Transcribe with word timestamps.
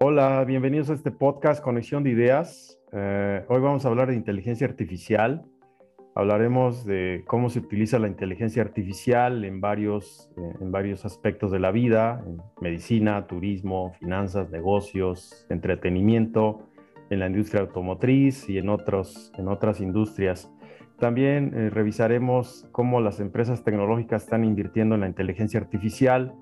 Hola, 0.00 0.44
bienvenidos 0.44 0.90
a 0.90 0.94
este 0.94 1.10
podcast 1.10 1.62
Conexión 1.62 2.04
de 2.04 2.10
Ideas. 2.10 2.80
Eh, 2.92 3.44
hoy 3.48 3.60
vamos 3.60 3.84
a 3.84 3.88
hablar 3.88 4.08
de 4.08 4.14
inteligencia 4.14 4.66
artificial. 4.66 5.44
Hablaremos 6.14 6.84
de 6.84 7.24
cómo 7.26 7.50
se 7.50 7.58
utiliza 7.58 7.98
la 7.98 8.08
inteligencia 8.08 8.62
artificial 8.62 9.44
en 9.44 9.60
varios, 9.60 10.30
eh, 10.36 10.54
en 10.60 10.70
varios 10.70 11.04
aspectos 11.04 11.50
de 11.50 11.58
la 11.58 11.72
vida, 11.72 12.24
en 12.24 12.40
medicina, 12.60 13.26
turismo, 13.26 13.92
finanzas, 13.98 14.50
negocios, 14.50 15.46
entretenimiento, 15.50 16.68
en 17.10 17.18
la 17.18 17.26
industria 17.26 17.62
automotriz 17.62 18.48
y 18.48 18.58
en, 18.58 18.68
otros, 18.68 19.32
en 19.36 19.48
otras 19.48 19.80
industrias. 19.80 20.50
También 20.98 21.52
eh, 21.54 21.70
revisaremos 21.70 22.66
cómo 22.72 23.00
las 23.00 23.20
empresas 23.20 23.62
tecnológicas 23.64 24.24
están 24.24 24.44
invirtiendo 24.44 24.94
en 24.94 25.02
la 25.02 25.06
inteligencia 25.06 25.60
artificial 25.60 26.34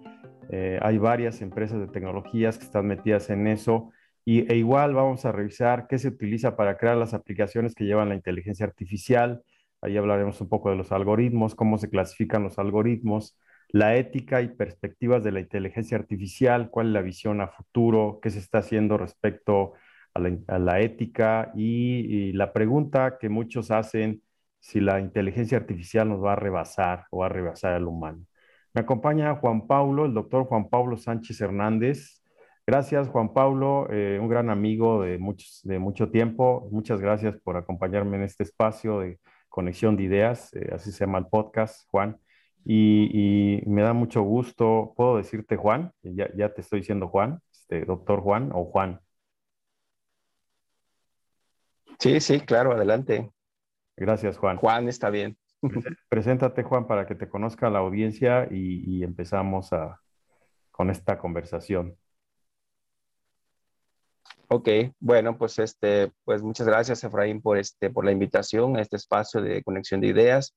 eh, 0.50 0.78
hay 0.82 0.98
varias 0.98 1.42
empresas 1.42 1.80
de 1.80 1.88
tecnologías 1.88 2.58
que 2.58 2.64
están 2.64 2.86
metidas 2.86 3.30
en 3.30 3.46
eso. 3.46 3.90
Y, 4.24 4.50
e 4.52 4.56
igual 4.56 4.94
vamos 4.94 5.24
a 5.24 5.32
revisar 5.32 5.86
qué 5.88 5.98
se 5.98 6.08
utiliza 6.08 6.56
para 6.56 6.76
crear 6.76 6.96
las 6.96 7.14
aplicaciones 7.14 7.74
que 7.74 7.84
llevan 7.84 8.08
la 8.08 8.14
inteligencia 8.14 8.66
artificial. 8.66 9.42
Ahí 9.80 9.96
hablaremos 9.96 10.40
un 10.40 10.48
poco 10.48 10.70
de 10.70 10.76
los 10.76 10.92
algoritmos, 10.92 11.54
cómo 11.54 11.78
se 11.78 11.90
clasifican 11.90 12.42
los 12.42 12.58
algoritmos, 12.58 13.38
la 13.70 13.96
ética 13.96 14.42
y 14.42 14.48
perspectivas 14.48 15.22
de 15.24 15.32
la 15.32 15.40
inteligencia 15.40 15.96
artificial, 15.96 16.70
cuál 16.70 16.88
es 16.88 16.92
la 16.92 17.02
visión 17.02 17.40
a 17.40 17.48
futuro, 17.48 18.20
qué 18.22 18.30
se 18.30 18.38
está 18.38 18.58
haciendo 18.58 18.96
respecto 18.98 19.74
a 20.14 20.58
la, 20.58 20.80
ética 20.80 21.52
y, 21.54 22.30
y, 22.30 22.32
la 22.32 22.54
pregunta 22.54 23.18
que 23.20 23.28
muchos 23.28 23.70
hacen 23.70 24.22
si 24.66 24.80
la 24.80 24.98
inteligencia 24.98 25.56
artificial 25.58 26.08
nos 26.08 26.24
va 26.24 26.32
a 26.32 26.36
rebasar 26.36 27.06
o 27.10 27.18
va 27.18 27.26
a 27.26 27.28
rebasar 27.28 27.74
al 27.74 27.86
humano. 27.86 28.26
Me 28.74 28.80
acompaña 28.80 29.36
Juan 29.36 29.68
Pablo, 29.68 30.06
el 30.06 30.12
doctor 30.12 30.44
Juan 30.46 30.68
Pablo 30.68 30.96
Sánchez 30.96 31.40
Hernández. 31.40 32.20
Gracias, 32.66 33.08
Juan 33.08 33.32
Pablo, 33.32 33.86
eh, 33.92 34.18
un 34.20 34.28
gran 34.28 34.50
amigo 34.50 35.02
de, 35.02 35.18
mucho 35.18 36.10
tiempo. 36.10 36.68
Muchas 36.72 37.00
gracias 37.00 37.36
por 37.44 37.56
acompañarme 37.56 38.16
en 38.16 38.24
este 38.24 38.42
espacio 38.42 38.98
de 38.98 39.20
conexión 39.48 39.96
de 39.96 40.02
ideas, 40.02 40.52
eh, 40.54 40.70
así 40.74 40.90
se 40.90 41.06
llama 41.06 41.18
el 41.18 41.28
podcast, 41.28 41.88
Juan. 41.90 42.18
Y, 42.64 43.62
me 43.66 43.82
da 43.82 43.92
mucho 43.92 44.22
gusto, 44.22 44.94
puedo 44.96 45.16
decirte 45.16 45.54
Juan, 45.56 45.92
ya, 46.02 46.28
ya 46.36 46.52
te 46.52 46.62
estoy 46.62 46.80
diciendo 46.80 47.06
Juan, 47.06 47.38
este, 47.52 47.84
doctor 47.84 48.20
Juan 48.20 48.50
o 48.52 48.64
Juan. 48.64 49.00
Sí, 52.00 52.20
sí, 52.20 52.40
claro, 52.40 52.72
adelante. 52.72 53.30
Gracias, 53.96 54.36
Juan. 54.36 54.56
Juan 54.58 54.88
está 54.88 55.10
bien. 55.10 55.38
Preséntate, 56.08 56.62
Juan, 56.62 56.86
para 56.86 57.06
que 57.06 57.14
te 57.14 57.28
conozca 57.28 57.70
la 57.70 57.78
audiencia 57.78 58.46
y, 58.50 59.02
empezamos 59.02 59.70
con 60.70 60.90
esta 60.90 61.18
conversación. 61.18 61.96
Ok, 64.48 64.68
bueno, 65.00 65.36
pues 65.36 65.58
este, 65.58 66.12
pues 66.24 66.42
muchas 66.42 66.68
gracias, 66.68 67.02
Efraín, 67.02 67.42
por 67.42 67.58
este, 67.58 67.90
por 67.90 68.04
la 68.04 68.12
invitación 68.12 68.76
a 68.76 68.82
este 68.82 68.96
espacio 68.96 69.40
de 69.40 69.64
conexión 69.64 70.00
de 70.00 70.08
ideas. 70.08 70.54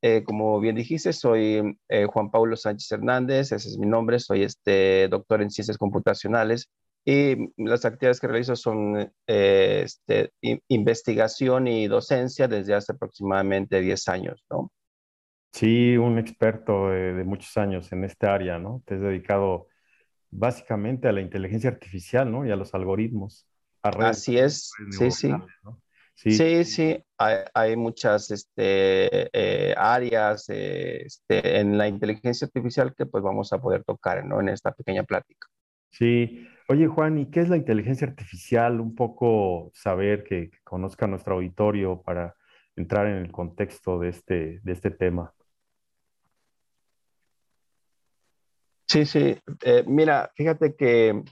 Eh, 0.00 0.22
como 0.22 0.60
bien 0.60 0.76
dijiste, 0.76 1.12
soy 1.12 1.76
eh, 1.88 2.06
Juan 2.06 2.30
Pablo 2.30 2.56
Sánchez 2.56 2.92
Hernández, 2.92 3.52
ese 3.52 3.68
es 3.68 3.78
mi 3.78 3.86
nombre, 3.86 4.20
soy 4.20 4.44
este 4.44 5.08
doctor 5.08 5.42
en 5.42 5.50
ciencias 5.50 5.78
computacionales 5.78 6.70
y 7.04 7.52
las 7.56 7.84
actividades 7.84 8.20
que 8.20 8.28
realizo 8.28 8.54
son 8.54 9.12
eh, 9.26 9.82
este, 9.84 10.32
investigación 10.68 11.66
y 11.66 11.88
docencia 11.88 12.46
desde 12.46 12.74
hace 12.74 12.92
aproximadamente 12.92 13.80
10 13.80 14.08
años, 14.08 14.44
¿no? 14.48 14.70
Sí, 15.52 15.96
un 15.96 16.18
experto 16.18 16.90
de, 16.90 17.24
muchos 17.24 17.56
años 17.56 17.92
en 17.92 18.04
esta 18.04 18.32
área, 18.32 18.58
¿no? 18.58 18.82
Te 18.86 18.94
has 18.94 19.00
dedicado 19.00 19.66
básicamente 20.30 21.08
a 21.08 21.12
la 21.12 21.20
inteligencia 21.20 21.70
artificial, 21.70 22.30
¿no? 22.30 22.46
Y 22.46 22.50
a 22.50 22.56
los 22.56 22.72
algoritmos. 22.74 23.46
Así 23.82 24.38
es, 24.38 24.70
sí, 24.90 25.10
sí. 25.10 25.32
Sí, 26.14 26.64
sí, 26.64 27.04
Hay, 27.18 27.76
muchas 27.76 28.30
este, 28.30 29.28
eh, 29.32 29.74
áreas 29.76 30.48
eh, 30.50 31.02
este, 31.04 31.58
en 31.58 31.76
la 31.76 31.88
inteligencia 31.88 32.46
artificial 32.46 32.94
que 32.94 33.06
pues 33.06 33.24
vamos 33.24 33.52
a 33.52 33.58
poder 33.60 33.82
tocar, 33.82 34.24
¿no? 34.24 34.40
En 34.40 34.48
esta 34.48 34.72
pequeña 34.72 35.02
plática. 35.02 35.48
Sí, 35.90 36.46
Oye, 36.72 36.86
Juan, 36.86 37.18
¿y 37.18 37.26
qué 37.26 37.40
es 37.40 37.50
la 37.50 37.58
inteligencia 37.58 38.06
artificial? 38.06 38.80
Un 38.80 38.94
poco 38.94 39.70
saber 39.74 40.24
que, 40.24 40.50
conozca 40.64 41.06
nuestro 41.06 41.34
auditorio 41.34 42.00
para 42.00 42.34
entrar 42.76 43.08
en 43.08 43.16
el 43.16 43.30
contexto 43.30 43.98
de 43.98 44.08
este, 44.08 44.60
de 44.62 44.72
este 44.72 44.90
tema. 44.90 45.34
Sí, 48.88 49.04
sí. 49.04 49.36
Eh, 49.66 49.84
mira, 49.86 50.32
fíjate 50.34 50.74
que 50.74 51.22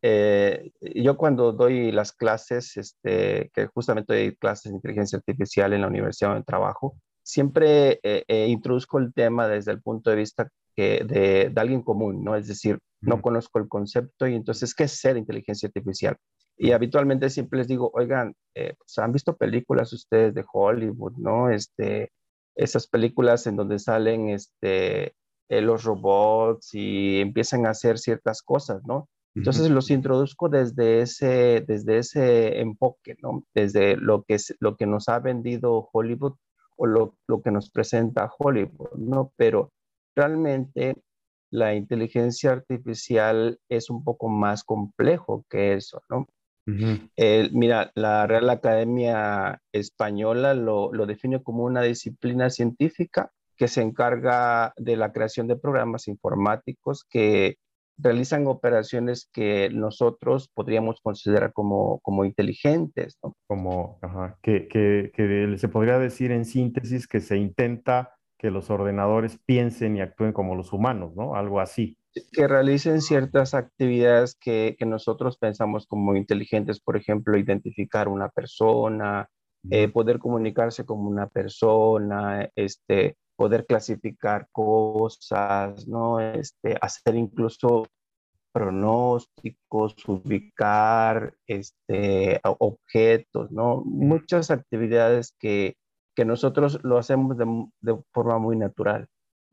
eh, 0.00 0.72
yo 0.80 1.18
cuando 1.18 1.52
doy 1.52 1.92
las 1.92 2.12
clases, 2.12 2.78
este, 2.78 3.50
que 3.52 3.66
justamente 3.66 4.14
doy 4.14 4.36
clases 4.36 4.72
de 4.72 4.76
inteligencia 4.76 5.18
artificial 5.18 5.74
en 5.74 5.82
la 5.82 5.88
universidad 5.88 6.30
donde 6.30 6.44
trabajo, 6.44 6.96
siempre 7.22 8.00
eh, 8.02 8.46
introduzco 8.48 8.98
el 8.98 9.12
tema 9.12 9.46
desde 9.46 9.72
el 9.72 9.82
punto 9.82 10.08
de 10.08 10.16
vista 10.16 10.48
que 10.74 11.04
de, 11.04 11.50
de, 11.50 11.60
alguien 11.60 11.82
común, 11.82 12.24
¿no? 12.24 12.34
Es 12.34 12.48
decir, 12.48 12.78
no 13.06 13.22
conozco 13.22 13.58
el 13.58 13.68
concepto 13.68 14.26
y 14.26 14.34
entonces, 14.34 14.74
¿qué 14.74 14.84
es 14.84 14.92
ser 14.92 15.16
inteligencia 15.16 15.68
artificial? 15.68 16.16
Y 16.58 16.72
habitualmente 16.72 17.30
siempre 17.30 17.58
les 17.58 17.68
digo, 17.68 17.90
oigan, 17.94 18.34
eh, 18.54 18.74
pues, 18.78 18.98
han 18.98 19.12
visto 19.12 19.36
películas 19.36 19.92
ustedes 19.92 20.34
de 20.34 20.44
Hollywood, 20.50 21.12
¿no? 21.18 21.50
Este, 21.50 22.12
esas 22.54 22.86
películas 22.86 23.46
en 23.46 23.56
donde 23.56 23.78
salen 23.78 24.30
este, 24.30 25.14
eh, 25.48 25.60
los 25.60 25.84
robots 25.84 26.74
y 26.74 27.20
empiezan 27.20 27.66
a 27.66 27.70
hacer 27.70 27.98
ciertas 27.98 28.42
cosas, 28.42 28.82
¿no? 28.84 29.08
Entonces 29.34 29.68
los 29.68 29.90
introduzco 29.90 30.48
desde 30.48 31.02
ese, 31.02 31.62
desde 31.68 31.98
ese 31.98 32.58
enfoque, 32.60 33.16
¿no? 33.22 33.44
Desde 33.54 33.96
lo 33.98 34.22
que, 34.22 34.38
lo 34.60 34.76
que 34.76 34.86
nos 34.86 35.10
ha 35.10 35.18
vendido 35.18 35.90
Hollywood 35.92 36.36
o 36.78 36.86
lo, 36.86 37.18
lo 37.28 37.42
que 37.42 37.50
nos 37.50 37.70
presenta 37.70 38.30
Hollywood, 38.38 38.96
¿no? 38.96 39.34
Pero 39.36 39.72
realmente 40.16 40.96
la 41.50 41.74
inteligencia 41.74 42.52
artificial 42.52 43.58
es 43.68 43.90
un 43.90 44.04
poco 44.04 44.28
más 44.28 44.64
complejo 44.64 45.44
que 45.48 45.74
eso, 45.74 46.02
¿no? 46.08 46.26
mira, 47.52 47.92
la 47.94 48.26
Real 48.26 48.50
Academia 48.50 49.62
Española 49.72 50.52
lo, 50.54 50.90
define 51.06 51.42
como 51.42 51.64
una 51.64 51.82
disciplina 51.82 52.50
científica 52.50 53.30
que 53.56 53.68
se 53.68 53.82
encarga 53.82 54.72
de 54.76 54.96
la 54.96 55.12
creación 55.12 55.46
de 55.46 55.56
programas 55.56 56.08
informáticos 56.08 57.04
que 57.08 57.56
realizan 57.98 58.46
operaciones 58.46 59.30
que 59.32 59.70
nosotros 59.72 60.50
podríamos 60.52 61.00
considerar 61.00 61.52
como, 61.52 62.00
como 62.00 62.24
inteligentes. 62.24 63.16
¿no? 63.22 63.34
Como, 63.46 63.98
ajá, 64.02 64.38
que, 64.42 64.68
que, 64.68 65.54
se 65.56 65.68
podría 65.68 65.98
decir 65.98 66.32
en 66.32 66.44
síntesis 66.44 67.06
que 67.06 67.20
se 67.20 67.38
intenta 67.38 68.15
que 68.38 68.50
los 68.50 68.70
ordenadores 68.70 69.38
piensen 69.46 69.96
y 69.96 70.00
actúen 70.00 70.32
como 70.32 70.54
los 70.54 70.72
humanos, 70.72 71.14
¿no? 71.16 71.34
Algo 71.34 71.60
así. 71.60 71.96
Que 72.32 72.48
realicen 72.48 73.02
ciertas 73.02 73.54
actividades 73.54 74.36
que, 74.40 74.76
nosotros 74.86 75.36
pensamos 75.38 75.86
como 75.86 76.16
inteligentes, 76.16 76.80
por 76.80 76.96
ejemplo, 76.96 77.36
identificar 77.36 78.08
una 78.08 78.28
persona, 78.28 79.28
eh, 79.70 79.88
poder 79.88 80.18
comunicarse 80.18 80.84
como 80.84 81.08
una 81.08 81.28
persona, 81.28 82.48
este, 82.54 83.16
poder 83.36 83.66
clasificar 83.66 84.48
cosas, 84.50 85.86
¿no? 85.86 86.20
Este, 86.20 86.76
hacer 86.80 87.16
incluso 87.16 87.86
pronósticos, 88.52 89.94
ubicar 90.08 91.34
este, 91.46 92.40
objetos, 92.42 93.52
¿no? 93.52 93.82
Muchas 93.84 94.50
actividades 94.50 95.34
que, 95.38 95.76
que 96.16 96.24
nosotros 96.24 96.80
lo 96.82 96.98
hacemos 96.98 97.36
de, 97.36 97.98
forma 98.10 98.38
muy 98.38 98.56
natural. 98.56 99.06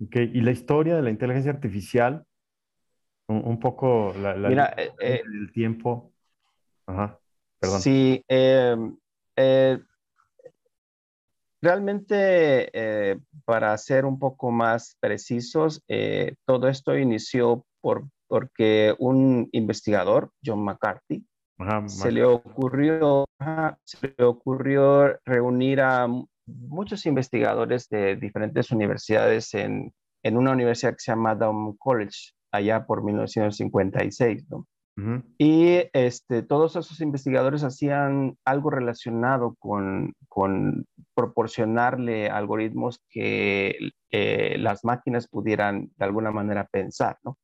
Okay. 0.04 0.32
Y 0.34 0.42
la 0.42 0.52
historia 0.52 0.96
de 0.96 1.02
la 1.02 1.10
inteligencia 1.10 1.52
artificial, 1.52 2.26
un, 3.28 3.60
poco 3.60 4.14
la, 4.18 4.36
Mira, 4.36 4.74
eh, 4.78 4.92
eh, 5.00 5.22
el 5.26 5.52
tiempo. 5.52 6.14
Ajá, 6.88 7.20
perdón. 7.60 7.82
Sí, 7.82 8.24
em, 8.28 8.98
eh, 9.36 9.80
realmente 11.62 13.22
para 13.46 13.78
ser 13.78 14.06
un 14.06 14.20
poco 14.20 14.52
más 14.52 14.98
precisos, 15.00 15.84
todo 16.46 16.68
esto 16.68 16.98
inició 16.98 17.66
por, 17.82 18.06
porque 18.28 18.96
un 19.00 19.50
investigador, 19.52 20.32
John 20.46 20.64
McCarthy, 20.64 21.26
se, 21.88 22.12
le 22.12 22.26
ocurrió, 22.26 23.26
se 23.84 24.14
le 24.18 24.26
ocurrió 24.26 25.18
reunir 25.26 25.82
a 25.82 26.08
muchos 26.46 27.06
investigadores 27.06 27.90
de 27.90 28.16
diferentes 28.16 28.72
universidades 28.72 29.54
en, 29.54 29.94
en 30.24 30.38
una 30.38 30.52
universidad 30.52 30.92
que 30.92 31.00
se 31.00 31.12
llama 31.12 31.36
Down 31.36 31.78
College, 31.78 32.32
allá 32.52 32.86
por 32.86 33.04
1956, 33.04 34.50
¿no? 34.50 34.68
Y 35.40 35.90
este, 35.94 36.44
todos 36.44 36.76
esos 36.76 37.02
investigadores 37.02 37.64
hacían 37.64 38.38
algo 38.46 38.70
relacionado 38.70 39.56
con, 39.58 40.16
proporcionarle 41.16 42.30
algoritmos 42.30 43.02
que 43.10 43.76
eh, 44.12 44.56
las 44.60 44.84
máquinas 44.84 45.28
pudieran 45.28 45.92
de 45.98 46.06
alguna 46.06 46.32
manera 46.32 46.68
pensar, 46.68 47.18
¿no? 47.24 47.38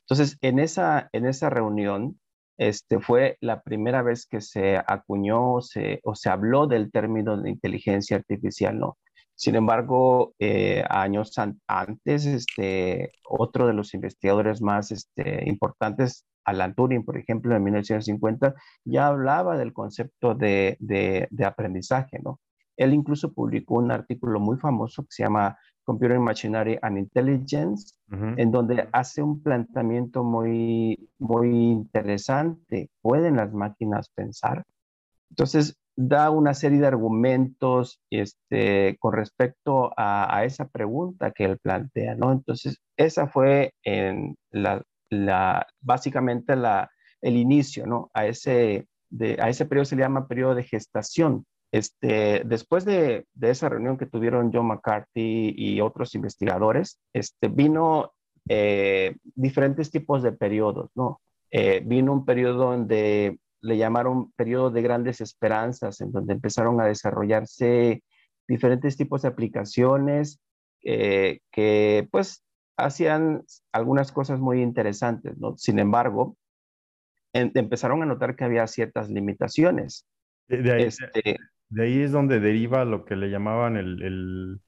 Entonces, 0.00 0.36
en 0.42 0.58
esa, 0.58 1.08
en 1.12 1.26
esa 1.26 1.48
reunión, 1.48 2.20
este, 2.58 3.00
fue 3.00 3.36
la 3.40 3.62
primera 3.62 4.02
vez 4.02 4.26
que 4.26 4.40
se 4.40 4.76
acuñó 4.76 5.60
se, 5.60 6.00
o 6.04 6.14
se 6.14 6.30
habló 6.30 6.66
del 6.66 6.90
término 6.90 7.36
de 7.36 7.50
inteligencia 7.50 8.16
artificial, 8.16 8.78
¿no? 8.78 8.98
Sin 9.34 9.54
embargo, 9.54 10.34
eh, 10.38 10.82
años 10.88 11.34
antes, 11.66 12.24
este, 12.24 13.12
otro 13.28 13.66
de 13.66 13.74
los 13.74 13.92
investigadores 13.92 14.62
más 14.62 14.90
este, 14.90 15.46
importantes, 15.46 16.24
Alan 16.46 16.74
Turing, 16.74 17.04
por 17.04 17.18
ejemplo, 17.18 17.54
en 17.54 17.62
1950, 17.64 18.54
ya 18.84 19.08
hablaba 19.08 19.58
del 19.58 19.74
concepto 19.74 20.34
de, 20.34 20.78
de, 20.80 21.44
aprendizaje, 21.44 22.18
¿no? 22.24 22.40
Él 22.78 22.94
incluso 22.94 23.32
publicó 23.34 23.74
un 23.74 23.90
artículo 23.90 24.40
muy 24.40 24.56
famoso 24.58 25.02
que 25.02 25.08
se 25.10 25.24
llama 25.24 25.58
Computer 25.86 26.18
Machinery 26.18 26.78
and 26.82 26.98
Intelligence, 26.98 27.94
en 28.10 28.50
donde 28.50 28.88
hace 28.92 29.22
un 29.22 29.40
planteamiento 29.40 30.24
muy, 30.24 31.08
muy 31.18 31.48
interesante. 31.48 32.90
¿Pueden 33.00 33.36
las 33.36 33.52
máquinas 33.52 34.10
pensar? 34.10 34.64
Entonces, 35.30 35.78
da 35.94 36.30
una 36.30 36.54
serie 36.54 36.80
de 36.80 36.88
argumentos 36.88 38.00
este, 38.10 38.96
con 38.98 39.14
respecto 39.14 39.92
a, 39.96 40.44
esa 40.44 40.68
pregunta 40.68 41.30
que 41.30 41.44
él 41.44 41.58
plantea, 41.58 42.16
¿no? 42.16 42.32
Entonces, 42.32 42.78
esa 42.96 43.28
fue 43.28 43.72
en 43.84 44.36
la, 44.50 44.82
la, 45.08 45.66
básicamente 45.80 46.56
la, 46.56 46.90
el 47.22 47.36
inicio, 47.36 47.86
¿no? 47.86 48.10
A 48.12 48.26
ese, 48.26 48.88
de, 49.08 49.38
a 49.40 49.48
ese 49.48 49.66
periodo 49.66 49.84
se 49.84 49.96
le 49.96 50.02
llama 50.02 50.26
periodo 50.26 50.56
de 50.56 50.64
gestación. 50.64 51.46
Este, 51.72 52.42
después 52.44 52.84
de, 52.84 53.26
de, 53.34 53.50
esa 53.50 53.68
reunión 53.68 53.98
que 53.98 54.06
tuvieron 54.06 54.52
John 54.52 54.68
McCarthy 54.68 55.54
y 55.56 55.80
otros 55.80 56.14
investigadores, 56.14 57.00
este, 57.12 57.48
vino 57.48 58.12
eh, 58.48 59.16
diferentes 59.34 59.90
tipos 59.90 60.22
de 60.22 60.32
periodos, 60.32 60.90
¿no? 60.94 61.20
Eh, 61.50 61.82
vino 61.84 62.12
un 62.12 62.24
periodo 62.24 62.70
donde 62.70 63.38
le 63.60 63.76
llamaron 63.76 64.30
periodo 64.32 64.70
de 64.70 64.82
grandes 64.82 65.20
esperanzas, 65.20 66.00
en 66.00 66.12
donde 66.12 66.34
empezaron 66.34 66.80
a 66.80 66.86
desarrollarse 66.86 68.04
diferentes 68.46 68.96
tipos 68.96 69.22
de 69.22 69.28
aplicaciones 69.28 70.38
eh, 70.84 71.40
que 71.50 72.08
pues 72.12 72.44
hacían 72.76 73.42
algunas 73.72 74.12
cosas 74.12 74.38
muy 74.38 74.62
interesantes, 74.62 75.36
¿no? 75.38 75.56
Sin 75.56 75.80
embargo, 75.80 76.36
empezaron 77.32 78.02
a 78.02 78.06
notar 78.06 78.36
que 78.36 78.44
había 78.44 78.66
ciertas 78.66 79.10
limitaciones. 79.10 80.06
De, 80.48 80.72
ahí, 80.72 80.84
este 80.84 81.36
de, 81.68 81.82
ahí, 81.82 82.00
es 82.00 82.12
donde 82.12 82.40
deriva 82.40 82.84
lo 82.84 83.04
que 83.04 83.16
le 83.16 83.30
llamaban 83.30 83.76
el, 83.76 84.60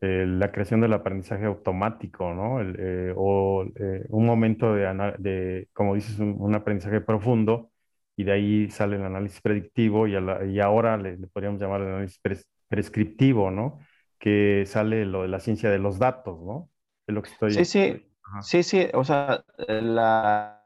la 0.00 0.50
creación 0.50 0.80
del 0.80 0.94
aprendizaje 0.94 1.44
automático, 1.44 2.32
¿no? 2.32 2.60
Eh, 2.62 3.12
o 3.16 3.64
eh, 3.76 4.06
un 4.08 4.26
momento 4.26 4.74
de, 4.74 4.86
de 5.18 5.68
como 5.72 5.94
dices, 5.94 6.18
un 6.18 6.54
aprendizaje 6.54 7.00
profundo 7.00 7.70
y 8.16 8.24
de 8.24 8.32
ahí 8.32 8.70
sale 8.70 8.96
el 8.96 9.02
análisis 9.02 9.40
predictivo 9.40 10.06
y, 10.06 10.12
y 10.12 10.60
ahora 10.60 10.96
le, 10.96 11.16
podríamos 11.28 11.60
llamar 11.60 11.82
el 11.82 11.88
análisis 11.88 12.20
prescriptivo, 12.68 13.50
¿no? 13.50 13.78
Que 14.18 14.64
sale 14.66 15.04
lo 15.06 15.22
de 15.22 15.28
la 15.28 15.40
ciencia 15.40 15.70
de 15.70 15.78
los 15.78 15.98
datos, 15.98 16.40
¿no? 16.40 16.68
Es 17.06 17.14
lo 17.14 17.22
que 17.22 17.30
estoy... 17.30 17.50
Sí, 17.52 17.64
sí, 17.64 18.06
sí, 18.42 18.62
sí, 18.62 18.88
o 18.94 19.04
sea, 19.04 19.44
la, 19.68 20.60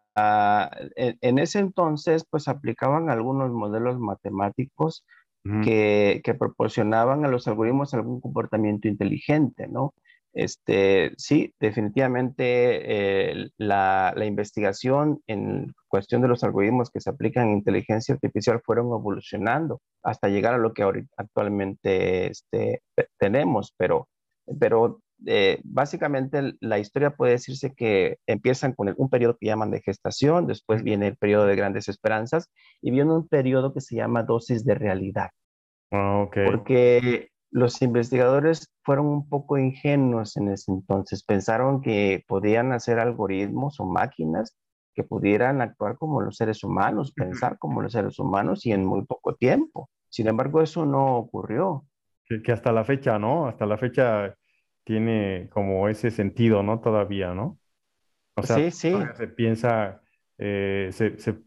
en, 0.97 1.39
ese 1.39 1.59
entonces 1.59 2.27
pues 2.29 2.49
aplicaban 2.49 3.11
algunos 3.11 3.51
modelos 3.51 3.99
matemáticos 3.99 5.05
que, 5.63 6.23
que, 6.25 6.35
proporcionaban 6.35 7.25
a 7.25 7.29
los 7.29 7.47
algoritmos 7.47 7.93
algún 7.93 8.21
comportamiento 8.21 8.89
inteligente, 8.89 9.69
¿no? 9.69 9.93
Este, 10.35 11.13
sí, 11.17 11.55
definitivamente 11.61 13.31
eh, 13.41 13.51
la, 13.57 14.13
investigación 14.25 15.21
en 15.29 15.73
cuestión 15.87 16.23
de 16.23 16.29
los 16.29 16.43
algoritmos 16.43 16.91
que 16.91 17.01
se 17.01 17.11
aplican 17.11 17.49
en 17.49 17.59
inteligencia 17.59 18.15
artificial 18.15 18.61
fueron 18.65 18.87
evolucionando 18.87 19.81
hasta 20.03 20.29
llegar 20.29 20.55
a 20.55 20.59
lo 20.59 20.75
que 20.75 20.83
actualmente 21.17 22.33
este, 22.33 22.83
tenemos, 23.17 23.73
pero, 23.79 24.09
pero 24.59 25.01
eh, 25.27 25.61
básicamente 25.65 26.55
la 26.61 26.79
historia 26.79 27.11
puede 27.11 27.33
decirse 27.33 27.75
que 27.75 28.19
empiezan 28.27 28.73
con 28.73 28.93
un 28.97 29.09
periodo 29.09 29.37
que 29.39 29.47
llaman 29.47 29.71
de 29.71 29.83
gestación, 29.83 30.47
después 30.47 30.83
viene 30.83 31.09
el 31.09 31.17
periodo 31.17 31.47
de 31.47 31.57
grandes 31.57 31.89
esperanzas 31.89 32.51
y 32.81 32.91
viene 32.91 33.13
un 33.13 33.29
periodo 33.29 33.73
que 33.73 33.81
se 33.81 33.97
llama 33.97 34.23
dosis 34.23 34.65
de 34.65 34.75
realidad. 34.75 35.31
Ah, 35.91 36.27
Porque 36.33 37.29
los 37.51 37.81
investigadores 37.83 38.69
fueron 38.83 39.07
un 39.07 39.29
poco 39.29 39.59
ingenuos 39.59 40.37
en 40.37 40.49
ese 40.49 40.73
entonces. 40.73 41.23
Pensaron 41.23 41.83
que 41.83 42.25
podían 42.27 42.73
hacer 42.73 42.99
algoritmos 42.99 43.79
o 43.79 43.85
máquinas 43.85 44.57
que 44.95 45.05
pudieran 45.05 45.61
actuar 45.61 45.97
como 45.97 46.21
los 46.21 46.37
seres 46.37 46.65
humanos, 46.65 47.13
pensar 47.13 47.59
como 47.59 47.83
los 47.83 47.93
seres 47.93 48.19
humanos 48.19 48.65
y 48.67 48.73
en 48.73 48.85
muy 48.85 49.05
poco 49.05 49.35
tiempo. 49.35 49.89
Sin 50.09 50.29
embargo, 50.29 50.63
eso 50.63 50.87
no 50.87 51.17
ocurrió. 51.17 51.85
Que, 52.27 52.53
hasta 52.53 52.73
la 52.73 52.85
fecha, 52.85 53.19
¿no? 53.19 53.47
Hasta 53.47 53.67
la 53.67 53.77
fecha 53.77 54.35
tiene 54.85 55.49
como 55.51 55.89
ese 55.89 56.11
sentido, 56.11 56.63
¿no? 56.63 56.81
Todavía, 56.81 57.35
¿no? 57.35 57.59
O 58.37 58.43
sea, 58.43 58.57
sí, 58.57 58.71
sí. 58.71 58.95
se 59.15 59.29
piensa, 59.29 60.03
eh, 60.39 60.91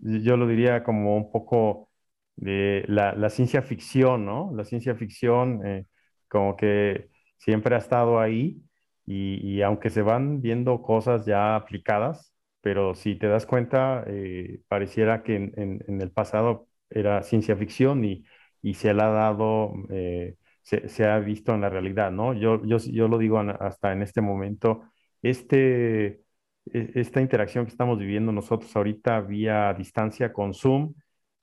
yo 0.01 0.37
lo 0.37 0.47
diría 0.47 0.83
como 0.83 1.15
un 1.15 1.31
poco 1.31 1.89
de 2.35 2.83
la, 2.87 3.29
ciencia 3.29 3.61
ficción, 3.61 4.25
¿no? 4.25 4.51
La 4.55 4.63
ciencia 4.63 4.95
ficción 4.95 5.65
eh, 5.65 5.85
como 6.27 6.55
que 6.55 7.09
siempre 7.37 7.75
ha 7.75 7.79
estado 7.79 8.19
ahí 8.19 8.61
y, 9.05 9.61
aunque 9.61 9.89
se 9.89 10.01
van 10.01 10.41
viendo 10.41 10.81
cosas 10.81 11.25
ya 11.25 11.55
aplicadas, 11.55 12.33
pero 12.61 12.95
si 12.95 13.15
te 13.15 13.27
das 13.27 13.45
cuenta, 13.45 14.03
eh, 14.07 14.61
pareciera 14.67 15.23
que 15.23 15.35
en, 15.35 16.01
el 16.01 16.11
pasado 16.11 16.67
era 16.89 17.23
ciencia 17.23 17.55
ficción 17.55 18.03
y, 18.03 18.25
se 18.73 18.93
le 18.93 19.01
ha 19.01 19.07
dado, 19.07 19.73
eh, 20.71 20.87
se, 20.87 21.05
ha 21.05 21.19
visto 21.19 21.53
en 21.53 21.61
la 21.61 21.69
realidad, 21.69 22.11
¿no? 22.11 22.33
Yo, 22.33 22.63
yo, 22.65 22.77
yo 22.77 23.07
lo 23.07 23.17
digo 23.17 23.39
hasta 23.39 23.93
en 23.93 24.01
este 24.01 24.21
momento, 24.21 24.83
este, 25.21 26.21
e, 26.71 26.91
esta 26.95 27.21
interacción 27.21 27.65
que 27.65 27.71
estamos 27.71 27.97
viviendo 27.99 28.31
nosotros 28.31 28.75
ahorita 28.75 29.21
vía 29.21 29.73
distancia 29.73 30.33
con 30.33 30.53
Zoom, 30.53 30.93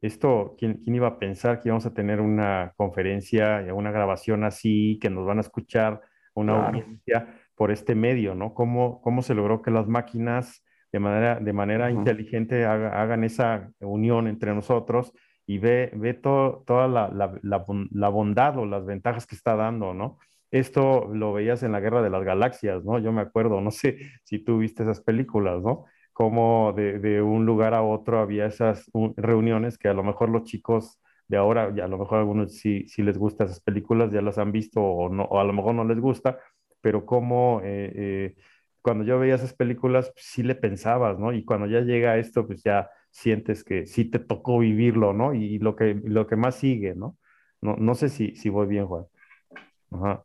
esto, 0.01 0.55
¿quién, 0.59 0.83
iba 0.87 1.09
a 1.09 1.19
pensar 1.19 1.61
que 1.61 1.69
íbamos 1.69 1.87
a 1.87 1.95
tener 1.95 2.21
una 2.21 2.73
conferencia, 2.77 3.65
una 3.75 3.91
grabación 3.91 4.45
así, 4.45 4.99
que 5.01 5.09
nos 5.09 5.27
van 5.27 5.39
a 5.39 5.41
escuchar 5.41 6.03
una 6.35 6.67
audiencia 6.67 7.41
por 7.55 7.71
este 7.71 7.95
medio, 7.95 8.35
¿no? 8.35 8.53
¿Cómo, 8.53 9.01
¿Cómo 9.01 9.23
se 9.23 9.35
logró 9.35 9.63
que 9.63 9.71
las 9.71 9.87
máquinas 9.87 10.63
de 10.93 11.01
manera, 11.01 11.41
de 11.41 11.53
manera 11.53 11.91
inteligente 11.91 12.67
hagan 12.67 13.25
esa 13.25 13.71
unión 13.81 14.29
entre 14.29 14.55
nosotros 14.55 15.13
y 15.47 15.59
ve, 15.59 15.91
ve 15.95 16.15
toda 16.15 16.89
la, 16.89 17.11
la, 17.43 18.09
bondad 18.09 18.59
o 18.59 18.67
las 18.67 18.87
ventajas 18.87 19.27
que 19.27 19.37
está 19.37 19.57
dando, 19.57 19.95
¿no? 19.95 20.19
Esto 20.51 21.09
lo 21.13 21.33
veías 21.33 21.63
en 21.63 21.73
la 21.73 21.81
Guerra 21.81 22.03
de 22.03 22.11
las 22.11 22.25
Galaxias, 22.25 22.85
¿no? 22.85 22.99
Yo 22.99 23.13
me 23.13 23.23
acuerdo, 23.23 23.61
no 23.61 23.71
sé 23.71 23.99
si 24.25 24.39
tú 24.39 24.59
viste 24.59 24.83
esas 24.85 25.01
películas, 25.01 25.63
¿no? 25.63 25.87
cómo 26.15 26.73
de, 26.75 27.21
un 27.23 27.45
lugar 27.45 27.75
a 27.75 27.83
otro 27.83 28.21
había 28.21 28.47
esas 28.47 28.91
reuniones 29.17 29.77
que 29.79 29.89
a 29.89 29.95
lo 29.95 30.05
mejor 30.05 30.31
los 30.31 30.45
chicos 30.45 31.01
de 31.29 31.37
ahora, 31.37 31.73
y 31.77 31.81
a 31.81 31.89
lo 31.89 31.99
mejor 31.99 32.19
algunos 32.21 32.55
sí, 32.55 32.87
sí 32.89 33.03
les 33.03 33.19
gustan 33.19 33.49
esas 33.49 33.61
películas, 33.61 34.13
ya 34.13 34.23
las 34.23 34.39
han 34.39 34.53
visto 34.53 34.81
o, 34.81 35.09
no, 35.09 35.25
o 35.25 35.41
a 35.41 35.45
lo 35.45 35.53
mejor 35.53 35.75
no 35.75 35.85
les 35.85 35.99
gusta, 36.01 36.39
pero 36.81 37.05
cómo 37.05 37.61
eh, 37.65 37.93
eh, 37.95 38.35
cuando 38.81 39.05
yo 39.05 39.19
veía 39.19 39.35
esas 39.35 39.55
películas 39.55 40.13
pues, 40.15 40.27
sí 40.27 40.43
le 40.43 40.55
pensabas, 40.55 41.19
¿no? 41.19 41.33
Y 41.33 41.45
cuando 41.45 41.67
ya 41.67 41.81
llega 41.81 42.17
esto, 42.19 42.47
pues 42.47 42.63
ya 42.63 42.89
sientes 43.15 43.63
que 43.63 43.87
sí 43.87 44.05
te 44.05 44.19
tocó 44.19 44.59
vivirlo, 44.59 45.13
¿no? 45.13 45.35
Y, 45.35 45.59
lo 45.61 45.77
que, 45.77 45.95
lo 45.95 46.27
que 46.27 46.35
más 46.35 46.57
sigue, 46.57 46.97
¿no? 46.97 47.17
No, 47.61 47.77
no 47.77 47.95
sé 47.95 48.09
si, 48.09 48.35
si 48.35 48.49
voy 48.49 48.67
bien, 48.67 48.87
Juan. 48.87 49.07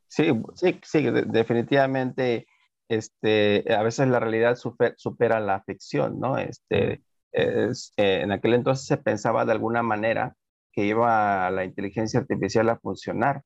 Sí, 0.07 0.25
sí, 0.55 0.79
sí, 0.81 1.07
definitivamente 1.27 2.47
este, 2.89 3.71
a 3.71 3.83
veces 3.83 4.07
la 4.07 4.19
realidad 4.19 4.57
supera 4.57 5.39
la 5.39 5.61
ficción, 5.61 6.19
¿no? 6.19 6.39
Este, 6.39 7.03
es, 7.31 7.93
eh, 7.95 8.21
en 8.23 8.31
aquel 8.31 8.55
entonces 8.55 8.87
se 8.87 8.97
pensaba 8.97 9.45
de 9.45 9.51
alguna 9.51 9.83
manera 9.83 10.35
que 10.71 10.85
iba 10.85 11.49
la 11.51 11.65
inteligencia 11.65 12.19
artificial 12.19 12.69
a 12.69 12.79
funcionar, 12.79 13.43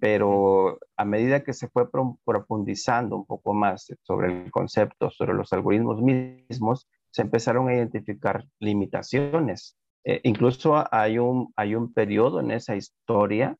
pero 0.00 0.78
a 0.96 1.04
medida 1.04 1.42
que 1.42 1.52
se 1.52 1.66
fue 1.68 1.90
profundizando 1.90 3.16
un 3.16 3.26
poco 3.26 3.52
más 3.52 3.92
sobre 4.02 4.44
el 4.44 4.50
concepto, 4.52 5.10
sobre 5.10 5.34
los 5.34 5.52
algoritmos 5.52 6.00
mismos, 6.00 6.88
se 7.16 7.22
empezaron 7.22 7.66
a 7.66 7.74
identificar 7.74 8.44
limitaciones. 8.60 9.78
Eh, 10.04 10.20
incluso 10.24 10.84
hay 10.92 11.18
un, 11.18 11.50
hay 11.56 11.74
un 11.74 11.94
periodo 11.94 12.40
en 12.40 12.50
esa 12.50 12.76
historia 12.76 13.56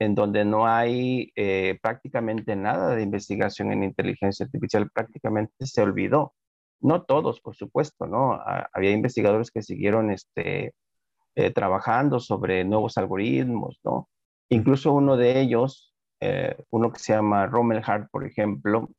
en 0.00 0.16
donde 0.16 0.44
no 0.44 0.66
hay 0.66 1.30
eh, 1.36 1.78
prácticamente 1.80 2.56
nada 2.56 2.96
de 2.96 3.04
investigación 3.04 3.70
en 3.70 3.84
inteligencia 3.84 4.44
artificial, 4.46 4.90
prácticamente 4.90 5.54
se 5.66 5.82
olvidó. 5.82 6.34
No 6.80 7.04
todos, 7.04 7.40
por 7.40 7.54
supuesto, 7.54 8.08
¿no? 8.08 8.40
había 8.72 8.90
investigadores 8.90 9.52
que 9.52 9.62
siguieron 9.62 10.10
este, 10.10 10.74
eh, 11.36 11.52
trabajando 11.52 12.18
sobre 12.18 12.64
nuevos 12.64 12.98
algoritmos, 12.98 13.78
¿no? 13.84 14.08
Incluso 14.48 14.92
uno 14.92 15.16
de 15.16 15.40
ellos, 15.40 15.94
eh, 16.20 16.56
uno 16.70 16.92
que 16.92 16.98
se 16.98 17.12
llama 17.12 17.46
Rommel 17.46 17.84
Hart, 17.86 18.08
por 18.10 18.26
ejemplo, 18.26 18.90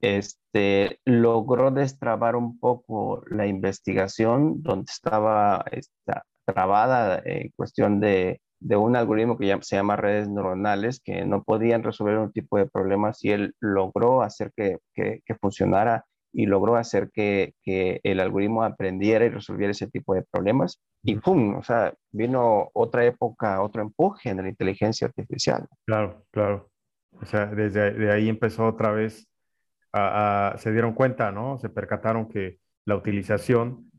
este, 0.00 1.00
logró 1.04 1.70
destrabar 1.70 2.36
un 2.36 2.58
poco 2.58 3.22
la 3.28 3.46
investigación 3.46 4.62
donde 4.62 4.90
estaba 4.90 5.64
trabada 6.44 7.20
en 7.24 7.50
cuestión 7.56 8.00
de, 8.00 8.40
un 8.60 8.96
algoritmo 8.96 9.36
que 9.36 9.58
se 9.62 9.76
llama 9.76 9.96
redes 9.96 10.28
neuronales 10.28 11.00
que 11.04 11.24
no 11.24 11.42
podían 11.42 11.82
resolver 11.82 12.18
un 12.18 12.32
tipo 12.32 12.56
de 12.58 12.66
problemas 12.66 13.22
y 13.24 13.30
él 13.30 13.54
logró 13.60 14.22
hacer 14.22 14.52
que, 14.56 14.78
que, 14.94 15.34
funcionara 15.40 16.04
y 16.32 16.46
logró 16.46 16.76
hacer 16.76 17.10
que, 17.12 17.54
que, 17.62 18.00
el 18.02 18.20
algoritmo 18.20 18.62
aprendiera 18.62 19.24
y 19.24 19.30
resolviera 19.30 19.70
ese 19.70 19.88
tipo 19.88 20.14
de 20.14 20.24
problemas. 20.30 20.80
Y 21.02 21.16
¡pum! 21.16 21.56
O 21.56 21.62
sea, 21.62 21.94
vino 22.12 22.70
otra 22.74 23.04
época, 23.04 23.62
otro 23.62 23.82
empuje 23.82 24.30
en 24.30 24.42
la 24.42 24.48
inteligencia 24.48 25.06
artificial. 25.06 25.66
Claro, 25.86 26.24
claro. 26.30 26.68
O 27.20 27.24
sea, 27.24 27.46
desde 27.46 28.12
ahí 28.12 28.28
empezó 28.28 28.66
otra 28.66 28.90
vez 28.90 29.26
se 29.92 30.72
dieron 30.72 30.94
cuenta, 30.94 31.32
¿no? 31.32 31.58
Se 31.58 31.68
percataron 31.68 32.28
que 32.28 32.58
la 32.84 32.96
utilización 32.96 33.90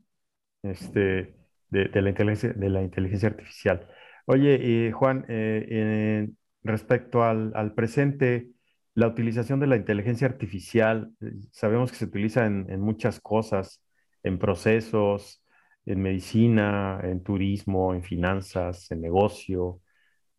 este, 0.62 1.34
de, 1.70 2.02
la, 2.02 2.08
inteligencia, 2.10 2.52
de 2.52 2.70
la 2.70 2.82
inteligencia 2.82 3.28
artificial. 3.28 3.88
Oye, 4.26 4.92
Juan, 4.92 5.24
eh, 5.28 6.28
respecto 6.62 7.24
al, 7.24 7.74
presente, 7.74 8.50
la 8.94 9.06
utilización 9.08 9.60
de 9.60 9.66
la 9.66 9.76
inteligencia 9.76 10.26
artificial, 10.26 11.12
sabemos 11.52 11.90
que 11.90 11.98
se 11.98 12.04
utiliza 12.06 12.46
en, 12.46 12.80
muchas 12.80 13.20
cosas, 13.20 13.82
en 14.22 14.38
procesos, 14.38 15.42
en 15.86 16.02
medicina, 16.02 17.00
en 17.02 17.22
turismo, 17.22 17.94
en 17.94 18.02
finanzas, 18.02 18.90
en 18.90 19.00
negocio, 19.00 19.80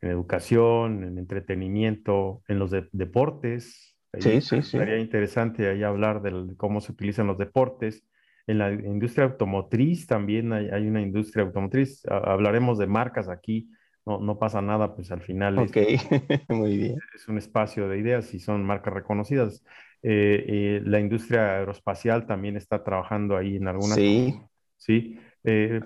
en 0.02 0.12
educación, 0.12 1.04
en 1.04 1.18
entretenimiento, 1.18 2.44
en 2.48 2.60
los 2.60 2.72
deportes, 2.92 3.96
sí, 4.18 4.42
sí, 4.42 4.62
sí. 4.62 4.78
Sería 4.78 4.98
interesante 4.98 5.68
ahí 5.70 5.84
hablar 5.84 6.22
de 6.22 6.56
cómo 6.58 6.82
se 6.82 6.92
utilizan 6.92 7.28
los 7.28 7.38
deportes. 7.38 8.04
En 8.48 8.58
la 8.58 8.72
industria 8.72 9.26
automotriz 9.26 10.08
también 10.08 10.52
hay, 10.54 10.88
una 10.88 11.02
industria 11.02 11.44
automotriz. 11.46 12.04
hablaremos 12.08 12.78
de 12.80 12.88
marcas 12.88 13.30
aquí. 13.30 13.70
No, 14.06 14.20
no, 14.20 14.40
pasa 14.40 14.62
nada, 14.62 14.96
pues 14.96 15.12
al 15.12 15.22
final 15.22 15.60
Ok, 15.60 15.78
muy 16.50 16.78
bien. 16.78 16.98
Es 17.14 17.28
un 17.28 17.38
espacio 17.38 17.88
de 17.88 18.00
ideas 18.00 18.34
y 18.34 18.40
son 18.40 18.64
marcas 18.64 18.94
reconocidas. 18.94 19.64
Eh, 20.02 20.46
eh, 20.48 20.82
la 20.84 21.00
industria 21.00 21.58
aeroespacial 21.58 22.26
también 22.26 22.56
está 22.56 22.84
trabajando 22.84 23.38
ahí 23.38 23.58
en 23.58 23.68
algunas. 23.68 23.96
Sí. 23.96 24.40
Sí. 24.78 25.20
Eh, 25.44 25.82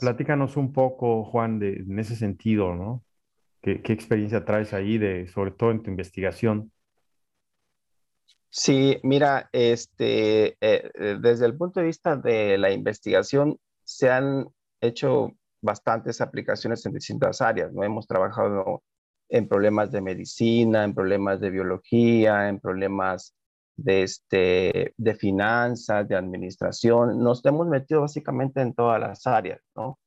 platícanos 0.00 0.56
un 0.56 0.72
poco, 0.72 1.24
Juan, 1.24 1.58
de, 1.58 1.74
en 1.74 1.98
ese 1.98 2.16
sentido, 2.16 2.74
¿no? 2.74 3.04
¿Qué, 3.60 3.82
¿Qué, 3.82 3.92
experiencia 3.92 4.44
traes 4.44 4.72
ahí, 4.72 4.98
de, 4.98 5.26
sobre 5.28 5.50
todo 5.50 5.72
en 5.72 5.82
tu 5.82 5.90
investigación? 5.90 6.72
Sí, 8.50 8.98
mira, 9.02 9.48
este, 9.52 10.48
eh, 10.48 10.90
eh, 10.94 11.18
desde 11.20 11.46
el 11.46 11.56
punto 11.56 11.80
de 11.80 11.86
vista 11.86 12.16
de 12.16 12.56
la 12.58 12.70
investigación, 12.70 13.58
se 13.84 14.10
han 14.10 14.48
hecho 14.80 15.32
bastantes 15.60 16.20
aplicaciones 16.20 16.84
en 16.86 16.94
distintas 16.94 17.40
áreas, 17.42 17.72
¿no? 17.72 17.84
Hemos 17.84 18.06
trabajado 18.06 18.82
en 19.28 19.48
problemas 19.48 19.92
de 19.92 20.00
medicina, 20.00 20.84
en 20.84 20.94
problemas 20.94 21.40
de 21.40 21.50
biología, 21.50 22.48
en 22.48 22.58
problemas 22.60 23.34
de, 23.76 24.02
este, 24.04 24.94
de 24.96 25.14
finanzas, 25.14 26.08
de 26.08 26.16
administración. 26.16 27.18
Nos 27.18 27.44
hemos 27.44 27.66
metido 27.66 28.02
básicamente 28.02 28.60
en 28.62 28.74
todas 28.74 29.00
las 29.00 29.26
áreas, 29.26 29.60
¿no? 29.76 29.98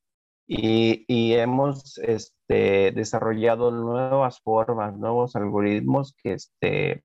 Y, 0.48 1.05
y 1.07 1.33
hemos 1.36 1.98
este, 2.00 2.91
desarrollado 2.91 3.71
nuevas 3.71 4.41
formas, 4.41 4.98
nuevos 4.98 5.36
algoritmos 5.36 6.15
que, 6.21 6.33
este, 6.33 7.03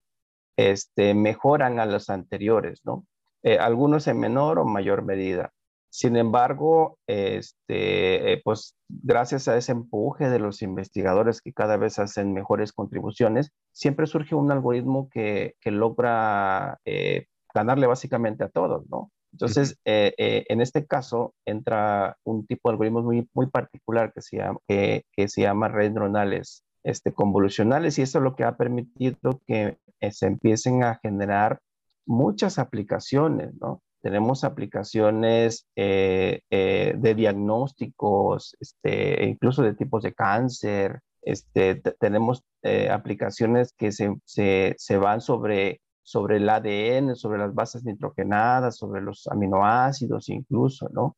este, 0.57 1.13
mejoran 1.13 1.79
a 1.79 1.85
los 1.85 2.09
anteriores, 2.09 2.81
¿no? 2.83 3.05
Eh, 3.43 3.59
algunos 3.59 4.07
en 4.07 4.19
menor 4.19 4.59
o 4.59 4.65
mayor 4.65 5.03
medida. 5.03 5.53
Sin 5.89 6.17
embargo, 6.17 6.97
este, 7.07 8.33
eh, 8.33 8.41
pues 8.43 8.75
gracias 8.89 9.47
a 9.47 9.55
ese 9.55 9.71
empuje 9.71 10.29
de 10.29 10.39
los 10.39 10.61
investigadores 10.61 11.41
que 11.41 11.53
cada 11.53 11.77
vez 11.77 11.97
hacen 11.99 12.33
mejores 12.33 12.73
contribuciones, 12.73 13.51
siempre 13.71 14.07
surge 14.07 14.35
un 14.35 14.51
algoritmo 14.51 15.09
que, 15.09 15.53
logra 15.65 16.79
eh, 16.85 17.27
ganarle 17.53 17.87
básicamente 17.87 18.43
a 18.43 18.49
todos, 18.49 18.89
¿no? 18.89 19.11
Entonces, 19.31 19.77
en 19.85 20.61
este 20.61 20.87
caso, 20.87 21.35
entra 21.45 22.17
un 22.23 22.47
tipo 22.47 22.69
de 22.69 22.73
algoritmos 22.73 23.03
muy, 23.03 23.29
muy 23.33 23.47
particular 23.47 24.11
que 24.11 24.21
se 24.21 24.37
llama, 24.37 24.59
que 24.67 25.03
se 25.27 25.41
llama 25.41 25.67
redes 25.67 25.91
neuronales 25.91 26.63
este, 26.87 27.11
convolucionales 27.11 27.99
y 27.99 28.01
eso 28.03 28.19
es 28.19 28.23
lo 28.23 28.35
que 28.35 28.45
ha 28.45 28.55
permitido 28.55 29.41
que 29.45 29.77
eh, 29.99 30.11
se 30.11 30.25
empiecen 30.25 30.83
a 30.83 30.95
generar 30.95 31.59
muchas 32.05 32.59
aplicaciones, 32.59 33.53
¿no? 33.59 33.81
Tenemos 34.01 34.45
aplicaciones 34.45 35.67
eh, 35.75 36.41
eh, 36.49 36.93
de 36.97 37.13
diagnósticos, 37.13 38.55
este, 38.61 39.25
incluso 39.25 39.63
de 39.63 39.73
tipos 39.73 40.03
de 40.03 40.13
cáncer. 40.13 41.01
Este, 41.21 41.75
tenemos 41.99 42.43
aplicaciones 42.89 43.73
que 43.77 43.91
se, 43.91 44.15
se, 44.23 44.75
se, 44.77 44.97
van 44.97 45.19
sobre, 45.19 45.81
sobre 46.03 46.37
el 46.37 46.47
ADN, 46.47 47.15
sobre 47.17 47.39
las 47.39 47.53
bases 47.53 47.83
nitrogenadas, 47.83 48.77
sobre 48.77 49.01
los 49.01 49.27
aminoácidos 49.27 50.29
incluso, 50.29 50.87
¿no? 50.93 51.17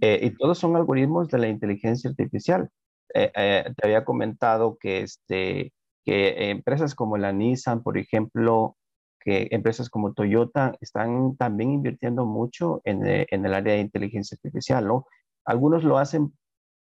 y 0.00 0.30
todos 0.36 0.58
son 0.58 0.76
algoritmos 0.76 1.28
de 1.28 1.38
la 1.38 1.48
inteligencia 1.48 2.08
artificial. 2.10 2.70
Te 3.12 3.74
había 3.82 4.04
comentado 4.04 4.76
que, 4.78 5.00
este, 5.00 5.72
que 6.04 6.50
empresas 6.50 6.94
como 6.94 7.16
la 7.16 7.32
Nissan, 7.32 7.82
por 7.82 7.98
ejemplo, 7.98 8.76
que 9.22 9.48
empresas 9.50 9.88
como 9.88 10.14
Toyota 10.14 10.74
están 10.80 11.36
también 11.36 11.70
invirtiendo 11.72 12.26
mucho 12.26 12.80
en, 12.84 13.06
eh, 13.06 13.26
en, 13.30 13.46
el 13.46 13.54
área 13.54 13.74
de 13.74 13.80
inteligencia 13.80 14.36
artificial, 14.36 14.86
¿no? 14.86 15.06
Algunos 15.44 15.84
lo 15.84 15.98
hacen, 15.98 16.32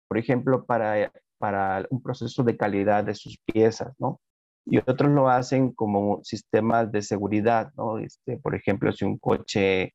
por 0.07 0.17
ejemplo, 0.17 0.65
para, 0.65 1.11
para 1.37 1.85
un 1.89 2.01
proceso 2.01 2.43
de 2.43 2.57
calidad 2.57 3.03
de 3.03 3.15
sus 3.15 3.37
piezas, 3.45 3.93
¿no? 3.99 4.19
Y 4.65 4.77
otros 4.77 5.11
lo 5.11 5.29
hacen 5.29 5.71
como 5.73 6.19
sistemas 6.23 6.91
de 6.91 7.01
seguridad, 7.01 7.71
¿no? 7.75 7.97
Este, 7.97 8.37
por 8.37 8.55
ejemplo, 8.55 8.91
si 8.91 9.05
un 9.05 9.17
coche 9.17 9.93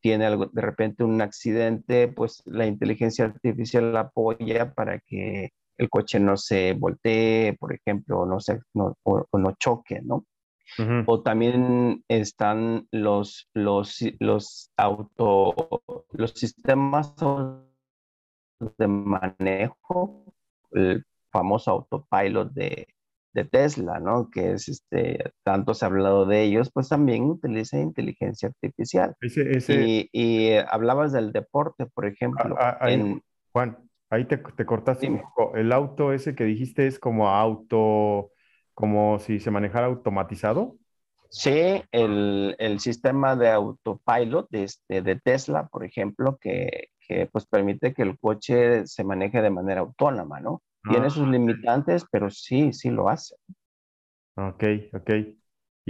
tiene 0.00 0.26
algo, 0.26 0.46
de 0.46 0.62
repente 0.62 1.04
un 1.04 1.20
accidente, 1.22 2.08
pues 2.08 2.42
la 2.46 2.66
inteligencia 2.66 3.24
artificial 3.24 3.92
la 3.92 4.00
apoya 4.00 4.72
para 4.74 4.98
que 4.98 5.50
el 5.76 5.88
coche 5.88 6.18
no 6.18 6.36
se 6.36 6.74
voltee, 6.74 7.56
por 7.58 7.72
ejemplo, 7.72 8.26
no 8.26 8.40
se, 8.40 8.60
o, 8.74 9.26
no 9.32 9.52
choque, 9.58 10.00
¿no? 10.02 10.26
O 11.06 11.22
también 11.22 12.04
están 12.08 12.86
los, 12.90 13.48
los, 13.54 14.04
los 14.18 14.70
auto, 14.76 15.54
los 16.10 16.32
sistemas 16.32 17.14
de 18.76 18.86
manejo, 18.86 20.24
el 20.72 21.06
famoso 21.30 21.70
autopilot 21.70 22.52
de, 22.52 22.86
de 23.34 23.44
Tesla, 23.44 24.00
¿no? 24.00 24.30
Que 24.30 24.52
es 24.52 24.68
este, 24.68 25.32
tanto 25.42 25.74
se 25.74 25.84
ha 25.84 25.88
hablado 25.88 26.26
de 26.26 26.42
ellos, 26.42 26.70
pues 26.72 26.88
también 26.88 27.24
utiliza 27.24 27.78
inteligencia 27.78 28.48
artificial. 28.48 29.14
Y, 29.68 30.08
y, 30.12 30.54
hablabas 30.56 31.12
del 31.12 31.32
deporte, 31.32 31.86
por 31.86 32.06
ejemplo. 32.06 32.56
Ah, 32.58 32.78
ah, 32.80 32.90
en, 32.90 33.22
Juan, 33.52 33.88
Ahí 34.10 34.24
te, 34.24 34.38
te 34.38 34.64
cortaste 34.64 35.08
un 35.08 35.20
poco. 35.20 35.54
El 35.54 35.70
auto 35.72 36.12
ese 36.12 36.34
que 36.34 36.44
dijiste 36.44 36.86
es 36.86 36.98
como 36.98 37.28
auto, 37.28 38.30
como 38.74 39.18
si 39.18 39.38
se 39.38 39.50
manejara 39.50 39.86
automatizado. 39.86 40.76
Sí, 41.28 41.82
el, 41.92 42.56
el 42.58 42.80
sistema 42.80 43.36
de 43.36 43.50
autopilot 43.50 44.48
de, 44.48 44.64
este, 44.64 45.02
de 45.02 45.16
Tesla, 45.16 45.66
por 45.66 45.84
ejemplo, 45.84 46.38
que, 46.40 46.88
que, 47.06 47.26
pues 47.26 47.44
permite 47.46 47.92
que 47.92 48.00
el 48.00 48.18
coche 48.18 48.86
se 48.86 49.04
maneje 49.04 49.42
de 49.42 49.50
manera 49.50 49.82
autónoma, 49.82 50.40
¿no? 50.40 50.62
Tiene 50.88 51.10
sus 51.10 51.26
ah, 51.26 51.30
limitantes, 51.30 52.04
pero 52.10 52.30
sí, 52.30 52.72
sí 52.72 52.90
lo 52.90 53.08
hace. 53.08 53.34
Ok, 54.36 54.64
ok. 54.92 55.10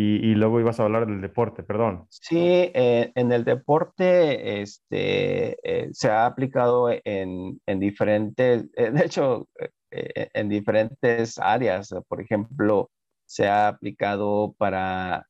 Y, 0.01 0.37
luego 0.37 0.61
ibas 0.61 0.79
a 0.79 0.85
hablar 0.85 1.07
del 1.07 1.21
deporte, 1.21 1.65
perdón. 1.65 2.07
Sí, 2.09 2.39
eh, 2.39 3.11
en 3.17 3.33
el 3.33 3.45
deporte 3.45 4.63
este, 4.63 5.59
eh, 5.65 5.89
se 5.91 6.09
ha 6.09 6.25
aplicado 6.25 6.89
en, 6.89 7.61
en 7.67 7.81
diferentes, 7.81 8.65
eh, 8.77 8.93
de 8.93 9.05
hecho, 9.05 9.49
en 9.91 10.49
diferentes 10.49 11.37
áreas. 11.39 11.93
Por 12.07 12.21
ejemplo, 12.21 12.91
se 13.27 13.49
ha 13.49 13.67
aplicado 13.67 14.55
para, 14.57 15.27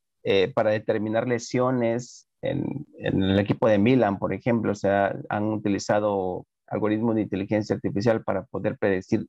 para 0.55 0.71
determinar 0.71 1.27
lesiones 1.27 2.29
en, 2.43 2.87
en, 2.99 3.23
el 3.23 3.39
equipo 3.39 3.69
de 3.69 3.79
Milan, 3.79 4.19
por 4.19 4.35
ejemplo. 4.35 4.75
Se 4.75 4.91
han 4.91 5.45
utilizado 5.45 6.45
algoritmos 6.67 7.15
de 7.15 7.23
inteligencia 7.23 7.75
artificial 7.75 8.23
para 8.23 8.45
poder 8.45 8.77
predecir 8.77 9.27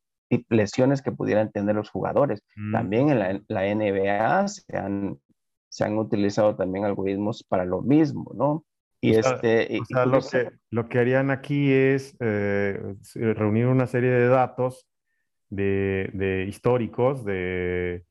lesiones 0.50 1.02
que 1.02 1.12
pudieran 1.12 1.52
tener 1.52 1.76
los 1.76 1.90
jugadores. 1.90 2.44
Mm. 2.56 2.72
También 2.72 3.10
en 3.10 3.20
la, 3.20 3.42
la 3.48 3.76
NBA 3.76 4.48
se 4.48 4.78
han 4.78 5.20
se 5.70 5.84
han 5.84 5.98
utilizado 5.98 6.56
también 6.56 6.84
algoritmos 6.84 7.44
para 7.44 7.64
lo 7.64 7.82
mismo, 7.82 8.32
¿no? 8.36 8.66
Y 9.02 9.12
este, 9.16 9.80
lo, 9.92 10.20
que, 10.20 10.52
lo 10.72 10.90
que 10.90 11.00
harían 11.00 11.32
aquí 11.32 11.72
es 11.72 12.18
eh, 12.20 12.96
reunir 13.16 13.68
una 13.68 13.88
serie 13.88 14.10
de 14.10 14.28
datos 14.28 14.90
de, 15.50 16.46
históricos, 16.50 17.24
de, 17.24 18.04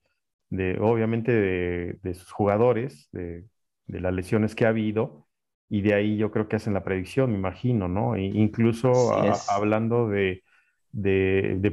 obviamente 0.81 1.33
de, 1.33 2.15
sus 2.15 2.33
jugadores, 2.33 3.11
de, 3.13 3.45
las 3.87 4.15
lesiones 4.15 4.55
que 4.55 4.65
ha 4.65 4.71
habido, 4.71 5.27
y 5.69 5.83
de 5.83 5.93
ahí 5.93 6.17
yo 6.17 6.31
creo 6.31 6.49
que 6.49 6.57
hacen 6.57 6.73
la 6.73 6.85
predicción, 6.85 7.33
me 7.33 7.39
imagino, 7.39 7.87
¿no? 7.87 8.15
E 8.15 8.23
incluso 8.23 9.13
hablando 9.51 10.09
de, 10.09 10.43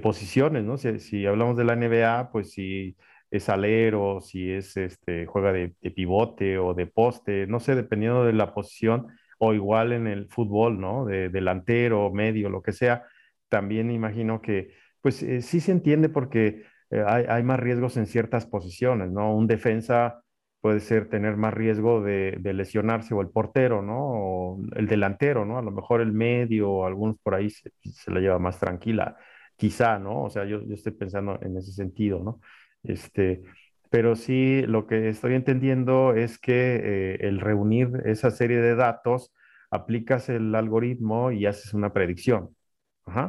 posiciones, 0.01 0.63
¿no? 0.63 0.77
Si, 0.77 1.25
hablamos 1.25 1.57
de 1.57 1.63
la 1.63 1.75
NBA, 1.75 2.31
pues 2.31 2.51
si 2.51 2.95
es 3.31 3.49
alero, 3.49 4.21
si 4.21 4.51
es 4.51 4.77
este, 4.77 5.25
juega 5.25 5.51
de, 5.51 5.73
pivote 5.95 6.57
o 6.57 6.73
de 6.73 6.87
poste, 6.87 7.47
no 7.47 7.59
sé, 7.59 7.75
dependiendo 7.75 8.25
de 8.25 8.33
la 8.33 8.53
posición, 8.53 9.07
o 9.37 9.53
igual 9.53 9.91
en 9.93 10.07
el 10.07 10.27
fútbol, 10.27 10.79
¿no? 10.79 11.05
De 11.05 11.29
delantero, 11.29 12.11
medio, 12.11 12.49
lo 12.49 12.61
que 12.61 12.71
sea, 12.71 13.03
también 13.49 13.91
imagino 13.91 14.41
que 14.41 14.73
pues 15.01 15.21
eh, 15.21 15.41
sí 15.41 15.59
se 15.59 15.71
entiende 15.71 16.09
porque 16.09 16.63
eh, 16.89 17.03
hay, 17.05 17.43
más 17.43 17.59
riesgos 17.59 17.97
en 17.97 18.07
ciertas 18.07 18.45
posiciones, 18.45 19.11
¿no? 19.11 19.35
Un 19.35 19.47
defensa 19.47 20.23
puede 20.65 20.79
ser 20.79 21.09
tener 21.09 21.37
más 21.37 21.53
riesgo 21.53 22.01
de, 22.01 22.39
lesionarse 22.41 23.13
o 23.13 23.21
el 23.21 23.29
portero, 23.29 23.83
¿no? 23.83 23.99
O 23.99 24.59
el 24.75 24.87
delantero, 24.87 25.45
¿no? 25.45 25.59
A 25.59 25.61
lo 25.61 25.69
mejor 25.69 26.01
el 26.01 26.11
medio 26.11 26.71
o 26.71 26.85
algunos 26.87 27.19
por 27.21 27.35
ahí 27.35 27.51
se, 27.51 27.69
la 28.07 28.19
lleva 28.19 28.39
más 28.39 28.59
tranquila, 28.59 29.15
quizá, 29.55 29.99
¿no? 29.99 30.23
O 30.23 30.29
sea, 30.31 30.43
yo, 30.45 30.61
estoy 30.71 30.93
pensando 30.93 31.37
en 31.43 31.55
ese 31.55 31.71
sentido, 31.71 32.23
¿no? 32.23 32.39
Este, 32.81 33.43
pero 33.91 34.15
sí, 34.15 34.63
lo 34.63 34.87
que 34.87 35.07
estoy 35.07 35.35
entendiendo 35.35 36.15
es 36.15 36.39
que 36.39 36.81
eh, 36.83 37.17
el 37.27 37.41
reunir 37.41 38.01
esa 38.05 38.31
serie 38.31 38.57
de 38.57 38.73
datos, 38.73 39.31
aplicas 39.69 40.29
el 40.29 40.55
algoritmo 40.55 41.29
y 41.29 41.45
haces 41.45 41.75
una 41.75 41.93
predicción. 41.93 42.55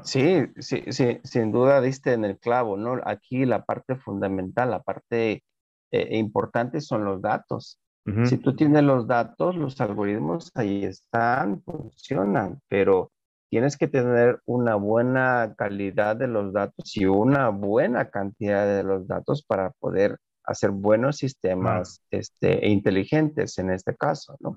Sí, 0.05 0.47
sí, 0.59 0.85
sí, 0.89 1.21
sin 1.23 1.53
duda 1.53 1.83
diste 1.83 2.15
en 2.15 2.25
el 2.25 2.39
clavo, 2.39 2.79
¿no? 2.79 2.99
Aquí 3.05 3.45
la 3.45 3.67
parte 3.67 3.95
fundamental, 3.95 4.71
la 4.71 4.83
parte 4.83 5.45
eh, 5.91 6.17
importante 6.17 6.81
son 6.81 7.05
los 7.05 7.21
datos. 7.23 7.79
Si 8.25 8.37
tú 8.37 8.55
tienes 8.55 8.85
los 8.85 9.09
datos, 9.09 9.57
los 9.57 9.81
algoritmos 9.81 10.53
ahí 10.55 10.85
están, 10.85 11.61
funcionan, 11.63 12.61
pero 12.69 13.11
tienes 13.51 13.77
que 13.77 13.89
tener 13.89 14.39
una 14.45 14.77
buena 14.77 15.57
calidad 15.59 16.15
de 16.15 16.29
los 16.29 16.53
datos 16.53 16.97
y 16.97 17.07
una 17.07 17.49
buena 17.49 18.09
cantidad 18.09 18.65
de 18.65 18.85
los 18.85 19.09
datos 19.09 19.43
para 19.43 19.71
poder 19.81 20.19
hacer 20.45 20.71
buenos 20.71 21.17
sistemas 21.17 22.01
este, 22.13 22.69
inteligentes 22.69 23.59
en 23.59 23.71
este 23.71 23.97
caso, 23.97 24.37
¿no? 24.39 24.57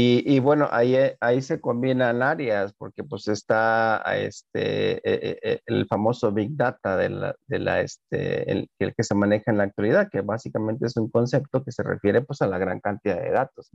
Y, 0.00 0.38
bueno, 0.38 0.68
ahí, 0.70 0.94
eh, 0.94 1.16
ahí 1.20 1.42
se 1.42 1.60
combinan 1.60 2.22
áreas 2.22 2.72
porque 2.78 3.02
pues 3.02 3.26
está 3.26 4.00
este, 4.16 4.96
eh, 4.98 5.38
eh, 5.42 5.60
el 5.66 5.86
famoso 5.86 6.30
Big 6.30 6.56
Data 6.56 6.96
de 6.96 7.08
la, 7.08 7.34
de 7.46 7.58
la 7.58 7.80
este, 7.80 8.50
el, 8.50 8.70
el, 8.78 8.94
que 8.94 9.02
se 9.02 9.16
maneja 9.16 9.50
en 9.50 9.58
la 9.58 9.64
actualidad, 9.64 10.08
que 10.10 10.20
básicamente 10.20 10.86
es 10.86 10.96
un 10.96 11.10
concepto 11.10 11.64
que 11.64 11.72
se 11.72 11.82
refiere 11.82 12.22
pues 12.22 12.42
a 12.42 12.46
la 12.46 12.58
gran 12.58 12.80
cantidad 12.80 13.20
de 13.20 13.30
datos. 13.30 13.70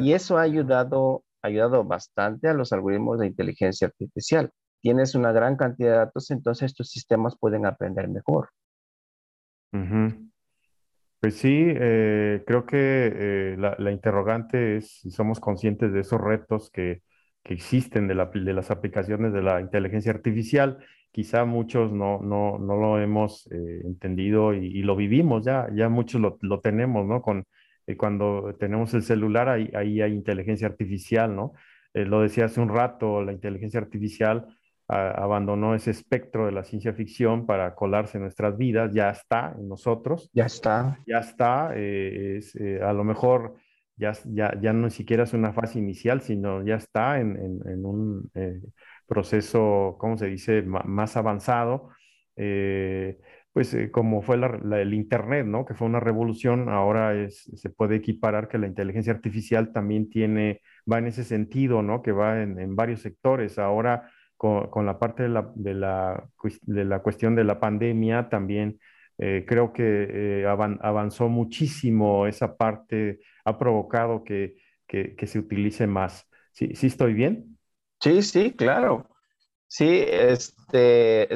y 0.00 0.12
eso 0.12 0.36
ha 0.36 0.42
ayudado, 0.42 1.22
ayudado 1.42 1.84
bastante 1.84 2.48
a 2.48 2.54
los 2.54 2.72
algoritmos 2.72 3.20
de 3.20 3.28
inteligencia 3.28 3.86
artificial. 3.86 4.50
Tienes 4.80 5.14
una 5.14 5.30
gran 5.30 5.56
cantidad 5.56 5.92
de 5.92 5.96
datos, 5.98 6.30
entonces 6.32 6.74
tus 6.74 6.88
sistemas 6.88 7.36
pueden 7.38 7.66
aprender 7.66 8.08
mejor. 8.08 8.48
Pues 11.22 11.36
sí, 11.36 11.66
eh, 11.68 12.42
creo 12.44 12.66
que 12.66 12.76
eh, 13.54 13.56
la, 13.56 13.92
interrogante 13.92 14.78
es 14.78 14.90
si 15.02 15.12
somos 15.12 15.38
conscientes 15.38 15.92
de 15.92 16.00
esos 16.00 16.20
retos 16.20 16.68
que, 16.70 17.02
existen 17.44 18.08
de, 18.08 18.14
las 18.14 18.70
aplicaciones 18.72 19.32
de 19.32 19.40
la 19.42 19.60
inteligencia 19.60 20.10
artificial. 20.10 20.78
Quizá 21.12 21.44
muchos 21.44 21.92
no, 21.92 22.18
no, 22.20 22.58
lo 22.58 22.98
hemos 22.98 23.46
eh, 23.52 23.82
entendido 23.84 24.52
y, 24.52 24.82
lo 24.82 24.96
vivimos 24.96 25.44
ya, 25.44 25.68
ya 25.72 25.88
muchos 25.88 26.20
lo, 26.20 26.60
tenemos, 26.60 27.06
¿no? 27.06 27.22
Con, 27.22 27.44
cuando 27.96 28.56
tenemos 28.58 28.92
el 28.94 29.02
celular, 29.04 29.48
ahí, 29.48 29.70
ahí 29.74 30.00
hay 30.00 30.12
inteligencia 30.12 30.66
artificial, 30.66 31.36
¿no? 31.36 31.52
lo 31.94 32.22
decía 32.22 32.46
hace 32.46 32.60
un 32.60 32.70
rato, 32.70 33.22
la 33.22 33.32
inteligencia 33.32 33.78
artificial 33.80 34.46
abandonó 34.92 35.74
ese 35.74 35.90
espectro 35.90 36.46
de 36.46 36.52
la 36.52 36.64
ciencia 36.64 36.92
ficción 36.92 37.46
para 37.46 37.74
colarse 37.74 38.18
en 38.18 38.22
nuestras 38.22 38.56
vidas, 38.56 38.92
ya 38.92 39.10
está 39.10 39.54
en 39.58 39.68
nosotros. 39.68 40.30
Ya 40.32 40.46
está. 40.46 40.98
Ya 41.06 41.18
está, 41.18 41.72
eh, 41.74 42.40
eh, 42.58 42.80
a 42.82 42.92
lo 42.92 43.04
mejor 43.04 43.54
ya, 43.96 44.12
ya, 44.26 44.58
ya 44.60 44.72
no 44.72 44.90
siquiera 44.90 45.24
es 45.24 45.32
una 45.32 45.52
fase 45.52 45.78
inicial, 45.78 46.20
sino 46.20 46.64
ya 46.64 46.76
está 46.76 47.20
en, 47.20 47.36
en, 47.36 47.84
un 47.84 48.30
eh, 48.34 48.60
proceso, 49.06 49.96
¿cómo 49.98 50.16
se 50.16 50.26
dice?, 50.26 50.62
más 50.62 51.16
avanzado. 51.16 51.90
pues 53.52 53.76
como 53.92 54.22
fue 54.22 54.36
el 54.36 54.94
Internet, 54.94 55.46
¿no? 55.46 55.64
Que 55.66 55.74
fue 55.74 55.86
una 55.86 56.00
revolución, 56.00 56.68
ahora 56.70 57.14
es, 57.14 57.50
se 57.54 57.70
puede 57.70 57.96
equiparar 57.96 58.48
que 58.48 58.58
la 58.58 58.66
inteligencia 58.66 59.12
artificial 59.12 59.72
también 59.72 60.08
tiene, 60.08 60.62
va 60.90 60.98
en 60.98 61.06
ese 61.06 61.24
sentido, 61.24 61.82
¿no? 61.82 62.02
Que 62.02 62.12
va 62.12 62.42
en, 62.42 62.58
en 62.58 62.74
varios 62.74 63.00
sectores. 63.02 63.58
Ahora 63.58 64.10
con, 64.42 64.86
la 64.86 64.98
parte 64.98 65.22
de 65.22 65.28
la, 65.28 65.52
de, 65.54 65.74
la, 65.74 67.00
cuestión 67.00 67.36
de 67.36 67.44
la 67.44 67.60
pandemia 67.60 68.28
también 68.28 68.80
eh, 69.18 69.44
creo 69.46 69.72
que 69.72 70.40
eh, 70.42 70.46
avanzó 70.46 71.28
muchísimo 71.28 72.26
esa 72.26 72.56
parte, 72.56 73.20
ha 73.44 73.56
provocado 73.56 74.24
que, 74.24 74.56
que, 74.88 75.26
se 75.28 75.38
utilice 75.38 75.86
más. 75.86 76.26
¿Sí, 76.50 76.74
¿Sí, 76.74 76.88
estoy 76.88 77.14
bien? 77.14 77.56
Sí, 78.00 78.20
sí, 78.22 78.50
claro. 78.50 79.08
Sí, 79.68 80.04
este, 80.06 81.28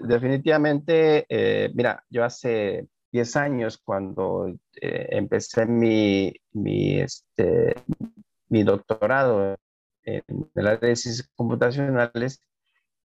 definitivamente, 0.00 1.26
eh, 1.28 1.70
mira, 1.74 2.02
yo 2.08 2.24
hace 2.24 2.88
10 3.12 3.36
años 3.36 3.76
cuando 3.76 4.50
empecé 4.80 5.66
mi, 5.66 6.32
mi, 6.52 6.98
este, 6.98 7.74
mi 8.48 8.62
doctorado 8.62 9.54
en 10.02 10.22
el 10.54 10.66
área 10.66 10.88
de 10.88 10.96
ciencias 10.96 11.30
computacionales, 11.34 12.42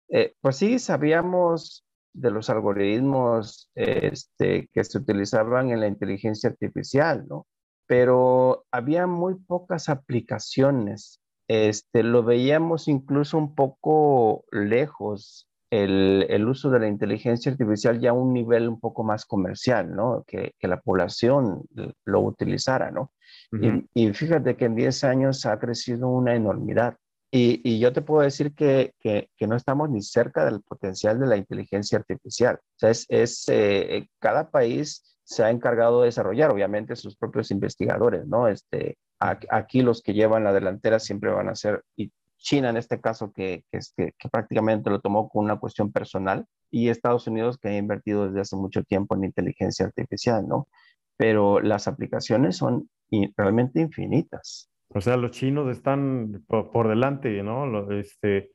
eh, 0.09 0.33
pues 0.41 0.57
sí, 0.57 0.79
sabíamos 0.79 1.85
de 2.13 2.31
los 2.31 2.49
algoritmos 2.49 3.69
este, 3.75 4.69
que 4.73 4.83
se 4.83 4.97
utilizaban 4.97 5.69
en 5.69 5.79
la 5.79 5.87
inteligencia 5.87 6.49
artificial, 6.49 7.25
¿no? 7.27 7.45
Pero 7.87 8.65
había 8.71 9.07
muy 9.07 9.35
pocas 9.35 9.89
aplicaciones. 9.89 11.21
Este, 11.47 12.03
lo 12.03 12.23
veíamos 12.23 12.87
incluso 12.87 13.37
un 13.37 13.55
poco 13.55 14.45
lejos 14.51 15.49
el, 15.71 16.47
uso 16.47 16.69
de 16.69 16.79
la 16.79 16.87
inteligencia 16.87 17.51
artificial 17.51 17.99
ya 17.99 18.11
a 18.11 18.13
un 18.13 18.33
nivel 18.33 18.67
un 18.67 18.79
poco 18.79 19.03
más 19.03 19.25
comercial, 19.25 19.95
¿no? 19.95 20.23
Que, 20.25 20.53
la 20.61 20.81
población 20.81 21.63
lo 22.05 22.21
utilizara, 22.21 22.91
¿no? 22.91 23.11
y, 23.51 23.85
y, 23.93 24.13
fíjate 24.13 24.55
que 24.55 24.65
en 24.65 24.75
10 24.75 25.03
años 25.03 25.45
ha 25.45 25.59
crecido 25.59 26.09
una 26.09 26.35
enormidad. 26.35 26.97
Y, 27.31 27.79
yo 27.79 27.93
te 27.93 28.01
puedo 28.01 28.21
decir 28.21 28.53
que, 28.55 28.93
que, 28.99 29.29
no 29.47 29.55
estamos 29.55 29.89
ni 29.89 30.01
cerca 30.01 30.45
del 30.45 30.61
potencial 30.61 31.19
de 31.19 31.27
la 31.27 31.37
inteligencia 31.37 31.99
artificial. 31.99 32.55
O 32.55 32.79
sea, 32.79 32.89
es, 32.89 33.05
es 33.09 33.43
eh, 33.49 34.09
cada 34.19 34.49
país 34.49 35.03
se 35.23 35.43
ha 35.43 35.51
encargado 35.51 36.01
de 36.01 36.07
desarrollar, 36.07 36.49
obviamente, 36.49 36.95
sus 36.95 37.15
propios 37.15 37.51
investigadores, 37.51 38.25
¿no? 38.25 38.47
Este, 38.47 38.97
aquí 39.19 39.83
los 39.83 40.01
que 40.01 40.13
llevan 40.13 40.43
la 40.43 40.53
delantera 40.53 40.99
siempre 40.99 41.29
van 41.29 41.49
a 41.49 41.55
ser, 41.55 41.83
y 41.95 42.11
China 42.37 42.69
en 42.69 42.77
este 42.77 42.99
caso, 42.99 43.31
que, 43.31 43.63
que, 43.71 43.79
que, 43.95 44.29
prácticamente 44.31 44.89
lo 44.89 45.01
tomó 45.01 45.29
con 45.29 45.45
una 45.45 45.59
cuestión 45.59 45.91
personal, 45.91 46.47
y 46.71 46.89
Estados 46.89 47.27
Unidos, 47.27 47.59
que 47.59 47.67
ha 47.67 47.77
invertido 47.77 48.25
desde 48.25 48.41
hace 48.41 48.55
mucho 48.55 48.83
tiempo 48.83 49.15
en 49.15 49.25
inteligencia 49.25 49.85
artificial, 49.85 50.47
¿no? 50.47 50.67
Pero 51.15 51.59
las 51.59 51.87
aplicaciones 51.87 52.57
son 52.57 52.89
realmente 53.37 53.81
infinitas. 53.81 54.69
O 54.89 55.01
sea, 55.01 55.17
los 55.17 55.31
chinos 55.31 55.69
están 55.69 56.43
por, 56.47 56.87
delante, 56.87 57.43
¿no? 57.43 57.91
este, 57.91 58.51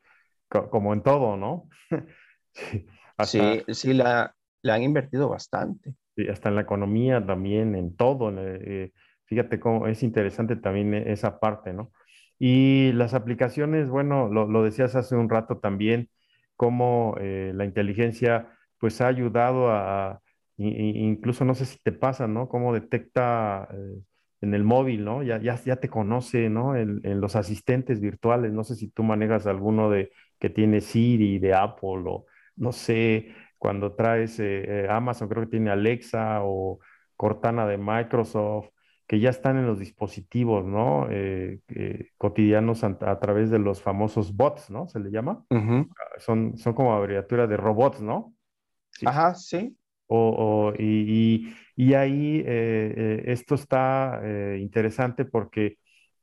como 0.48 0.92
en 0.92 1.02
todo, 1.02 1.36
¿no? 1.36 1.68
sí, 3.24 3.62
sí, 3.68 3.94
la, 3.94 4.34
han 4.64 4.82
invertido 4.82 5.28
bastante. 5.28 5.94
Sí, 6.16 6.28
hasta 6.28 6.48
en 6.48 6.56
la 6.56 6.62
economía 6.62 7.24
también, 7.24 7.74
en 7.76 7.94
todo. 7.96 8.32
Eh, 8.36 8.92
fíjate 9.26 9.60
cómo 9.60 9.86
es 9.86 10.02
interesante 10.02 10.56
también 10.56 10.94
esa 10.94 11.38
parte, 11.38 11.72
¿no? 11.72 11.92
Y 12.38 12.92
las 12.92 13.14
aplicaciones, 13.14 13.88
bueno, 13.88 14.28
lo, 14.28 14.62
decías 14.62 14.96
hace 14.96 15.14
un 15.14 15.28
rato 15.28 15.58
también, 15.58 16.10
cómo 16.56 17.16
eh, 17.20 17.52
la 17.54 17.64
inteligencia 17.64 18.50
pues 18.78 19.00
ha 19.00 19.06
ayudado 19.06 19.70
a, 19.70 20.20
incluso 20.56 21.44
no 21.44 21.54
sé 21.54 21.64
si 21.64 21.78
te 21.78 21.92
pasa, 21.92 22.26
¿no? 22.26 22.48
Cómo 22.48 22.74
detecta 22.74 23.68
eh, 23.72 24.02
en 24.44 24.54
el 24.54 24.62
móvil, 24.62 25.04
¿no? 25.04 25.22
Ya, 25.22 25.38
ya, 25.40 25.56
ya 25.56 25.76
te 25.76 25.88
conoce, 25.88 26.48
¿no? 26.48 26.76
En, 26.76 27.20
los 27.20 27.34
asistentes 27.34 28.00
virtuales, 28.00 28.52
no 28.52 28.62
sé 28.62 28.76
si 28.76 28.88
tú 28.88 29.02
manejas 29.02 29.46
alguno 29.46 29.90
de 29.90 30.12
que 30.38 30.50
tiene 30.50 30.80
Siri 30.80 31.38
de 31.38 31.54
Apple 31.54 32.04
o 32.06 32.26
no 32.56 32.70
sé, 32.72 33.34
cuando 33.58 33.94
traes 33.94 34.38
eh, 34.38 34.84
eh, 34.84 34.86
Amazon 34.88 35.28
creo 35.28 35.44
que 35.44 35.50
tiene 35.50 35.70
Alexa 35.70 36.40
o 36.42 36.78
Cortana 37.16 37.66
de 37.66 37.78
Microsoft, 37.78 38.68
que 39.06 39.18
ya 39.18 39.30
están 39.30 39.56
en 39.56 39.66
los 39.66 39.78
dispositivos, 39.78 40.64
¿no? 40.64 41.08
Eh, 41.10 41.60
cotidianos 42.18 42.84
a, 42.84 43.18
través 43.18 43.50
de 43.50 43.58
los 43.58 43.82
famosos 43.82 44.36
bots, 44.36 44.70
¿no? 44.70 44.86
Se 44.86 45.00
le 45.00 45.10
llama. 45.10 45.44
Ah, 45.50 46.18
son, 46.18 46.56
son 46.56 46.74
como 46.74 46.94
abreviatura 46.94 47.46
de 47.46 47.56
robots, 47.56 48.00
¿no? 48.00 48.34
Ajá, 49.04 49.34
sí. 49.34 49.76
O, 50.06 50.72
y, 50.78 51.54
ahí 51.94 52.38
eh, 52.40 52.44
eh, 52.46 53.22
esto 53.26 53.54
está 53.54 54.20
interesante 54.58 55.24
porque 55.24 55.78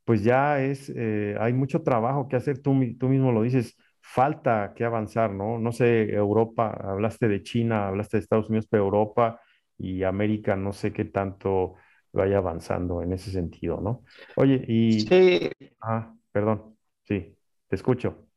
pues 0.06 0.24
ya 0.24 0.62
es, 0.62 0.92
hay 1.40 1.54
mucho 1.54 1.84
trabajo 1.84 2.28
que 2.28 2.36
hacer, 2.36 2.62
tú, 2.62 2.76
tú 3.00 3.08
mismo 3.10 3.32
lo 3.32 3.44
dices, 3.44 3.78
falta 4.02 4.74
que 4.76 4.84
avanzar, 4.84 5.32
¿no? 5.32 5.60
No 5.60 5.72
sé, 5.72 6.14
Europa, 6.14 6.70
hablaste 6.84 7.28
de 7.28 7.44
China, 7.44 7.88
hablaste 7.88 8.18
de 8.18 8.22
Estados 8.22 8.50
Unidos, 8.50 8.68
pero 8.70 8.84
Europa 8.84 9.40
y 9.78 10.04
América 10.04 10.56
no 10.56 10.74
sé 10.74 10.92
qué 10.92 11.06
tanto 11.06 11.76
vaya 12.12 12.38
avanzando 12.38 13.02
en 13.02 13.14
ese 13.14 13.32
sentido, 13.32 13.80
¿no? 13.82 14.04
Oye, 14.36 14.64
y... 14.68 15.08
Sí. 15.08 15.50
Ah, 15.80 16.14
perdón, 16.32 16.78
sí, 17.04 17.36
te 17.68 17.76
escucho. 17.76 18.28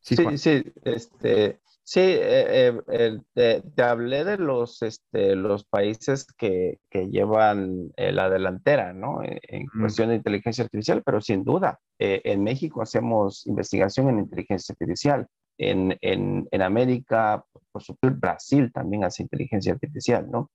Sí, 0.00 0.16
sí, 0.36 0.62
este, 0.84 1.58
sí, 1.84 2.00
eh, 2.00 2.72
eh, 2.88 3.62
te, 3.74 3.82
hablé 3.82 4.24
de 4.24 4.38
los, 4.38 4.82
este, 4.82 5.36
los 5.36 5.64
países 5.64 6.26
que, 6.36 6.80
llevan 6.90 7.92
eh, 7.96 8.10
la 8.12 8.28
delantera, 8.28 8.92
¿no? 8.92 9.20
En, 9.22 9.66
cuestión 9.78 10.08
de 10.08 10.16
inteligencia 10.16 10.64
artificial, 10.64 11.02
pero 11.04 11.20
sin 11.20 11.44
duda, 11.44 11.78
en 11.98 12.42
México 12.42 12.82
hacemos 12.82 13.46
investigación 13.46 14.08
en 14.08 14.18
inteligencia 14.20 14.72
artificial. 14.72 15.28
En, 15.56 15.96
en, 16.00 16.48
en 16.50 16.62
América, 16.62 17.44
por 17.70 17.82
supuesto, 17.82 18.18
Brasil 18.18 18.72
también 18.72 19.04
hace 19.04 19.22
inteligencia 19.22 19.72
artificial, 19.72 20.28
¿no? 20.28 20.50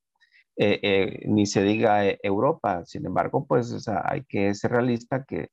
Eh, 0.62 0.78
eh, 0.84 1.20
ni 1.26 1.46
se 1.46 1.64
diga 1.64 2.06
eh, 2.06 2.20
Europa. 2.22 2.84
Sin 2.86 3.06
embargo, 3.06 3.46
pues 3.48 3.88
hay 3.88 4.26
que 4.26 4.54
ser 4.54 4.72
realista 4.72 5.24
que, 5.24 5.52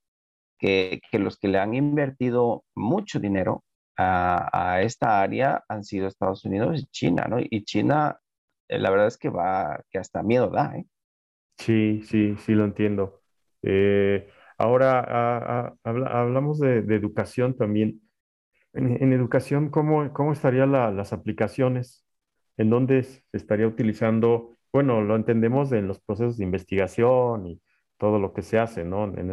que, 0.59 1.01
los 1.12 1.39
que 1.39 1.47
le 1.47 1.61
han 1.61 1.75
invertido 1.75 2.65
mucho 2.75 3.21
dinero 3.21 3.62
a, 3.97 4.81
esta 4.83 5.21
área 5.23 5.65
han 5.69 5.85
sido 5.85 6.07
Estados 6.07 6.45
Unidos 6.45 6.81
y 6.81 6.87
China, 6.87 7.27
¿no? 7.29 7.39
Y 7.41 7.65
China, 7.65 8.21
la 8.69 8.91
verdad 8.91 9.07
es 9.07 9.19
que 9.19 9.31
va, 9.31 9.83
que 9.91 9.99
hasta 9.99 10.23
miedo 10.23 10.49
da, 10.49 10.77
¿eh? 10.77 10.87
Sí, 11.59 12.03
sí, 12.05 12.37
sí 12.39 12.55
lo 12.55 12.65
entiendo. 12.65 13.23
ahora 14.59 15.75
hablamos 15.85 16.61
de, 16.61 16.79
educación 16.79 17.57
también. 17.57 18.03
En, 18.75 19.13
educación, 19.13 19.71
¿cómo, 19.71 20.13
cómo 20.13 20.33
estarían 20.33 20.73
las 20.73 21.13
aplicaciones? 21.15 22.05
¿En 22.59 22.69
dónde 22.69 23.05
se 23.05 23.23
estaría 23.33 23.67
utilizando 23.67 24.57
bueno, 24.77 25.01
lo 25.01 25.17
entendemos 25.17 25.73
en 25.73 25.89
los 25.89 26.01
procesos 26.01 26.37
de 26.37 26.45
investigación 26.45 27.47
y 27.47 27.63
todo 27.97 28.19
lo 28.19 28.35
que 28.35 28.43
se 28.43 28.59
hace, 28.59 28.85
¿no? 28.85 29.05
En, 29.05 29.31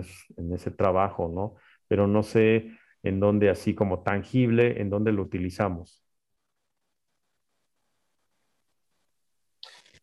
ese 0.53 0.71
trabajo, 0.71 1.27
¿no? 1.27 1.55
Pero 1.89 2.07
no 2.07 2.23
sé 2.23 2.71
en 3.03 3.19
dónde, 3.19 3.49
así 3.49 3.75
como 3.75 4.01
tangible, 4.01 4.81
en 4.81 4.89
dónde 4.89 5.11
lo 5.11 5.21
utilizamos. 5.23 6.03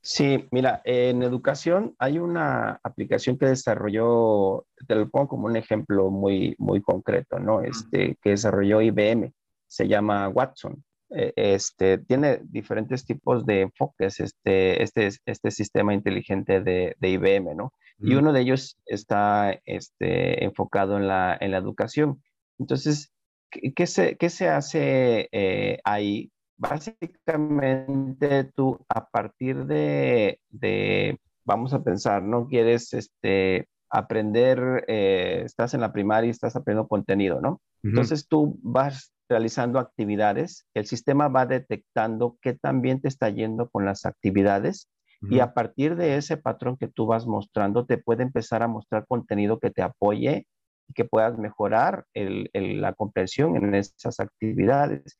Sí, 0.02 0.48
mira, 0.50 0.80
en 0.84 1.22
educación 1.22 1.94
hay 1.98 2.18
una 2.18 2.80
aplicación 2.82 3.36
que 3.36 3.46
desarrolló, 3.46 4.66
te 4.88 4.94
lo 4.94 5.08
pongo 5.10 5.28
como 5.28 5.46
un 5.46 5.56
ejemplo 5.56 6.10
muy, 6.10 6.54
muy 6.58 6.80
concreto, 6.80 7.38
¿no? 7.38 7.60
Este, 7.60 8.16
que 8.22 8.30
desarrolló 8.30 8.80
IBM, 8.80 9.32
se 9.66 9.88
llama 9.88 10.28
Watson. 10.28 10.82
Eh, 11.10 11.32
este, 11.36 11.98
tiene 11.98 12.40
diferentes 12.44 13.04
tipos 13.04 13.44
de 13.44 13.62
enfoques 13.62 14.20
este, 14.20 14.82
este, 14.82 15.10
este 15.26 15.50
sistema 15.50 15.92
inteligente 15.92 16.62
de, 16.62 16.96
IBM, 17.00 17.54
¿no? 17.54 17.74
Y 17.98 18.14
uno 18.14 18.32
de 18.32 18.40
ellos 18.40 18.78
está 18.86 19.60
este, 19.66 20.42
enfocado 20.42 20.96
en 20.96 21.06
la, 21.06 21.36
en 21.38 21.50
la 21.50 21.58
educación. 21.58 22.22
Entonces, 22.60 23.12
¿qué, 23.50 23.86
se, 23.86 24.16
qué 24.16 24.30
se 24.30 24.48
hace 24.48 25.28
eh, 25.32 25.80
ahí? 25.82 26.30
Básicamente 26.58 28.44
tú 28.54 28.78
a 28.88 29.08
partir 29.08 29.64
de, 29.64 30.38
de, 30.50 31.18
vamos 31.44 31.72
a 31.72 31.82
pensar, 31.82 32.22
¿no? 32.22 32.46
Quieres 32.46 32.92
este, 32.92 33.66
aprender, 33.88 34.84
eh, 34.86 35.42
estás 35.44 35.72
en 35.72 35.80
la 35.80 35.92
primaria 35.92 36.28
y 36.28 36.30
estás 36.30 36.54
aprendiendo 36.54 36.86
contenido, 36.86 37.40
¿no? 37.40 37.60
Entonces 37.82 38.28
tú 38.28 38.58
vas 38.62 39.14
realizando 39.26 39.78
actividades, 39.78 40.66
el 40.74 40.84
sistema 40.84 41.28
va 41.28 41.46
detectando 41.46 42.36
qué 42.42 42.52
también 42.52 43.00
te 43.00 43.08
está 43.08 43.30
yendo 43.30 43.70
con 43.70 43.86
las 43.86 44.04
actividades 44.04 44.90
y 45.22 45.40
a 45.40 45.52
partir 45.52 45.96
de 45.96 46.16
ese 46.16 46.38
patrón 46.38 46.78
que 46.78 46.88
tú 46.88 47.06
vas 47.06 47.26
mostrando, 47.26 47.84
te 47.84 47.98
puede 47.98 48.22
empezar 48.22 48.62
a 48.62 48.68
mostrar 48.68 49.06
contenido 49.06 49.58
que 49.58 49.70
te 49.70 49.82
apoye 49.82 50.46
y 50.90 50.92
que 50.92 51.04
puedas 51.04 51.38
mejorar 51.38 52.04
la 52.14 52.92
comprensión 52.94 53.56
en 53.56 53.74
esas 53.74 54.18
actividades. 54.18 55.16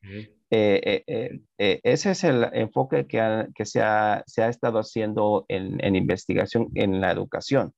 Eh, 0.49 1.03
eh, 1.07 1.39
eh, 1.57 1.79
ese 1.83 2.11
es 2.11 2.25
el 2.25 2.45
enfoque 2.51 3.07
que, 3.07 3.47
que 3.55 3.65
se, 3.65 3.81
ha, 3.81 4.21
se, 4.27 4.43
ha, 4.43 4.49
estado 4.49 4.79
haciendo 4.79 5.45
en, 5.47 5.83
en 5.83 5.95
investigación 5.95 6.67
en 6.75 6.99
la 6.99 7.11
educación, 7.11 7.73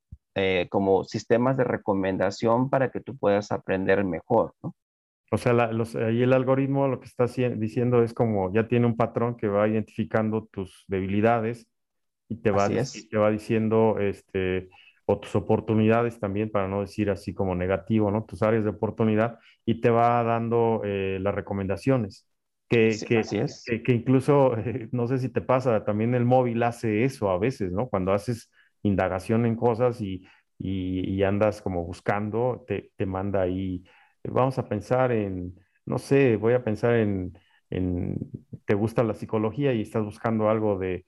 como 0.69 1.03
sistemas 1.03 1.57
de 1.57 1.65
recomendación 1.65 2.71
para 2.71 2.89
que 2.89 2.99
tú 2.99 3.15
puedas 3.15 3.51
aprender 3.51 4.03
mejor. 4.03 4.55
¿no? 4.63 4.73
O 5.31 5.37
sea, 5.37 5.53
ahí 6.07 6.23
el 6.23 6.33
algoritmo 6.33 6.87
lo 6.87 6.99
que 6.99 7.05
está 7.05 7.27
diciendo 7.27 8.03
es 8.03 8.13
como 8.13 8.51
ya 8.51 8.67
tiene 8.67 8.87
un 8.87 8.97
patrón 8.97 9.37
que 9.37 9.47
va 9.47 9.67
identificando 9.67 10.47
tus 10.51 10.85
debilidades 10.87 11.67
y 12.27 12.37
te 12.37 12.49
va, 12.49 12.67
te 12.67 13.17
va 13.17 13.29
diciendo 13.29 13.97
este, 13.99 14.69
o 15.05 15.19
tus 15.19 15.35
oportunidades 15.35 16.19
también, 16.19 16.49
para 16.49 16.67
no 16.67 16.81
decir 16.81 17.09
así 17.09 17.33
como 17.33 17.55
negativo, 17.55 18.11
¿no? 18.11 18.25
Tus 18.25 18.41
áreas 18.41 18.63
de 18.63 18.71
oportunidad 18.71 19.39
y 19.65 19.81
te 19.81 19.89
va 19.89 20.23
dando 20.23 20.81
eh, 20.85 21.19
las 21.21 21.35
recomendaciones. 21.35 22.27
Que, 22.69 22.97
que, 23.07 23.19
así 23.19 23.37
es. 23.37 23.65
que, 23.65 23.93
incluso, 23.93 24.55
no 24.91 25.07
sé 25.07 25.19
si 25.19 25.29
te 25.29 25.41
pasa, 25.41 25.83
también 25.85 26.15
el 26.15 26.25
móvil 26.25 26.63
hace 26.63 27.03
eso 27.03 27.29
a 27.29 27.37
veces, 27.37 27.71
¿no? 27.71 27.87
Cuando 27.87 28.13
haces 28.13 28.49
indagación 28.81 29.45
en 29.45 29.55
cosas 29.55 30.01
y, 30.01 30.23
y, 30.57 31.21
andas 31.23 31.61
como 31.61 31.85
buscando, 31.85 32.63
te, 32.67 32.91
te 32.95 33.05
manda 33.05 33.41
ahí 33.41 33.83
vamos 34.23 34.57
a 34.57 34.67
pensar 34.67 35.11
en, 35.11 35.55
no 35.85 35.97
sé, 35.97 36.37
voy 36.37 36.53
a 36.53 36.63
pensar 36.63 36.95
en, 36.95 37.37
te 38.65 38.73
gusta 38.73 39.03
la 39.03 39.15
psicología 39.15 39.73
y 39.73 39.81
estás 39.81 40.03
buscando 40.03 40.49
algo 40.49 40.77
de, 40.77 41.05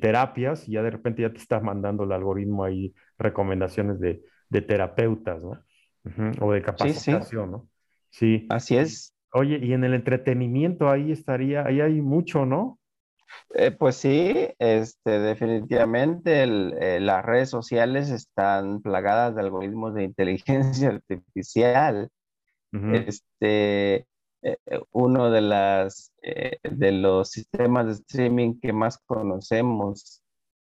terapias 0.00 0.68
y 0.68 0.72
ya 0.72 0.82
de 0.82 0.90
repente 0.90 1.22
ya 1.22 1.30
te 1.30 1.38
estás 1.38 1.62
mandando 1.62 2.04
el 2.04 2.12
algoritmo 2.12 2.64
ahí 2.64 2.94
recomendaciones 3.18 4.00
de, 4.00 4.22
terapeutas, 4.62 5.42
¿no? 5.42 5.58
O 6.40 6.52
de 6.52 6.62
capacitación, 6.62 7.50
¿no? 7.50 7.68
Sí. 8.10 8.46
Así 8.50 8.76
es. 8.76 9.14
Oye, 9.32 9.58
y 9.62 9.72
en 9.72 9.84
el 9.84 9.94
entretenimiento 9.94 10.90
ahí 10.90 11.10
estaría, 11.10 11.64
ahí 11.64 11.80
hay 11.80 12.02
mucho, 12.02 12.44
¿no? 12.44 12.78
Eh, 13.54 13.70
pues 13.70 13.96
sí, 13.96 14.48
este, 14.58 15.18
definitivamente 15.18 16.42
eh, 16.42 17.00
las 17.00 17.24
redes 17.24 17.48
sociales 17.48 18.10
están 18.10 18.82
plagadas 18.82 19.34
de 19.34 19.40
algoritmos 19.40 19.94
de 19.94 20.04
inteligencia 20.04 20.88
artificial 21.10 22.10
este, 22.72 24.06
eh, 24.42 24.56
eh, 24.66 24.80
uno 24.90 25.30
de, 25.30 25.40
las, 25.40 26.12
eh, 26.22 26.58
de 26.62 26.92
los 26.92 27.30
sistemas 27.30 27.86
de 27.86 27.92
streaming 27.92 28.58
que 28.60 28.72
más 28.72 28.98
conocemos, 28.98 30.22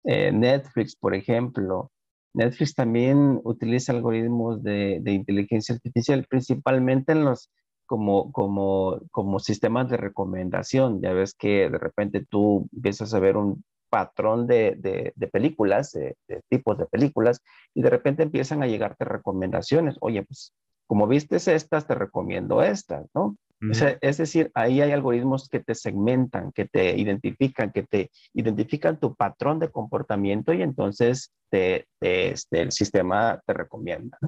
Netflix, 0.04 0.96
por 0.96 1.14
ejemplo. 1.14 1.90
Netflix 2.32 2.74
también 2.74 3.40
utiliza 3.44 3.92
algoritmos 3.92 4.62
de, 4.62 5.00
de, 5.02 5.12
inteligencia 5.12 5.74
artificial, 5.74 6.24
principalmente 6.30 7.12
en 7.12 7.24
los 7.26 7.50
como, 7.84 8.32
como, 8.32 9.00
como 9.10 9.38
sistemas 9.38 9.90
de 9.90 9.98
recomendación. 9.98 11.02
Ya 11.02 11.12
ves 11.12 11.34
que 11.34 11.68
de 11.68 11.78
repente 11.78 12.24
tú 12.24 12.68
empiezas 12.72 13.12
a 13.12 13.20
ver 13.20 13.36
un 13.36 13.64
patrón 13.90 14.46
de, 14.46 14.76
de, 14.78 15.12
de 15.14 15.26
películas, 15.28 15.92
de, 15.92 16.16
tipos 16.48 16.78
de 16.78 16.86
películas, 16.86 17.42
y 17.74 17.82
de 17.82 17.90
repente 17.90 18.22
empiezan 18.22 18.62
a 18.62 18.66
llegarte 18.66 19.04
recomendaciones. 19.04 19.96
Oye, 20.00 20.22
pues 20.22 20.54
como 20.86 21.06
vistes 21.06 21.48
estas, 21.48 21.86
te 21.86 21.94
recomiendo 21.94 22.62
estas, 22.62 23.06
¿no? 23.14 23.36
Es 23.60 24.16
decir, 24.18 24.50
ahí 24.54 24.80
hay 24.80 24.92
algoritmos 24.92 25.48
que 25.48 25.60
te 25.60 25.74
segmentan, 25.74 26.52
que 26.52 26.66
te 26.66 26.96
identifican, 26.96 27.72
que 27.72 27.82
te 27.82 28.10
identifican 28.32 29.00
tu 29.00 29.14
patrón 29.14 29.58
de 29.58 29.70
comportamiento 29.70 30.52
y 30.52 30.62
entonces 30.62 31.32
te, 31.50 31.86
este, 32.00 32.62
el 32.62 32.72
sistema 32.72 33.40
te 33.46 33.52
recomienda. 33.52 34.18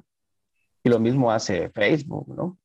Y 0.83 0.88
lo 0.88 0.99
mismo 0.99 1.31
hace 1.31 1.71
Facebook, 1.71 2.35
¿no? 2.35 2.59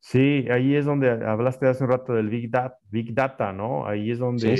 Sí, 0.00 0.46
ahí 0.50 0.76
es 0.76 0.84
donde 0.84 1.10
hablaste 1.10 1.66
hace 1.66 1.84
un 1.84 1.90
rato 1.90 2.14
del 2.14 2.28
Big 2.28 2.50
Data, 2.50 2.78
Big 2.90 3.12
Data 3.12 3.52
¿no? 3.52 3.86
Ahí 3.86 4.12
es 4.12 4.18
donde, 4.18 4.56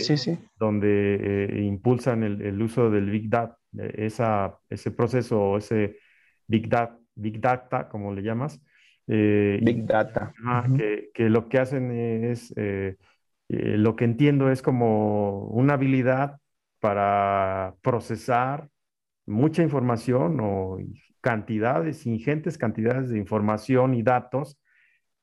donde 0.57 1.45
eh, 1.45 1.63
impulsan 1.63 2.25
el, 2.25 2.43
el, 2.43 2.61
uso 2.61 2.91
del 2.91 3.11
Big 3.11 3.31
Data, 3.31 3.57
esa, 3.73 4.59
ese 4.69 4.91
proceso, 4.91 5.57
ese 5.57 5.99
Big 6.49 6.69
Data 6.69 6.99
Big 7.17 7.41
Data, 7.41 7.89
como 7.89 8.15
le 8.15 8.23
llamas. 8.23 8.63
Eh, 9.09 9.61
Big 9.63 9.87
Data. 9.87 10.33
que, 11.15 11.29
lo 11.29 11.49
que 11.49 11.59
hacen 11.59 11.91
es, 11.93 12.53
eh, 12.57 12.97
eh, 13.49 13.77
lo 13.77 13.95
que 13.97 14.05
entiendo 14.05 14.51
es 14.51 14.63
como 14.63 15.47
una 15.49 15.75
habilidad 15.75 16.39
para 16.81 17.75
procesar 17.83 18.69
mucha 19.27 19.63
información 19.63 20.39
o 20.41 20.79
cantidades, 21.21 22.07
ingentes 22.07 22.59
cantidades 22.59 23.11
de 23.11 23.19
información 23.19 23.95
y 23.95 24.03
datos 24.03 24.59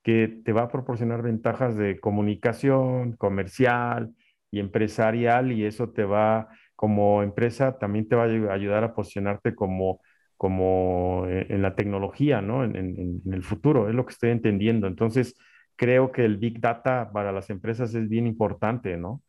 que 0.04 0.42
te 0.44 0.52
va 0.52 0.64
a 0.64 0.72
proporcionar 0.72 1.22
ventajas 1.22 1.78
de 1.78 2.00
comunicación, 2.00 3.14
comercial 3.14 4.14
y 4.52 4.60
empresarial 4.60 5.52
y 5.52 5.66
eso 5.66 5.92
te 5.92 6.04
va, 6.04 6.50
como 6.76 7.24
empresa, 7.24 7.78
también 7.78 8.08
te 8.08 8.16
va 8.16 8.24
a 8.24 8.54
ayudar 8.54 8.84
a 8.84 8.94
posicionarte 8.94 9.56
como, 9.56 10.02
como 10.44 11.26
eh, 11.30 11.46
en 11.48 11.62
la 11.62 11.74
tecnología, 11.74 12.42
¿no? 12.42 12.66
En, 12.66 12.76
en 12.76 13.34
el 13.34 13.44
futuro, 13.44 13.88
es 13.88 13.96
lo 13.96 14.06
que 14.06 14.12
estoy 14.12 14.32
entendiendo. 14.32 14.88
Entonces, 14.88 15.36
creo 15.78 16.12
que 16.12 16.26
el 16.26 16.36
Big 16.36 16.60
Data 16.60 17.12
para 17.14 17.32
las 17.32 17.50
empresas 17.50 17.96
es 17.96 18.10
bien 18.10 18.28
importante, 18.28 18.98
¿no? 18.98 19.22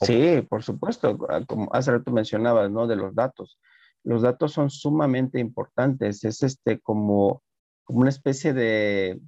Sí, 0.00 0.40
por 0.48 0.62
supuesto, 0.62 1.18
ah, 1.28 1.42
como 1.46 1.68
hace 1.74 1.90
rato 1.90 2.10
mencionabas, 2.10 2.70
¿no? 2.70 2.86
De 2.86 2.96
los 2.96 3.14
datos. 3.14 3.60
Los 4.02 4.22
datos 4.22 4.52
son 4.52 4.70
sumamente 4.70 5.38
importantes, 5.38 6.24
es 6.24 6.42
este 6.42 6.80
como, 6.80 7.42
como 7.84 8.00
una 8.00 8.08
especie 8.08 8.54
de 8.54 9.20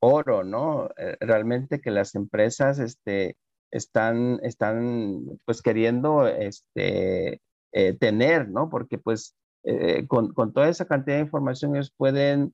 oro, 0.00 0.44
¿no? 0.44 0.90
Eh, 0.98 1.16
realmente 1.20 1.80
que 1.80 1.90
las 1.90 2.14
empresas 2.16 2.78
este, 2.78 3.38
están, 3.70 4.40
están 4.42 5.24
pues 5.46 5.62
queriendo 5.62 6.26
este, 6.28 7.40
eh, 7.72 7.94
tener, 7.98 8.50
¿no? 8.50 8.68
Porque 8.68 8.98
pues 8.98 9.34
eh, 9.64 10.06
con, 10.06 10.32
con, 10.32 10.52
toda 10.52 10.68
esa 10.68 10.86
cantidad 10.86 11.16
de 11.16 11.22
información 11.22 11.74
ellos 11.74 11.92
pueden 11.96 12.52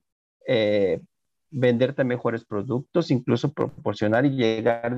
venderte 1.51 2.03
mejores 2.03 2.45
productos, 2.45 3.11
incluso 3.11 3.53
proporcionar 3.53 4.25
y 4.25 4.31
llegar, 4.31 4.95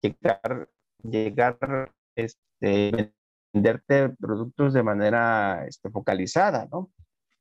llegar, 0.00 0.68
llegar, 1.02 1.92
este, 2.14 3.12
venderte 3.52 4.10
productos 4.10 4.74
de 4.74 4.82
manera 4.82 5.64
este, 5.66 5.90
focalizada, 5.90 6.68
¿no? 6.70 6.90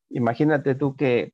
Imagínate 0.09 0.75
tú 0.75 0.95
que, 0.95 1.33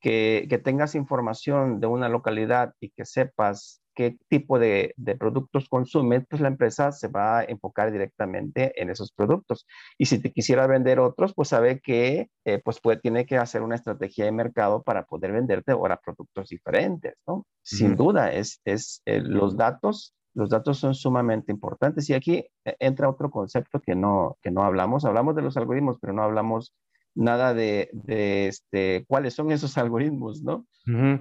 que, 0.00 0.46
que, 0.50 0.58
tengas 0.58 0.94
información 0.94 1.80
de 1.80 1.86
una 1.86 2.08
localidad 2.08 2.74
y 2.80 2.90
que 2.90 3.04
sepas 3.04 3.80
qué 3.98 4.16
tipo 4.28 4.60
de, 4.60 4.94
de, 4.96 5.16
productos 5.16 5.68
consume, 5.68 6.20
pues 6.20 6.40
la 6.40 6.46
empresa 6.46 6.92
se 6.92 7.08
va 7.08 7.40
a 7.40 7.42
enfocar 7.42 7.90
directamente 7.90 8.80
en 8.80 8.90
esos 8.90 9.10
productos. 9.10 9.66
Y 9.98 10.06
si 10.06 10.20
te 10.22 10.30
quisiera 10.30 10.68
vender 10.68 11.00
otros, 11.00 11.34
pues 11.34 11.48
sabe 11.48 11.80
que 11.80 12.30
eh, 12.44 12.60
pues 12.64 12.80
puede, 12.80 12.98
tiene 13.00 13.26
que 13.26 13.38
hacer 13.38 13.62
una 13.62 13.74
estrategia 13.74 14.24
de 14.24 14.30
mercado 14.30 14.84
para 14.84 15.04
poder 15.04 15.32
venderte 15.32 15.72
ahora 15.72 15.96
productos 15.96 16.48
diferentes, 16.48 17.14
¿no? 17.26 17.44
Sin 17.64 17.96
duda, 17.96 18.32
es, 18.32 18.60
es 18.64 19.02
eh, 19.04 19.20
los 19.20 19.56
datos. 19.56 20.14
Los 20.32 20.50
datos 20.50 20.78
son 20.78 20.94
sumamente 20.94 21.50
importantes 21.50 22.08
y 22.08 22.14
aquí 22.14 22.46
eh, 22.64 22.76
entra 22.78 23.10
otro 23.10 23.32
concepto 23.32 23.80
que 23.80 23.96
no, 23.96 24.38
que 24.42 24.52
no 24.52 24.62
hablamos. 24.62 25.04
Hablamos 25.06 25.34
de 25.34 25.42
los 25.42 25.56
algoritmos, 25.56 25.98
pero 26.00 26.12
no 26.12 26.22
hablamos 26.22 26.72
nada 27.18 27.52
de, 27.52 27.90
este, 28.06 29.04
cuáles 29.08 29.34
son 29.34 29.50
esos 29.50 29.76
algoritmos, 29.76 30.42
¿no? 30.42 30.66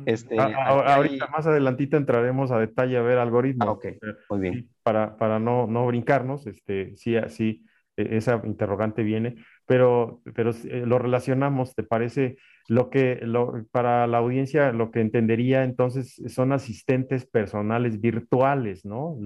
este, 0.06 0.40
ahorita 0.40 1.28
más 1.28 1.46
adelantito 1.46 1.98
entraremos 1.98 2.52
a 2.52 2.60
detalle 2.60 2.98
a 2.98 3.02
ver 3.02 3.18
algoritmos. 3.18 3.68
Ah, 3.68 3.72
ok, 3.72 3.86
muy 4.30 4.40
bien. 4.40 4.70
Para, 4.84 5.18
para 5.18 5.40
no, 5.40 5.68
no 5.68 5.86
brincarnos, 5.88 6.46
este, 6.48 6.96
sí, 6.96 7.16
sí, 7.30 7.66
e, 7.98 8.16
esa 8.16 8.40
interrogante 8.46 9.02
viene, 9.02 9.36
pero, 9.66 10.22
pero 10.36 10.52
eh, 10.52 10.84
lo 10.86 11.00
relacionamos, 11.00 11.74
¿te 11.74 11.84
parece? 11.84 12.38
Lo 12.70 12.90
que, 12.90 13.20
lo, 13.24 13.66
para 13.72 14.06
la 14.06 14.20
audiencia, 14.20 14.72
lo 14.72 14.92
que 14.92 15.02
entendería 15.02 15.64
entonces 15.64 16.22
son 16.28 16.52
asistentes 16.52 17.26
personales 17.26 18.00
virtuales, 18.00 18.86
¿no? 18.86 19.18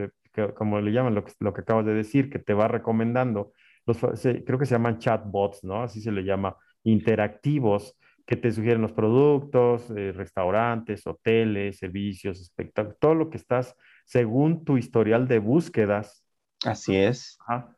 como 0.55 0.79
le 0.79 0.93
llaman, 0.93 1.15
lo 1.15 1.25
que, 1.25 1.33
lo 1.41 1.53
que 1.53 1.61
acabas 1.61 1.85
de 1.85 1.93
decir, 1.93 2.29
que 2.29 2.39
te 2.39 2.53
va 2.53 2.69
recomendando 2.69 3.51
creo 3.85 4.59
que 4.59 4.65
se 4.65 4.75
llaman 4.75 4.99
chatbots, 4.99 5.63
¿no? 5.63 5.83
Así 5.83 6.01
se 6.01 6.11
le 6.11 6.23
llama, 6.23 6.55
interactivos, 6.83 7.97
que 8.25 8.35
te 8.35 8.51
sugieren 8.51 8.81
los 8.81 8.93
productos, 8.93 9.89
eh, 9.91 10.11
restaurantes, 10.11 11.05
hoteles, 11.05 11.77
servicios, 11.77 12.39
espectáculos, 12.39 12.97
todo 12.99 13.15
lo 13.15 13.29
que 13.29 13.37
estás 13.37 13.75
según 14.05 14.63
tu 14.63 14.77
historial 14.77 15.27
de 15.27 15.39
búsquedas. 15.39 16.23
Así 16.63 16.95
es. 16.95 17.37
Ajá, 17.45 17.75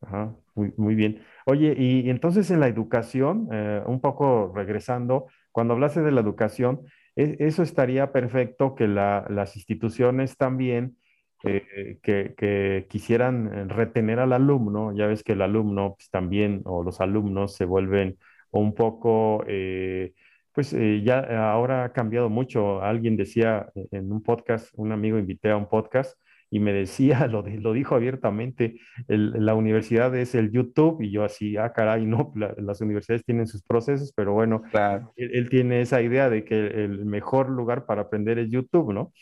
ajá 0.00 0.36
muy, 0.56 0.72
muy 0.76 0.94
bien. 0.94 1.22
Oye, 1.44 1.74
y, 1.78 2.10
entonces 2.10 2.50
en 2.50 2.60
la 2.60 2.68
educación, 2.68 3.48
eh, 3.52 3.82
un 3.86 4.00
poco 4.00 4.52
regresando, 4.54 5.26
cuando 5.52 5.74
hablaste 5.74 6.00
de 6.00 6.10
la 6.10 6.22
educación, 6.22 6.80
e, 7.14 7.36
eso 7.40 7.62
estaría 7.62 8.10
perfecto 8.10 8.74
que 8.74 8.88
las 8.88 9.56
instituciones 9.56 10.36
también 10.36 10.96
eh, 11.46 11.98
que, 12.02 12.86
quisieran 12.88 13.68
retener 13.68 14.18
al 14.18 14.32
alumno, 14.32 14.94
ya 14.94 15.06
ves 15.06 15.22
que 15.22 15.32
el 15.32 15.42
alumno 15.42 15.94
pues, 15.96 16.10
también, 16.10 16.62
o 16.64 16.82
los 16.82 17.00
alumnos 17.00 17.54
se 17.54 17.64
vuelven 17.64 18.18
un 18.50 18.74
poco, 18.74 19.44
eh, 19.46 20.12
pues 20.52 20.72
eh, 20.72 21.02
ya 21.04 21.20
ahora 21.52 21.84
ha 21.84 21.92
cambiado 21.92 22.28
mucho. 22.30 22.82
Alguien 22.82 23.16
decía 23.16 23.68
en 23.90 24.12
un 24.12 24.22
podcast, 24.22 24.70
un 24.74 24.92
amigo 24.92 25.18
invité 25.18 25.50
a 25.50 25.56
un 25.56 25.68
podcast 25.68 26.18
y 26.50 26.60
me 26.60 26.72
decía, 26.72 27.26
lo, 27.28 27.42
lo 27.42 27.72
dijo 27.72 27.94
abiertamente, 27.94 28.78
la 29.08 29.54
universidad 29.54 30.14
es 30.16 30.34
el 30.34 30.50
YouTube 30.50 31.02
y 31.02 31.10
yo 31.10 31.24
así, 31.24 31.56
ah, 31.56 31.72
caray, 31.72 32.06
no, 32.06 32.32
las 32.34 32.80
universidades 32.80 33.24
tienen 33.24 33.46
sus 33.46 33.62
procesos, 33.62 34.12
pero 34.14 34.32
bueno, 34.32 34.62
él, 35.16 35.30
él, 35.34 35.48
tiene 35.50 35.80
esa 35.80 36.02
idea 36.02 36.30
de 36.30 36.44
que 36.44 36.66
el 36.66 37.04
mejor 37.04 37.50
lugar 37.50 37.86
para 37.86 38.02
aprender 38.02 38.38
es 38.38 38.50
YouTube, 38.50 38.92
¿no? 38.92 39.12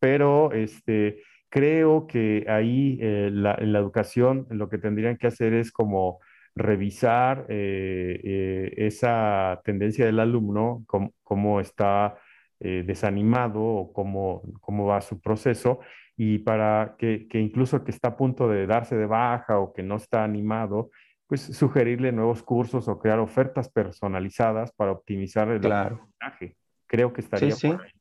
Pero, 0.00 0.52
este, 0.52 1.22
creo 1.50 2.06
que 2.06 2.46
ahí 2.48 2.98
eh, 3.00 3.26
en 3.26 3.42
la 3.42 3.78
educación 3.78 4.46
lo 4.50 4.68
que 4.68 4.78
tendrían 4.78 5.18
que 5.18 5.26
hacer 5.26 5.52
es 5.52 5.70
como 5.70 6.20
revisar 6.54 7.46
eh, 7.48 8.20
eh, 8.24 8.74
esa 8.76 9.60
tendencia 9.64 10.06
del 10.06 10.20
alumno, 10.20 10.84
cómo, 11.22 11.60
está 11.60 12.16
desanimado 12.58 13.62
o 13.62 13.92
cómo, 13.92 14.42
cómo 14.60 14.86
va 14.86 15.00
su 15.00 15.18
proceso, 15.20 15.80
y 16.16 16.38
para 16.40 16.96
que, 16.98 17.26
que, 17.26 17.40
incluso 17.40 17.82
que 17.84 17.90
está 17.90 18.08
a 18.08 18.16
punto 18.16 18.48
de 18.48 18.66
darse 18.66 18.96
de 18.96 19.06
baja 19.06 19.58
o 19.58 19.72
que 19.72 19.82
no 19.82 19.96
está 19.96 20.24
animado, 20.24 20.90
pues 21.26 21.40
sugerirle 21.40 22.12
nuevos 22.12 22.42
cursos 22.42 22.86
o 22.88 22.98
crear 22.98 23.18
ofertas 23.18 23.70
personalizadas 23.70 24.72
para 24.72 24.92
optimizar 24.92 25.48
el 25.48 25.72
aprendizaje. 25.72 26.56
Creo 26.86 27.12
que 27.14 27.22
estaría 27.22 27.54
por 27.54 27.80
ahí. 27.82 27.99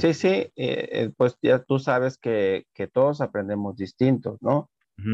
Sí, 0.00 0.14
sí, 0.14 0.28
eh, 0.28 0.52
eh, 0.56 1.10
pues 1.16 1.36
ya 1.42 1.58
tú 1.58 1.78
sabes 1.78 2.18
que, 2.18 2.66
que 2.72 2.86
todos 2.86 3.20
aprendemos 3.20 3.76
distintos, 3.76 4.40
¿no? 4.40 4.70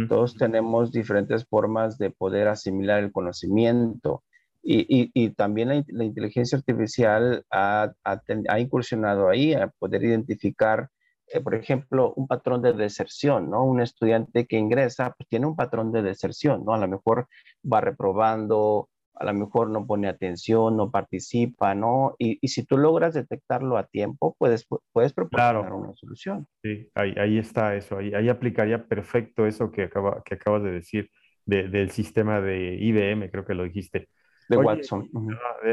Todos 0.08 0.36
tenemos 0.36 0.92
diferentes 0.92 1.44
formas 1.44 1.98
de 1.98 2.10
poder 2.10 2.46
asimilar 2.46 3.02
el 3.02 3.10
conocimiento. 3.10 4.22
Y, 4.62 4.86
y, 4.88 5.10
y 5.12 5.30
también 5.30 5.70
la, 5.70 5.84
la, 5.88 6.04
inteligencia 6.04 6.56
artificial 6.56 7.44
ha, 7.50 7.92
ha, 8.04 8.22
ha, 8.48 8.60
incursionado 8.60 9.28
ahí 9.28 9.54
a 9.54 9.66
poder 9.80 10.04
identificar, 10.04 10.88
eh, 11.26 11.40
por 11.40 11.56
ejemplo, 11.56 12.14
un 12.14 12.28
patrón 12.28 12.62
de 12.62 12.72
deserción, 12.74 13.50
¿no? 13.50 13.64
Un 13.64 13.80
estudiante 13.80 14.46
que 14.46 14.56
ingresa, 14.56 15.14
pues 15.18 15.28
tiene 15.28 15.46
un 15.46 15.56
patrón 15.56 15.90
de 15.90 16.02
deserción, 16.02 16.64
¿no? 16.64 16.74
A 16.74 16.78
lo 16.78 16.86
mejor 16.86 17.26
va 17.70 17.80
reprobando, 17.80 18.88
a 19.14 19.25
lo 19.25 19.35
mejor 19.35 19.70
no 19.70 19.87
pone 19.87 20.09
atención, 20.09 20.77
no 20.77 20.90
participa, 20.90 21.75
¿no? 21.75 22.14
Y, 22.18 22.38
y 22.40 22.48
si 22.48 22.64
tú 22.64 22.79
logras 22.79 23.14
detectarlo 23.14 23.77
a 23.77 23.87
tiempo, 23.87 24.35
puedes, 24.38 24.66
puedes 24.92 25.12
proporcionar 25.12 25.72
una 25.72 25.94
solución. 25.94 26.46
Sí, 26.62 26.88
ahí, 26.94 27.14
ahí 27.18 27.38
está 27.38 27.77
eso, 27.77 27.98
ahí, 27.98 28.14
ahí, 28.14 28.29
aplicaría 28.29 28.87
perfecto 28.87 29.46
eso 29.46 29.70
que, 29.70 29.85
acaba, 29.85 30.22
que 30.25 30.35
acabas 30.35 30.62
de 30.62 30.72
decir 30.72 31.11
de, 31.44 31.68
del 31.68 31.90
sistema 31.90 32.40
de 32.40 32.77
IBM, 32.81 33.31
creo 33.31 33.44
que 33.44 33.55
lo 33.55 33.64
dijiste. 33.64 34.09
De 34.48 34.57
Watson. 34.57 35.09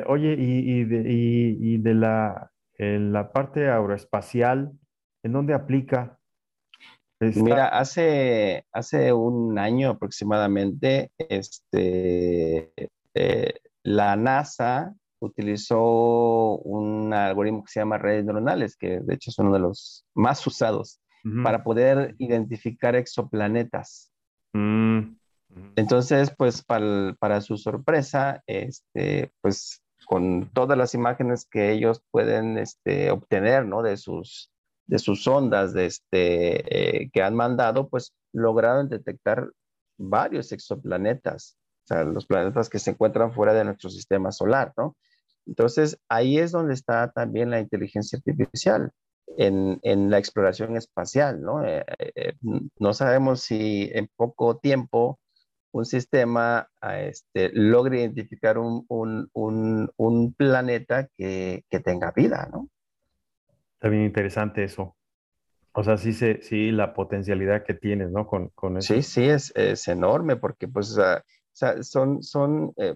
oye, 0.08 0.36
y, 0.38 0.80
y, 0.80 0.84
de, 0.84 1.04
y, 1.10 1.78
de 1.78 1.94
la, 1.94 2.52
en 2.78 3.12
la 3.12 3.32
parte 3.32 3.70
aeroespacial, 3.70 4.72
¿en 5.24 5.32
dónde 5.32 5.54
aplica? 5.54 6.18
Mira, 7.20 7.68
hace, 7.68 8.64
hace 8.72 9.12
un 9.12 9.60
año 9.60 9.90
aproximadamente, 9.90 11.12
este, 11.18 12.72
eh, 13.14 13.54
la 13.84 14.16
NASA 14.16 14.94
utilizó 15.20 16.58
un 16.58 17.14
algoritmo 17.14 17.64
que 17.64 17.72
se 17.72 17.80
llama 17.80 17.98
redes 17.98 18.26
neuronales, 18.26 18.76
que 18.76 19.00
de 19.00 19.14
hecho 19.14 19.32
es 19.32 19.40
uno 19.40 19.54
de 19.54 19.60
los 19.60 20.06
más 20.14 20.46
usados 20.48 21.00
para 21.44 21.64
poder 21.64 22.16
identificar 22.18 22.96
exoplanetas. 22.96 24.10
Mm, 24.54 25.16
Entonces, 25.76 26.34
pues 26.38 26.64
para, 26.64 27.42
su 27.42 27.58
sorpresa, 27.58 28.42
este, 28.48 29.32
pues 29.42 29.84
con 30.06 30.50
todas 30.54 30.78
las 30.78 30.94
imágenes 30.94 31.46
que 31.46 31.72
ellos 31.72 32.02
pueden 32.10 32.58
este, 32.58 33.12
obtener, 33.12 33.66
¿no? 33.66 33.82
De 33.82 33.98
sus, 33.98 34.50
de 34.88 34.98
sus 34.98 35.28
ondas 35.28 35.74
de 35.74 35.88
este, 35.88 37.04
eh, 37.04 37.10
que 37.12 37.22
han 37.22 37.36
mandado, 37.36 37.90
pues 37.90 38.14
lograron 38.32 38.88
detectar 38.88 39.52
varios 39.98 40.52
exoplanetas 40.54 41.58
sea, 41.94 42.04
los 42.04 42.26
planetas 42.26 42.70
que 42.70 42.80
se 42.80 42.92
encuentran 42.92 43.34
fuera 43.34 43.54
de 43.54 43.66
nuestro 43.66 43.90
sistema 43.90 44.32
solar, 44.32 44.74
¿no? 44.78 44.96
Entonces, 45.46 46.00
ahí 46.10 46.38
es 46.38 46.52
donde 46.52 46.74
está 46.74 47.12
también 47.12 47.50
la 47.50 47.60
inteligencia 47.60 48.18
artificial, 48.18 48.92
en, 49.38 49.80
en 49.84 50.10
la 50.10 50.18
exploración 50.18 50.76
espacial, 50.76 51.42
¿no? 51.42 51.66
Eh, 51.66 51.86
eh, 52.16 52.34
no 52.78 52.94
sabemos 52.94 53.42
si 53.42 53.90
en 53.94 54.10
poco 54.16 54.58
tiempo 54.58 55.20
un 55.72 55.86
sistema 55.86 56.68
este, 56.82 57.52
logre 57.54 58.00
identificar 58.00 58.58
un, 58.58 58.86
un, 58.88 59.30
un, 59.34 59.92
un 59.98 60.34
planeta 60.34 61.08
que, 61.16 61.64
que, 61.70 61.80
tenga 61.80 62.12
vida, 62.12 62.50
¿no? 62.52 62.70
Está 63.74 63.90
bien 63.90 64.04
interesante 64.04 64.64
eso. 64.64 64.96
O 65.74 65.84
sea, 65.84 65.98
sí, 65.98 66.14
se, 66.14 66.42
sí 66.42 66.72
la 66.72 66.94
potencialidad 66.94 67.64
que 67.64 67.76
tienes, 67.76 68.10
¿no? 68.10 68.26
Con, 68.26 68.50
con 68.50 68.78
eso. 68.78 68.96
Sí, 68.96 69.04
sí, 69.04 69.30
es, 69.30 69.54
es 69.56 69.88
enorme 69.88 70.36
porque 70.36 70.68
pues 70.68 70.98
o 70.98 71.24
sea, 71.60 71.84
son, 71.84 72.24
son 72.24 72.74
eh, 72.78 72.96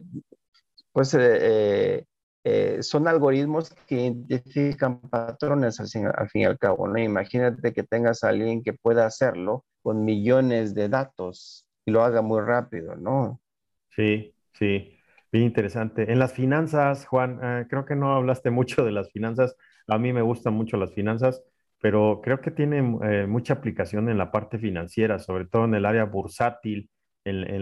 pues, 0.92 1.14
eh, 1.20 2.06
eh, 2.44 2.78
son 2.82 3.08
algoritmos 3.08 3.72
que 3.88 3.96
identifican 3.96 5.02
patrones 5.02 5.80
al 5.80 5.88
fin, 5.88 6.08
al 6.08 6.30
y 6.34 6.44
al 6.44 6.58
cabo, 6.58 6.88
¿no? 6.88 6.98
Imagínate 7.00 7.74
que 7.74 7.84
tengas 7.84 8.24
a 8.24 8.30
alguien 8.30 8.64
que 8.64 8.74
pueda 8.74 9.06
hacerlo 9.06 9.66
con 9.82 10.06
millones 10.06 10.74
de 10.74 10.90
datos 10.90 11.68
y 11.86 11.92
lo 11.92 12.04
haga 12.04 12.22
muy 12.22 12.42
rápido, 12.42 12.96
¿no? 12.96 13.42
Sí, 13.90 14.34
sí, 14.54 14.98
bien 15.32 15.46
interesante. 15.46 16.12
En 16.12 16.20
las 16.20 16.34
finanzas, 16.34 17.06
Juan, 17.06 17.68
creo 17.70 17.86
que 17.86 17.96
no 17.96 18.16
hablaste 18.16 18.50
mucho 18.52 18.86
de 18.86 18.92
las 18.92 19.12
finanzas. 19.12 19.56
A 19.88 19.98
mí 19.98 20.14
me 20.14 20.22
gustan 20.22 20.54
mucho 20.54 20.78
las 20.78 20.94
finanzas, 20.94 21.44
pero 21.82 22.22
creo 22.24 22.40
que 22.40 22.52
tiene 22.52 22.82
mucha 23.28 23.56
aplicación 23.56 24.10
en 24.10 24.18
la 24.18 24.32
parte 24.32 24.58
financiera, 24.58 25.20
sobre 25.20 25.46
todo 25.46 25.66
en 25.66 25.76
el 25.76 25.86
área 25.86 26.06
bursátil, 26.06 26.90
en, 27.26 27.62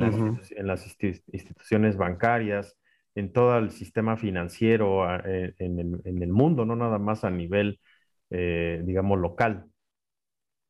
las, 0.68 0.84
instituciones 1.28 1.98
bancarias, 1.98 2.78
en 3.16 3.32
todo 3.32 3.58
el 3.58 3.72
sistema 3.72 4.18
financiero 4.18 5.06
eh, 5.26 5.54
en, 5.60 5.80
el, 6.04 6.32
mundo, 6.32 6.66
no 6.66 6.76
nada 6.76 6.98
más 6.98 7.24
a 7.24 7.30
nivel, 7.30 7.80
digamos, 8.30 9.20
local. 9.20 9.66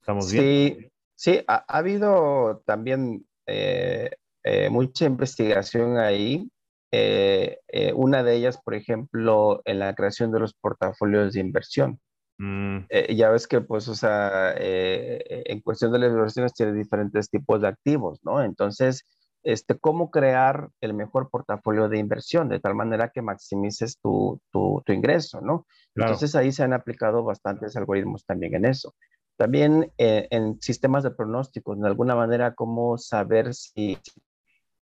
¿Estamos 0.01 0.31
bien? 0.31 0.43
Sí, 0.43 0.91
sí, 1.15 1.43
ha 1.47 1.63
habido 1.67 2.63
también 2.65 3.25
eh, 3.45 4.11
eh, 4.43 4.69
mucha 4.69 5.05
investigación 5.05 5.97
ahí. 5.97 6.49
Eh, 6.91 7.57
una 7.95 8.23
de 8.23 8.35
ellas, 8.35 8.59
por 8.61 8.73
ejemplo, 8.73 9.61
en 9.65 9.79
la 9.79 9.95
creación 9.95 10.31
de 10.31 10.39
los 10.39 10.53
portafolios 10.53 11.33
de 11.33 11.39
inversión. 11.39 11.99
Mm. 12.43 12.87
ya 13.15 13.29
ves 13.29 13.47
que, 13.47 13.61
pues, 13.61 13.87
o 13.87 13.93
sea, 13.93 14.55
en 14.57 15.61
cuestión 15.61 15.91
de 15.91 15.99
las 15.99 16.11
inversiones 16.11 16.53
tiene 16.53 16.73
diferentes 16.73 17.29
tipos 17.29 17.61
de 17.61 17.67
activos, 17.67 18.19
¿no? 18.23 18.41
Entonces, 18.41 19.05
este, 19.43 19.77
cómo 19.79 20.11
crear 20.11 20.69
el 20.81 20.93
mejor 20.93 21.29
portafolio 21.29 21.89
de 21.89 21.97
inversión 21.97 22.49
de 22.49 22.59
tal 22.59 22.75
manera 22.75 23.09
que 23.09 23.21
maximices 23.21 23.99
tu, 23.99 24.39
tu, 24.51 24.83
ingreso, 24.87 25.41
¿no? 25.41 25.65
Entonces 25.95 26.35
ahí 26.35 26.51
se 26.51 26.63
han 26.63 26.73
aplicado 26.73 27.23
bastantes 27.23 27.75
algoritmos 27.75 28.25
también 28.25 28.55
en 28.55 28.65
eso. 28.65 28.93
También 29.37 29.91
eh, 29.97 30.27
en 30.29 30.61
sistemas 30.61 31.03
de 31.03 31.11
pronósticos, 31.11 31.79
de 31.79 31.87
alguna 31.87 32.15
manera, 32.15 32.53
cómo 32.53 32.97
saber 32.97 33.53
si 33.55 33.97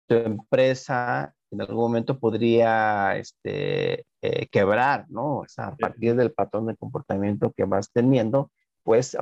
tu 0.07 0.15
empresa 0.17 1.35
en 1.53 1.61
algún 1.61 1.77
momento 1.77 2.19
podría 2.19 3.17
este, 3.17 4.07
eh, 4.23 4.47
quebrar, 4.49 5.07
¿no? 5.09 5.39
O 5.39 5.49
sea, 5.49 5.69
a 5.69 5.77
partir 5.77 6.15
del 6.15 6.33
patrón 6.33 6.67
de 6.67 6.77
comportamiento 6.77 7.53
que 7.53 7.65
vas 7.65 7.91
teniendo, 7.93 8.51
pues 8.83 9.17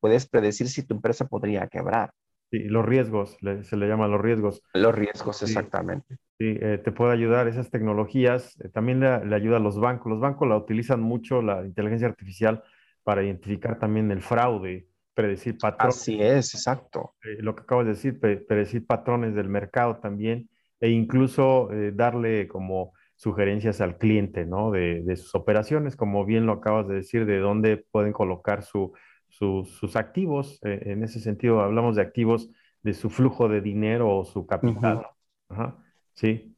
puedes 0.00 0.28
predecir 0.28 0.68
si 0.68 0.82
tu 0.82 0.94
empresa 0.94 1.26
podría 1.26 1.66
quebrar. 1.66 2.12
Sí, 2.50 2.60
los 2.60 2.84
riesgos, 2.84 3.36
se 3.62 3.76
le 3.76 3.88
llama 3.88 4.08
los 4.08 4.20
riesgos. 4.20 4.62
Los 4.72 4.94
riesgos, 4.94 5.42
exactamente. 5.42 6.16
Sí, 6.38 6.56
eh, 6.60 6.80
te 6.82 6.92
puede 6.92 7.12
ayudar 7.12 7.46
esas 7.46 7.70
tecnologías. 7.70 8.56
también 8.72 9.00
le, 9.00 9.24
le, 9.26 9.36
ayuda 9.36 9.58
a 9.58 9.60
los 9.60 9.78
bancos. 9.78 10.10
Los 10.10 10.20
bancos 10.20 10.48
la 10.48 10.56
utilizan 10.56 11.02
mucho, 11.02 11.42
la 11.42 11.66
inteligencia 11.66 12.08
artificial, 12.08 12.62
para 13.02 13.22
identificar 13.22 13.78
también 13.78 14.10
el 14.10 14.22
fraude, 14.22 14.86
predecir 15.14 15.58
patrones. 15.58 15.96
Así 15.96 16.22
es, 16.22 16.54
exacto. 16.54 17.14
Eh, 17.24 17.38
lo 17.40 17.56
que 17.56 17.62
acabo 17.62 17.82
de 17.82 17.90
decir, 17.90 18.20
predecir 18.20 18.86
patrones 18.86 19.34
del 19.34 19.48
mercado 19.48 19.96
también 19.96 20.48
e 20.80 20.90
incluso 20.90 21.72
eh, 21.72 21.90
darle 21.92 22.46
como 22.46 22.92
sugerencias 23.18 23.80
al 23.80 23.98
cliente, 23.98 24.46
¿no? 24.46 24.70
De, 24.70 25.16
sus 25.16 25.34
operaciones, 25.34 25.96
como 25.96 26.24
bien 26.24 26.46
lo 26.46 26.52
acabas 26.52 26.86
de 26.86 26.94
decir, 26.94 27.26
de 27.26 27.38
dónde 27.38 27.76
pueden 27.76 28.12
colocar 28.12 28.62
sus 28.62 29.96
activos. 29.96 30.60
Eh, 30.62 30.82
en 30.86 31.02
ese 31.02 31.18
sentido, 31.18 31.60
hablamos 31.60 31.96
de 31.96 32.02
activos 32.02 32.48
de 32.82 32.94
su 32.94 33.10
flujo 33.10 33.48
de 33.48 33.60
dinero 33.60 34.16
o 34.16 34.24
su 34.24 34.46
capital. 34.46 35.04
Ajá, 35.48 35.76
sí, 36.14 36.54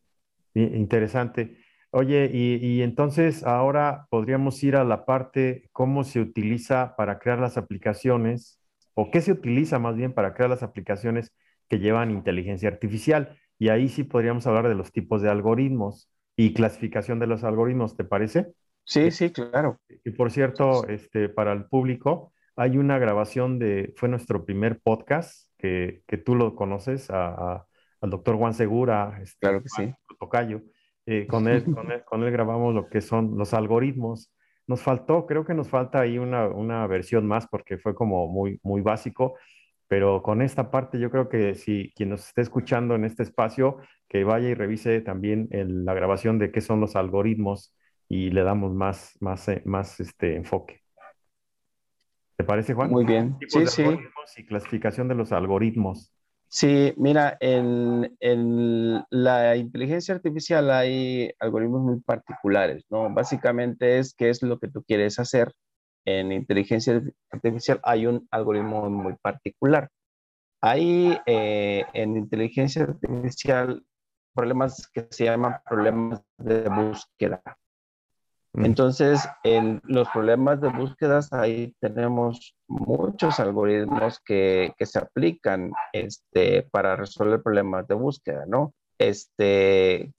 interesante. 0.54 1.56
Oye, 1.92 2.30
y, 2.30 2.82
entonces 2.82 3.42
ahora 3.42 4.06
podríamos 4.10 4.62
ir 4.62 4.76
a 4.76 4.84
la 4.84 5.06
parte 5.06 5.70
cómo 5.72 6.04
se 6.04 6.20
utiliza 6.20 6.94
para 6.94 7.18
crear 7.18 7.38
las 7.38 7.56
aplicaciones, 7.56 8.60
o 8.92 9.10
qué 9.10 9.22
se 9.22 9.32
utiliza 9.32 9.78
más 9.78 9.96
bien 9.96 10.12
para 10.12 10.34
crear 10.34 10.50
las 10.50 10.62
aplicaciones 10.62 11.32
que 11.68 11.78
llevan 11.78 12.10
inteligencia 12.10 12.68
artificial. 12.68 13.38
Y 13.58 13.70
ahí 13.70 13.88
sí 13.88 14.04
podríamos 14.04 14.46
hablar 14.46 14.68
de 14.68 14.74
los 14.74 14.92
tipos 14.92 15.22
de 15.22 15.30
algoritmos 15.30 16.10
y 16.40 16.54
clasificación 16.54 17.18
de 17.18 17.26
los 17.26 17.44
algoritmos, 17.44 17.98
¿te 17.98 18.04
parece? 18.04 18.54
Sí, 18.84 19.10
sí, 19.10 19.30
claro. 19.30 19.78
Y 20.04 20.10
por 20.12 20.30
cierto, 20.30 20.88
este, 20.88 21.28
para 21.28 21.52
el 21.52 21.66
público, 21.66 22.32
hay 22.56 22.78
una 22.78 22.98
grabación 22.98 23.58
de, 23.58 23.92
fue 23.96 24.08
nuestro 24.08 24.46
primer 24.46 24.80
podcast, 24.80 25.50
que, 25.58 26.02
que 26.06 26.16
tú 26.16 26.34
lo 26.34 26.56
conoces, 26.56 27.10
a, 27.10 27.66
al 28.00 28.10
doctor 28.10 28.36
Juan 28.36 28.54
Segura, 28.54 29.20
este, 29.22 29.36
claro 29.38 29.62
que 29.62 29.68
sí. 29.68 29.92
Tocayo 30.18 30.62
eh, 31.04 31.26
con, 31.26 31.46
él, 31.46 31.62
con, 31.74 31.92
él, 31.92 32.02
con, 32.06 32.22
él, 32.22 32.32
grabamos 32.32 32.74
lo 32.74 32.88
que 32.88 33.02
son 33.02 33.36
los 33.36 33.52
algoritmos. 33.52 34.32
Nos 34.66 34.80
faltó, 34.80 35.26
creo 35.26 35.44
que 35.44 35.52
nos 35.52 35.68
falta 35.68 36.00
ahí 36.00 36.16
una, 36.16 36.48
una 36.48 36.86
versión 36.86 37.26
más 37.26 37.46
porque 37.48 37.76
fue 37.76 37.94
como 37.94 38.28
muy, 38.28 38.58
muy 38.62 38.80
básico, 38.80 39.36
pero 39.90 40.22
con 40.22 40.40
esta 40.40 40.70
parte 40.70 41.00
yo 41.00 41.10
creo 41.10 41.28
que 41.28 41.56
si 41.56 41.92
quien 41.96 42.10
nos 42.10 42.28
esté 42.28 42.42
escuchando 42.42 42.94
en 42.94 43.04
este 43.04 43.24
espacio, 43.24 43.78
que 44.06 44.22
vaya 44.22 44.48
y 44.48 44.54
revise 44.54 45.00
también 45.00 45.48
la 45.50 45.94
grabación 45.94 46.38
de 46.38 46.52
qué 46.52 46.60
son 46.60 46.80
los 46.80 46.94
algoritmos 46.94 47.74
y 48.08 48.30
le 48.30 48.44
damos 48.44 48.72
más, 48.72 49.16
más, 49.18 49.48
eh, 49.48 49.62
más 49.64 49.98
este 49.98 50.36
enfoque. 50.36 50.80
¿Te 52.36 52.44
parece, 52.44 52.72
Juan? 52.72 52.92
Muy 52.92 53.04
bien. 53.04 53.36
Sí, 53.48 53.66
sí. 53.66 53.82
Y 54.36 54.46
clasificación 54.46 55.08
de 55.08 55.16
los 55.16 55.32
algoritmos. 55.32 56.14
Sí, 56.46 56.94
mira, 56.96 57.36
en, 57.40 58.14
la 59.10 59.56
inteligencia 59.56 60.14
artificial 60.14 60.70
hay 60.70 61.32
algoritmos 61.40 61.82
muy 61.82 62.00
particulares, 62.00 62.84
¿no? 62.90 63.12
Básicamente 63.12 63.98
es 63.98 64.14
qué 64.14 64.30
es 64.30 64.40
lo 64.40 64.60
que 64.60 64.68
tú 64.68 64.84
quieres 64.84 65.18
hacer. 65.18 65.52
En 66.04 66.32
inteligencia 66.32 67.02
artificial 67.30 67.80
hay 67.82 68.06
un 68.06 68.26
algoritmo 68.30 68.88
muy 68.88 69.14
particular. 69.22 69.88
Hay 70.62 71.18
eh, 71.26 71.84
en 71.94 72.16
inteligencia 72.16 72.82
artificial 72.82 73.82
problemas 74.34 74.88
que 74.92 75.06
se 75.10 75.24
llaman 75.24 75.56
problemas 75.68 76.22
de 76.38 76.68
búsqueda. 76.68 77.42
Mm. 78.52 78.64
Entonces, 78.64 79.28
en 79.44 79.80
los 79.84 80.08
problemas 80.08 80.60
de 80.60 80.68
búsquedas, 80.68 81.32
ahí 81.32 81.74
tenemos 81.80 82.56
muchos 82.66 83.38
algoritmos 83.38 84.20
que, 84.24 84.72
que, 84.76 84.86
se 84.86 84.98
aplican 84.98 85.72
este, 85.92 86.62
para 86.70 86.96
resolver 86.96 87.42
problemas 87.42 87.86
de 87.86 87.94
búsqueda, 87.94 88.44
¿no? 88.46 88.74
Este, 88.98 90.12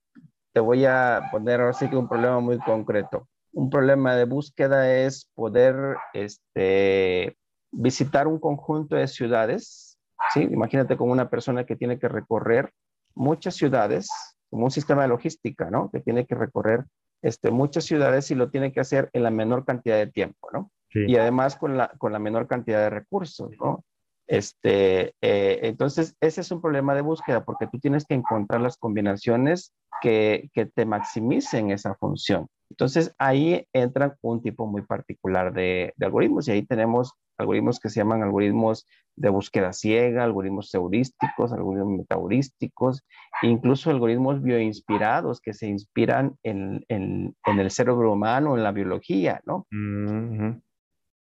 te 0.53 0.59
voy 0.59 0.85
a 0.85 1.29
poner 1.31 1.61
ahora 1.61 1.73
sí 1.73 1.89
que 1.89 1.97
un 1.97 2.07
problema 2.07 2.39
muy 2.39 2.57
concreto. 2.59 3.27
Un 3.53 3.69
problema 3.69 4.15
de 4.15 4.25
búsqueda 4.25 4.93
es 4.93 5.29
poder 5.35 5.97
este, 6.13 7.37
visitar 7.71 8.27
un 8.27 8.39
conjunto 8.39 8.95
de 8.95 9.07
ciudades, 9.07 9.97
¿sí? 10.33 10.41
Imagínate 10.41 10.97
como 10.97 11.11
una 11.11 11.29
persona 11.29 11.65
que 11.65 11.75
tiene 11.75 11.99
que 11.99 12.07
recorrer 12.07 12.71
muchas 13.15 13.55
ciudades, 13.55 14.09
como 14.49 14.65
un 14.65 14.71
sistema 14.71 15.03
de 15.03 15.09
logística, 15.09 15.69
¿no? 15.69 15.89
Que 15.91 15.99
tiene 15.99 16.25
que 16.25 16.35
recorrer 16.35 16.85
este, 17.21 17.51
muchas 17.51 17.85
ciudades 17.85 18.31
y 18.31 18.35
lo 18.35 18.49
tiene 18.49 18.71
que 18.71 18.79
hacer 18.79 19.09
en 19.13 19.23
la 19.23 19.31
menor 19.31 19.65
cantidad 19.65 19.97
de 19.97 20.07
tiempo, 20.07 20.49
¿no? 20.51 20.71
Y 20.93 21.15
además 21.15 21.55
con 21.55 21.77
la, 21.77 21.87
con 21.97 22.11
la 22.11 22.19
menor 22.19 22.47
cantidad 22.47 22.79
de 22.79 22.89
recursos, 22.89 23.51
¿no? 23.61 23.85
Este, 24.27 25.13
eh, 25.21 25.59
entonces, 25.63 26.15
ese 26.19 26.41
es 26.41 26.51
un 26.51 26.61
problema 26.61 26.93
de 26.95 27.01
búsqueda 27.01 27.45
porque 27.45 27.67
tú 27.67 27.79
tienes 27.79 28.05
que 28.05 28.13
encontrar 28.13 28.59
las 28.61 28.77
combinaciones 28.77 29.73
que, 30.01 30.49
que 30.53 30.65
te 30.65 30.85
maximicen 30.85 31.71
esa 31.71 31.95
función. 31.95 32.47
Entonces, 32.71 33.13
ahí 33.17 33.67
entran 33.73 34.15
un 34.21 34.41
tipo 34.41 34.65
muy 34.65 34.81
particular 34.83 35.51
de, 35.51 35.93
de 35.97 36.05
algoritmos 36.05 36.47
y 36.47 36.51
ahí 36.51 36.65
tenemos 36.65 37.13
algoritmos 37.37 37.81
que 37.81 37.89
se 37.89 37.99
llaman 37.99 38.23
algoritmos 38.23 38.87
de 39.17 39.27
búsqueda 39.27 39.73
ciega, 39.73 40.23
algoritmos 40.23 40.73
heurísticos, 40.73 41.51
algoritmos 41.51 41.97
metaheurísticos, 41.97 43.03
incluso 43.41 43.89
algoritmos 43.89 44.41
bioinspirados 44.41 45.41
que 45.41 45.53
se 45.53 45.67
inspiran 45.67 46.37
en, 46.43 46.85
en, 46.87 47.35
en 47.45 47.59
el 47.59 47.71
cerebro 47.71 48.13
humano, 48.13 48.55
en 48.55 48.63
la 48.63 48.71
biología, 48.71 49.41
¿no? 49.45 49.67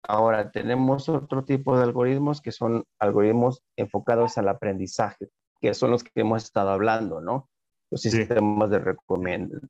Ahora, 0.03 0.51
tenemos 0.51 1.11
otro 1.11 1.45
tipo 1.45 1.77
de 1.77 1.85
algoritmos 1.85 2.41
que 2.41 2.53
son 2.53 2.85
algoritmos 2.99 3.63
enfocados 3.77 4.39
al 4.39 4.49
aprendizaje, 4.49 5.29
que 5.61 5.75
son 5.75 5.91
los 5.91 6.05
que 6.05 6.11
hemos 6.15 6.45
estado 6.45 6.71
hablando, 6.71 7.21
¿no? 7.21 7.51
Los 7.91 8.01
sistemas 8.03 8.71
de 8.71 8.81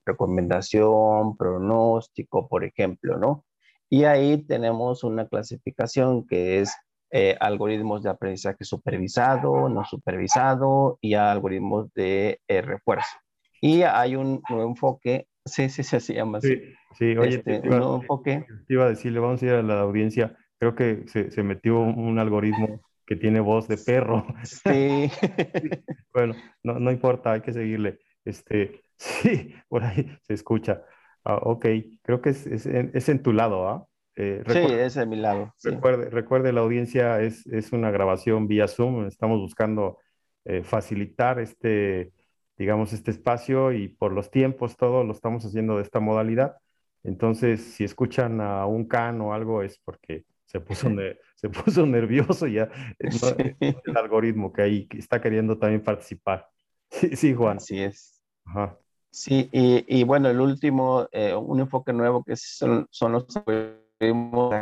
recomendación, 0.07 1.37
pronóstico, 1.37 2.49
por 2.49 2.65
ejemplo, 2.65 3.19
¿no? 3.19 3.45
Y 3.91 4.05
ahí 4.05 4.39
tenemos 4.39 5.05
una 5.05 5.29
clasificación 5.29 6.27
que 6.27 6.61
es 6.61 6.75
eh, 7.11 7.37
algoritmos 7.39 8.03
de 8.03 8.11
aprendizaje 8.11 8.65
supervisado, 8.65 9.69
no 9.69 9.85
supervisado 9.85 10.99
y 11.01 11.15
algoritmos 11.15 11.93
de 11.95 12.41
eh, 12.49 12.62
refuerzo. 12.62 13.17
Y 13.61 13.83
hay 13.83 14.17
un 14.17 14.43
nuevo 14.49 14.69
enfoque, 14.69 15.29
sí, 15.45 15.69
sí, 15.69 15.85
sí, 15.85 16.01
se 16.01 16.15
llama 16.15 16.39
así. 16.39 16.61
Sí, 16.99 17.17
oye, 17.17 17.37
este, 17.37 17.61
te, 17.61 17.67
iba, 17.67 17.77
enfoque. 17.77 18.45
te 18.67 18.75
iba 18.75 18.87
a 18.87 18.89
decirle, 18.89 19.21
vamos 19.21 19.43
a 19.43 19.47
ir 19.47 19.53
a 19.53 19.62
la 19.62 19.81
audiencia, 19.81 20.37
creo 20.59 20.75
que 20.75 21.05
se, 21.07 21.31
se 21.31 21.43
metió 21.43 21.79
un 21.79 22.19
algoritmo 22.19 22.81
que 23.07 23.16
tiene 23.16 23.40
voz 23.40 23.68
de 23.68 23.76
perro. 23.76 24.26
Sí. 24.44 25.11
bueno, 26.12 26.34
no, 26.62 26.78
no, 26.78 26.90
importa, 26.90 27.32
hay 27.32 27.40
que 27.40 27.52
seguirle. 27.52 27.98
Este, 28.24 28.82
sí, 28.96 29.55
por 29.68 29.84
ahí 29.84 30.07
se 30.22 30.34
escucha. 30.34 30.82
Ah, 31.24 31.38
ok, 31.42 31.66
creo 32.02 32.20
que 32.20 32.30
es, 32.30 32.46
es, 32.46 32.66
es, 32.66 33.09
en 33.09 33.22
tu 33.22 33.32
lado, 33.32 33.68
¿ah? 33.68 33.86
Eh, 34.16 34.42
sí, 34.46 34.59
es 34.59 34.96
en 34.96 35.09
mi 35.09 35.16
lado. 35.16 35.55
Recuerde, 35.62 36.11
recuerde, 36.11 36.52
la 36.52 36.61
audiencia 36.61 37.20
es, 37.20 37.46
es 37.46 37.72
una 37.72 37.90
grabación 37.90 38.46
vía 38.46 38.68
Zoom. 38.68 39.07
Estamos 39.07 39.40
buscando 39.40 39.98
eh, 40.44 40.62
facilitar 40.62 41.40
este, 41.40 42.12
digamos, 42.57 42.92
este 42.92 43.11
espacio 43.11 43.72
y 43.72 43.88
por 43.88 44.12
los 44.12 44.30
tiempos, 44.30 44.76
todo 44.76 45.05
lo 45.05 45.12
estamos 45.12 45.44
haciendo 45.44 45.76
de 45.76 45.82
esta 45.82 46.00
modalidad. 46.00 46.57
Entonces, 47.02 47.62
si 47.74 47.84
escuchan 47.84 48.40
a 48.40 48.66
un 48.66 48.86
can 48.86 49.20
o 49.20 49.34
algo, 49.34 49.62
es 49.62 49.78
porque 49.78 50.24
se 50.55 50.61
puso, 50.61 50.88
se 51.34 51.48
puso 51.48 51.84
nervioso 51.84 52.46
ya 52.46 52.68
el 53.00 53.96
algoritmo 53.96 54.52
que 54.52 54.62
ahí 54.62 54.88
está 54.96 55.20
queriendo 55.20 55.59
también 55.59 55.82
participar. 55.82 56.48
Sí, 56.90 57.16
sí, 57.16 57.34
Juan. 57.34 57.57
Así 57.57 57.82
es. 57.82 58.22
Ajá. 58.44 58.78
Sí, 59.11 59.48
y, 59.50 59.84
y, 59.88 60.05
bueno, 60.05 60.28
el 60.28 60.38
último, 60.38 61.09
eh, 61.11 61.34
un 61.34 61.59
enfoque 61.59 61.92
nuevo 61.92 62.22
que 62.22 62.36
son, 62.36 62.86
son 62.88 63.12
los 63.12 63.26
algoritmos 63.36 64.55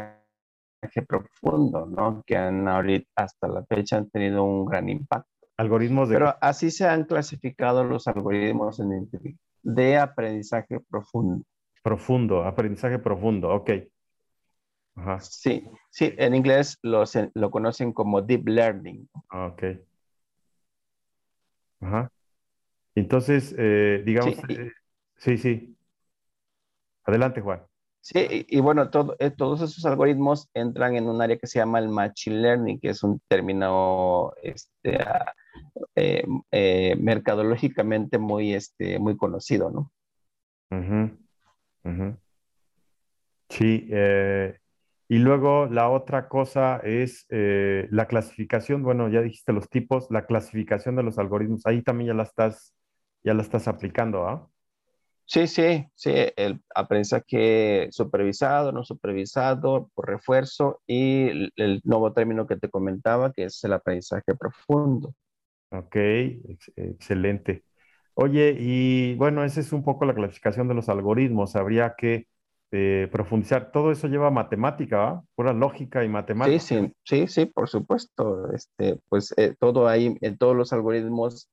de 0.81 1.03
profundo, 1.03 1.85
¿no? 1.85 2.23
Que 2.25 2.39
han 2.39 2.67
ahorita, 2.67 3.07
hasta 3.17 3.49
la 3.49 3.67
fecha 3.67 3.99
han 3.99 4.09
tenido 4.09 4.45
un 4.45 4.65
gran 4.65 4.89
impacto. 4.89 5.29
Algoritmos 5.59 6.09
de... 6.09 6.15
Pero 6.15 6.35
así 6.41 6.71
se 6.71 6.87
han 6.87 7.05
clasificado 7.05 7.85
los 7.85 8.09
algoritmos 8.09 8.81
en 8.81 9.09
de 9.63 9.99
aprendizaje 9.99 10.81
profundo. 10.89 11.45
Profundo, 11.83 12.45
aprendizaje 12.45 12.99
profundo, 12.99 13.51
ok. 13.51 13.71
Sí, 15.21 15.65
sí, 15.91 16.15
en 16.19 16.35
inglés 16.35 16.79
lo, 16.83 17.05
lo 17.35 17.51
conocen 17.51 17.93
como 17.93 18.21
deep 18.23 18.47
learning. 18.47 19.09
Ah, 19.31 19.47
ok. 19.47 19.63
Ajá. 21.81 22.13
Entonces, 22.95 23.55
eh, 23.59 24.03
digamos, 24.05 24.37
eh, 24.49 24.71
sí, 25.17 25.39
sí, 25.39 25.77
Adelante, 27.05 27.41
Juan. 27.41 27.63
Sí, 28.01 28.47
y, 28.49 28.61
bueno, 28.61 28.91
todo, 28.91 29.17
eh, 29.19 29.31
todos 29.31 29.61
esos 29.61 29.85
algoritmos 29.85 30.49
entran 30.55 30.97
en 30.97 31.09
un 31.09 31.21
área 31.23 31.37
que 31.37 31.47
se 31.47 31.59
llama 31.59 31.79
el 31.79 31.89
machine 31.89 32.37
learning, 32.37 32.81
que 32.81 32.91
es 32.91 33.03
un 33.03 33.21
término 33.29 34.33
este, 34.43 34.99
mercadológicamente 36.97 38.19
muy, 38.19 38.55
este, 38.55 38.99
muy 38.99 39.17
conocido, 39.17 39.71
¿no? 39.71 39.93
Sí, 43.49 43.89
eh, 43.91 44.59
y 45.13 45.19
luego 45.19 45.67
la 45.67 45.91
otra 45.91 46.27
cosa 46.27 46.79
es 46.79 47.27
eh, 47.29 47.87
la 47.91 48.07
clasificación, 48.07 48.83
bueno, 48.83 49.11
ya 49.11 49.21
dijiste 49.21 49.53
los 49.53 49.69
tipos, 49.69 50.07
la 50.09 50.25
clasificación 50.25 50.97
de 50.97 51.03
los 51.03 51.19
algoritmos, 51.19 51.67
ahí 51.67 51.83
también 51.83 52.09
ya 52.09 52.15
la 52.15 52.23
estás, 52.23 52.73
ya 53.23 53.35
la 53.35 53.43
estás 53.43 53.69
aplicando, 53.69 54.27
¿ah? 54.27 54.49
Sí, 55.27 55.49
sí, 55.49 55.85
sí, 55.95 56.15
el 56.35 56.63
aprendizaje 56.75 57.89
supervisado, 57.91 58.73
no 58.73 58.85
supervisado, 58.85 59.91
por 59.95 60.09
refuerzo 60.09 60.81
y 60.87 61.51
el, 61.57 61.83
nuevo 61.85 62.15
término 62.15 62.47
que 62.47 62.57
te 62.57 62.71
comentaba, 62.71 63.35
que 63.35 63.45
es 63.45 63.63
el 63.65 63.75
aprendizaje 63.75 64.35
profundo. 64.35 65.15
Ok, 65.73 65.95
excelente. 65.95 67.65
Oye, 68.15 68.57
y 68.59 69.15
bueno, 69.17 69.45
esa 69.45 69.61
es 69.61 69.75
un 69.75 69.85
poco 69.85 70.07
la 70.07 70.15
clasificación 70.15 70.69
de 70.69 70.75
los 70.75 70.89
algoritmos. 70.89 71.55
Habría 71.55 71.97
que 71.99 72.29
eh, 72.73 73.09
profundizar. 73.13 73.71
Todo 73.71 73.93
eso 73.93 74.09
lleva 74.09 74.31
matemática. 74.31 75.23
Pura 75.35 75.53
lógica 75.53 76.03
y 76.05 76.09
matemática. 76.09 76.59
Sí, 76.59 76.81
sí, 76.81 76.93
sí, 77.05 77.27
sí, 77.29 77.47
por 77.47 77.69
supuesto. 77.69 78.51
Este, 78.53 78.99
pues 79.09 79.35
eh, 79.37 79.55
todo 79.59 79.87
ahí, 79.87 80.17
en 80.21 80.39
todos 80.39 80.57
los 80.57 80.73
algoritmos, 80.73 81.51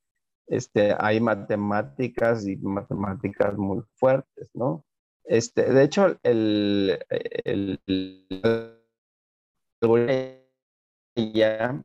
este, 0.48 0.96
hay 0.98 1.20
matemáticas 1.20 2.48
y 2.48 2.56
matemáticas 2.58 3.56
muy 3.58 3.84
fuertes, 3.96 4.50
¿no? 4.54 4.86
Este, 5.26 5.72
de 5.72 5.84
hecho, 5.84 6.18
el, 6.24 6.98
el, 7.46 7.80
ya 11.16 11.84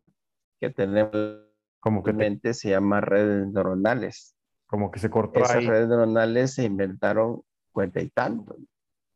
que 0.61 0.70
tenemos 0.70 1.45
como 1.80 2.03
que 2.03 2.12
mente 2.14 2.55
se 2.55 2.70
llama 2.70 3.03
redes 3.03 3.49
neuronales. 3.49 4.35
Como 4.66 4.91
que 4.91 4.99
se 4.99 5.11
cortó 5.11 5.41
Esas 5.41 5.66
redes 5.66 5.89
neuronales 5.89 6.55
se 6.55 6.64
inventaron 6.64 7.43
cuenta 7.72 8.01
y 8.01 8.09
tanto. 8.09 8.57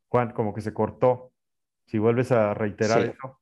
Juan, 0.08 0.32
como 0.32 0.54
que 0.54 0.60
se 0.60 0.72
cortó. 0.72 1.32
Si 1.86 1.98
vuelves 1.98 2.32
a 2.32 2.54
reiterar 2.54 3.00
eso. 3.00 3.40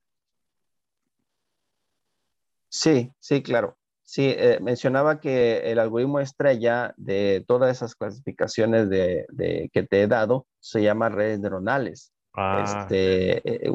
Sí, 2.68 3.12
sí, 3.18 3.42
claro. 3.42 3.76
Sí, 4.02 4.32
eh, 4.36 4.58
mencionaba 4.60 5.18
que 5.18 5.72
el 5.72 5.80
algoritmo 5.80 6.20
estrella 6.20 6.94
de 6.96 7.44
todas 7.46 7.76
esas 7.76 7.96
clasificaciones 7.96 8.88
de, 8.88 9.26
que 9.72 9.82
te 9.82 10.02
he 10.02 10.06
dado 10.06 10.46
se 10.60 10.82
llama 10.82 11.08
redes 11.08 11.40
neuronales. 11.40 12.12
Ah. 12.34 12.62
Este, 12.64 13.66
eh, 13.66 13.72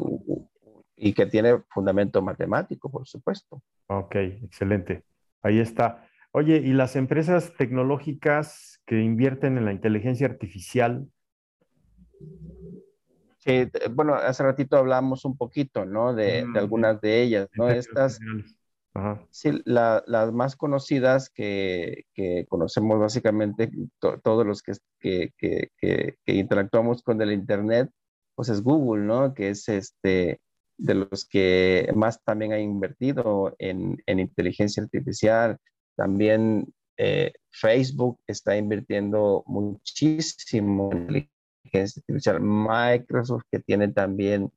y 0.96 1.12
que 1.12 1.26
tiene 1.26 1.58
fundamento 1.68 2.22
matemático, 2.22 2.90
por 2.90 3.06
supuesto. 3.06 3.60
Ok, 3.88 4.14
excelente. 4.14 5.04
Ahí 5.42 5.58
está. 5.58 6.08
Oye, 6.30 6.56
¿y 6.56 6.72
las 6.72 6.96
empresas 6.96 7.52
tecnológicas 7.58 8.80
que 8.86 9.00
invierten 9.00 9.58
en 9.58 9.66
la 9.66 9.72
inteligencia 9.72 10.26
artificial 10.26 11.08
Sí, 13.44 13.68
bueno, 13.90 14.14
hace 14.14 14.44
ratito 14.44 14.76
hablamos 14.76 15.24
un 15.24 15.36
poquito, 15.36 15.84
¿no? 15.84 16.14
De, 16.14 16.44
mm, 16.44 16.56
algunas 16.56 17.00
de 17.00 17.22
ellas, 17.22 17.48
¿no? 17.56 17.68
Estas, 17.68 18.20
sí, 19.30 19.60
las 19.64 20.32
más 20.32 20.54
conocidas 20.54 21.28
que, 21.28 22.04
conocemos 22.48 23.00
básicamente 23.00 23.68
todos 23.98 24.46
los 24.46 24.62
que, 24.62 25.32
que, 25.36 26.14
interactuamos 26.26 27.02
con 27.02 27.20
el 27.20 27.32
Internet, 27.32 27.90
pues 28.36 28.48
es 28.48 28.62
Google, 28.62 29.02
¿no? 29.02 29.34
Que 29.34 29.48
es 29.50 29.68
este, 29.68 30.40
de 30.78 30.94
los 30.94 31.26
que 31.26 31.90
más 31.96 32.22
también 32.22 32.52
ha 32.52 32.60
invertido 32.60 33.56
en, 33.58 34.00
inteligencia 34.06 34.84
artificial. 34.84 35.58
También 35.96 36.72
eh, 36.96 37.32
Facebook 37.50 38.20
está 38.28 38.56
invirtiendo 38.56 39.42
muchísimo 39.46 40.90
en 40.92 41.28
artificial, 41.80 42.40
Microsoft 42.40 43.44
que 43.50 43.60
tiene 43.60 43.88
también 43.88 44.52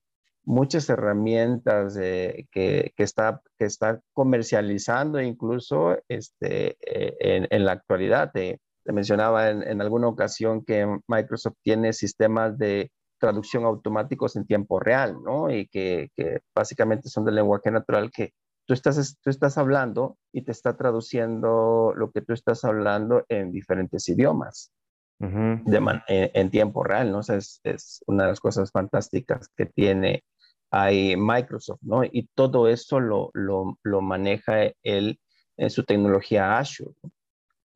muchas 0.46 0.90
herramientas 0.90 1.96
que, 1.96 2.94
está, 2.98 3.42
que 3.58 3.66
está 3.66 4.00
comercializando 4.14 5.20
incluso 5.20 5.98
este, 6.08 6.78
eh, 6.82 7.48
en, 7.50 7.66
la 7.66 7.74
actualidad. 7.74 8.32
Te, 8.32 8.60
mencionaba 8.86 9.50
en, 9.50 9.82
alguna 9.82 10.08
ocasión 10.08 10.64
que 10.64 10.86
Microsoft 11.08 11.56
tiene 11.64 11.92
sistemas 11.92 12.58
de 12.58 12.92
traducción 13.20 13.66
automáticos 13.66 14.36
en 14.36 14.46
tiempo 14.46 14.80
real, 14.80 15.18
¿no? 15.24 15.50
Y 15.50 15.68
que, 15.68 16.12
básicamente 16.54 17.10
son 17.10 17.26
de 17.26 17.32
lenguaje 17.32 17.72
natural 17.72 18.12
que 18.12 18.34
tú 18.68 18.76
estás, 18.76 19.18
tú 19.22 19.32
estás 19.32 19.58
hablando 19.58 20.18
y 20.32 20.44
te 20.44 20.52
está 20.52 20.78
traduciendo 20.78 21.94
lo 21.96 22.12
que 22.12 22.22
tú 22.22 22.34
estás 22.34 22.64
hablando 22.64 23.26
en 23.28 23.52
diferentes 23.52 24.08
idiomas 24.08 24.72
en, 25.20 26.50
tiempo 26.52 26.84
real, 26.84 27.12
¿no? 27.12 27.20
es, 27.22 28.04
una 28.08 28.24
de 28.24 28.30
las 28.30 28.40
cosas 28.40 28.72
fantásticas 28.72 29.50
que 29.56 29.66
tiene 29.66 30.24
ahí 30.72 31.16
Microsoft, 31.18 31.80
¿no? 31.82 32.04
Y 32.04 32.28
todo 32.34 32.68
eso 32.68 33.00
lo, 33.00 33.32
lo, 33.34 34.02
maneja 34.02 34.72
él 34.84 35.20
en 35.58 35.70
su 35.70 35.84
tecnología 35.84 36.58
Azure. 36.58 36.94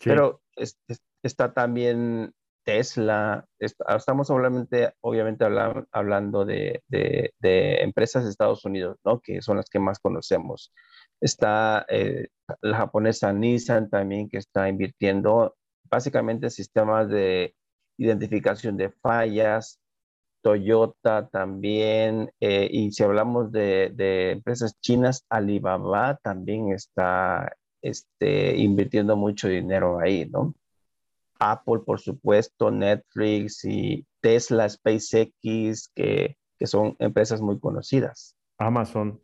Pero 0.04 0.42
está 1.24 1.54
también 1.54 2.34
Tesla, 2.64 3.46
estamos 3.58 4.30
obviamente, 4.30 4.94
obviamente 5.02 5.46
hablando 5.92 6.46
de, 6.46 6.84
empresas 7.42 8.24
de 8.24 8.30
Estados 8.30 8.66
Unidos, 8.66 8.98
¿no? 9.04 9.20
Que 9.22 9.42
son 9.42 9.58
las 9.58 9.70
que 9.70 9.80
más 9.80 10.00
conocemos. 10.00 10.74
Está 11.22 11.86
eh, 11.90 12.28
la 12.62 12.78
japonesa 12.78 13.34
Nissan 13.34 13.90
también 13.90 14.30
que 14.30 14.38
está 14.38 14.70
invirtiendo 14.70 15.56
básicamente 15.90 16.50
sistemas 16.50 17.10
de 17.10 17.56
identificación 17.98 18.78
de 18.78 18.90
fallas, 18.90 19.80
Toyota 20.42 21.28
también, 21.28 22.32
eh, 22.40 22.70
y 22.72 22.92
si 22.92 23.04
hablamos 23.04 23.52
de, 23.52 24.32
empresas 24.32 24.80
chinas, 24.80 25.26
Alibaba 25.30 26.18
también 26.24 26.72
está 26.72 27.52
este, 27.82 28.56
invirtiendo 28.58 29.18
mucho 29.18 29.50
dinero 29.50 30.00
ahí, 30.00 30.26
¿no? 30.30 30.56
Apple, 31.40 31.80
por 31.86 32.00
supuesto, 32.00 32.72
Netflix 32.72 33.64
y 33.66 34.06
Tesla, 34.22 34.68
SpaceX, 34.68 35.90
que, 35.96 36.38
que 36.58 36.68
son 36.68 36.96
empresas 37.00 37.42
muy 37.42 37.60
conocidas. 37.60 38.36
Amazon. 38.58 39.22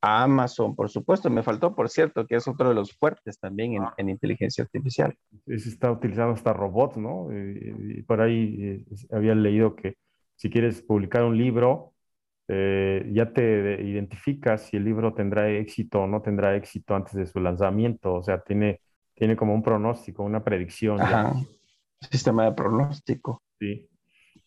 Amazon, 0.00 0.74
por 0.74 0.90
supuesto. 0.90 1.30
Me 1.30 1.42
faltó, 1.42 1.74
por 1.74 1.88
cierto, 1.88 2.26
que 2.26 2.36
es 2.36 2.48
otro 2.48 2.68
de 2.68 2.74
los 2.74 2.92
fuertes 2.92 3.38
también 3.38 3.74
en, 3.74 3.84
en 3.96 4.08
inteligencia 4.08 4.64
artificial. 4.64 5.16
Se 5.46 5.54
está 5.54 5.90
utilizando 5.90 6.34
hasta 6.34 6.52
robots, 6.52 6.96
¿no? 6.96 7.28
Y, 7.32 8.02
por 8.02 8.20
ahí 8.20 8.56
eh, 8.60 8.84
había 9.12 9.34
leído 9.34 9.76
que 9.76 9.96
si 10.34 10.50
quieres 10.50 10.82
publicar 10.82 11.22
un 11.22 11.38
libro, 11.38 11.92
eh, 12.48 13.08
ya 13.12 13.32
te 13.32 13.80
identificas 13.82 14.62
si 14.62 14.76
el 14.76 14.84
libro 14.84 15.14
tendrá 15.14 15.48
éxito 15.48 16.00
o 16.02 16.06
no 16.08 16.20
tendrá 16.20 16.56
éxito 16.56 16.96
antes 16.96 17.14
de 17.14 17.26
su 17.26 17.38
lanzamiento. 17.38 18.14
O 18.14 18.22
sea, 18.22 18.40
tiene, 18.40 18.80
tiene 19.14 19.36
como 19.36 19.54
un 19.54 19.62
pronóstico, 19.62 20.24
una 20.24 20.42
predicción. 20.42 21.00
Ajá. 21.00 21.34
Sistema 22.10 22.46
de 22.46 22.52
pronóstico. 22.52 23.42
Sí. 23.60 23.88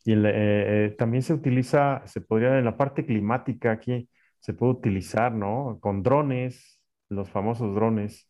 Y 0.04 0.14
eh, 0.14 0.94
también 0.98 1.24
se 1.24 1.34
utiliza, 1.34 2.04
se 2.06 2.20
podría, 2.20 2.60
en 2.60 2.66
la 2.66 2.76
parte 2.76 3.06
climática 3.06 3.72
aquí, 3.72 4.10
se 4.46 4.54
puede 4.54 4.74
utilizar, 4.74 5.32
¿no? 5.32 5.80
Con 5.82 6.04
drones, 6.04 6.80
los 7.10 7.32
famosos 7.32 7.74
drones. 7.74 8.30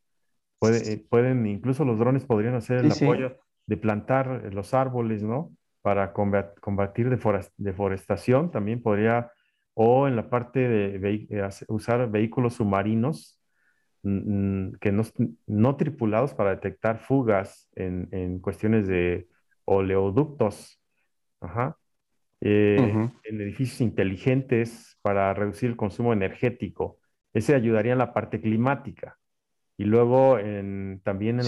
Puede, 0.59 0.97
pueden, 1.09 1.45
incluso 1.45 1.83
los 1.83 1.99
drones 1.99 2.23
podrían 2.23 2.55
hacer 2.55 2.85
el 2.85 2.91
apoyo 2.93 3.35
de 3.65 3.75
plantar 3.75 4.53
los 4.53 4.73
árboles, 4.73 5.23
¿no? 5.23 5.51
Para 5.81 6.13
combatir 6.13 7.09
deforestación, 7.57 8.49
también 8.49 8.81
podría, 8.81 9.29
o 9.73 10.07
en 10.07 10.15
la 10.15 10.29
parte 10.29 10.61
de, 10.69 11.27
eh, 11.29 11.49
usar 11.67 12.09
vehículos 12.09 12.53
submarinos 12.53 13.37
que 14.01 14.91
no, 14.93 15.03
no, 15.47 15.75
tripulados 15.75 16.33
para 16.33 16.51
detectar 16.51 16.99
fugas 16.99 17.67
en, 17.75 18.07
en 18.11 18.39
cuestiones 18.39 18.87
de 18.87 19.27
oleoductos. 19.65 20.79
Ajá. 21.41 21.77
Eh, 22.47 22.77
en 23.23 23.41
edificios 23.41 23.81
inteligentes 23.81 24.99
para 25.01 25.33
reducir 25.33 25.67
el 25.67 25.75
consumo 25.75 26.13
energético. 26.13 26.99
Ese 27.33 27.55
ayudaría 27.55 27.93
en 27.93 27.97
la 27.97 28.13
parte 28.13 28.39
climática. 28.39 29.17
Y 29.77 29.85
luego 29.85 30.37
en, 30.37 31.01
también 31.03 31.39
en, 31.39 31.47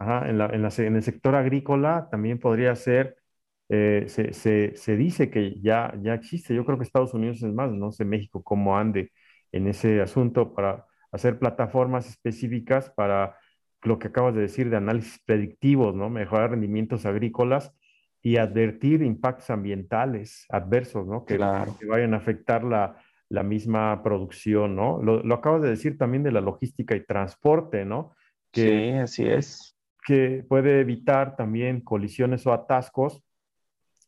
en, 0.00 0.96
el 0.96 1.02
sector 1.02 1.34
agrícola 1.34 2.06
también 2.12 2.38
podría 2.38 2.76
ser, 2.76 3.16
eh, 3.70 4.04
se, 4.06 4.96
dice 4.96 5.30
que 5.30 5.60
ya, 5.60 5.92
ya 6.00 6.14
existe, 6.14 6.54
yo 6.54 6.64
creo 6.64 6.78
que 6.78 6.84
Estados 6.84 7.12
Unidos 7.12 7.42
es 7.42 7.52
más, 7.52 7.72
no 7.72 7.90
sé 7.90 8.04
México 8.04 8.44
cómo 8.44 8.78
ande 8.78 9.10
en 9.50 9.66
ese 9.66 10.00
asunto 10.00 10.54
para 10.54 10.86
hacer 11.10 11.40
plataformas 11.40 12.08
específicas 12.08 12.88
para 12.90 13.36
lo 13.82 13.98
que 13.98 14.06
acabas 14.06 14.36
de 14.36 14.42
decir 14.42 14.70
de 14.70 14.76
análisis 14.76 15.20
predictivos, 15.24 15.96
¿no? 15.96 16.08
Mejorar 16.08 16.52
rendimientos 16.52 17.04
agrícolas 17.04 17.74
y 18.28 18.36
advertir 18.36 19.00
impactos 19.00 19.48
ambientales 19.48 20.44
adversos, 20.50 21.06
¿no? 21.06 21.24
Que, 21.24 21.38
vayan 21.38 22.12
a 22.12 22.18
afectar 22.18 22.62
la, 22.62 23.42
misma 23.42 24.02
producción, 24.02 24.76
¿no? 24.76 25.02
Lo, 25.02 25.22
lo, 25.22 25.34
acabas 25.34 25.62
de 25.62 25.70
decir 25.70 25.96
también 25.96 26.24
de 26.24 26.32
la 26.32 26.42
logística 26.42 26.94
y 26.94 27.06
transporte, 27.06 27.86
¿no? 27.86 28.14
Que, 28.52 28.68
sí, 28.68 28.90
así 28.98 29.26
es. 29.26 29.78
Que 30.06 30.44
puede 30.46 30.80
evitar 30.80 31.36
también 31.36 31.80
colisiones 31.80 32.46
o 32.46 32.52
atascos 32.52 33.22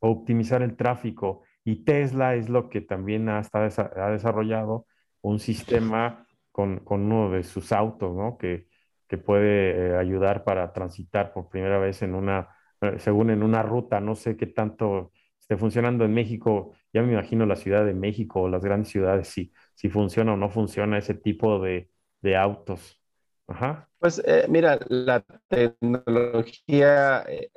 o 0.01 0.11
optimizar 0.11 0.61
el 0.61 0.77
tráfico. 0.77 1.43
Y 1.65 1.85
Tesla 1.85 2.35
es 2.35 2.51
lo 2.51 2.69
que 2.69 2.83
también 2.83 3.31
ha, 3.31 3.41
ha 3.55 4.11
desarrollado 4.11 4.85
un 5.23 5.39
sistema 5.39 6.27
con, 6.53 6.83
uno 6.85 7.31
de 7.31 7.43
sus 7.43 7.73
autos, 7.73 8.15
¿no? 8.15 8.37
Que, 8.37 8.67
que 9.09 9.17
puede 9.17 9.93
eh, 9.93 9.97
ayudar 9.97 10.45
para 10.45 10.75
transitar 10.75 11.33
por 11.33 11.49
primera 11.49 11.79
vez 11.79 12.03
en 12.03 12.15
una 12.15 12.51
según 12.99 13.31
en 13.31 13.43
una 13.43 13.63
ruta, 13.63 14.01
no 14.01 14.15
sé 14.15 14.37
qué 14.37 14.47
tanto 14.47 15.13
esté 15.39 15.57
funcionando 15.57 16.05
en 16.05 16.15
México, 16.15 16.73
ya 16.93 17.03
me 17.03 17.13
imagino 17.13 17.47
la 17.47 17.57
Ciudad 17.57 17.85
de 17.85 17.95
México 17.95 18.43
o 18.43 18.49
las 18.49 18.65
grandes 18.65 18.89
ciudades, 18.89 19.29
si, 19.29 19.53
si 19.75 19.89
funciona 19.89 20.35
o 20.35 20.37
no 20.37 20.51
funciona 20.51 20.99
ese 20.99 21.15
tipo 21.15 21.61
de, 21.61 21.89
autos. 22.37 23.01
Ajá. 23.47 23.89
Pues 23.99 24.23
eh, 24.25 24.47
mira, 24.49 24.79
la 24.89 25.25
tecnología 25.49 27.25
eh, 27.29 27.51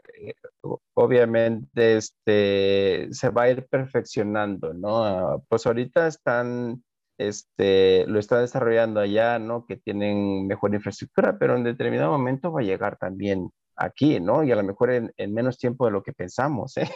obviamente 0.93 1.97
este, 1.97 3.07
se 3.11 3.29
va 3.29 3.43
a 3.43 3.49
ir 3.51 3.67
perfeccionando, 3.67 4.73
¿no? 4.73 5.43
Pues 5.49 5.65
ahorita 5.65 6.07
están, 6.07 6.83
este, 7.17 8.05
lo 8.07 8.19
está 8.19 8.39
desarrollando 8.39 8.99
allá, 8.99 9.39
¿no? 9.39 9.65
Que 9.65 9.77
tienen 9.77 10.47
mejor 10.47 10.73
infraestructura, 10.73 11.37
pero 11.37 11.55
en 11.55 11.63
determinado 11.63 12.11
momento 12.11 12.51
va 12.51 12.61
a 12.61 12.63
llegar 12.63 12.97
también 12.97 13.49
aquí, 13.75 14.19
¿no? 14.19 14.43
Y 14.43 14.51
a 14.51 14.55
lo 14.55 14.63
mejor 14.63 14.91
en, 14.91 15.33
menos 15.33 15.57
tiempo 15.57 15.85
de 15.85 15.91
lo 15.91 16.03
que 16.03 16.13
pensamos, 16.13 16.77
¿eh? 16.77 16.89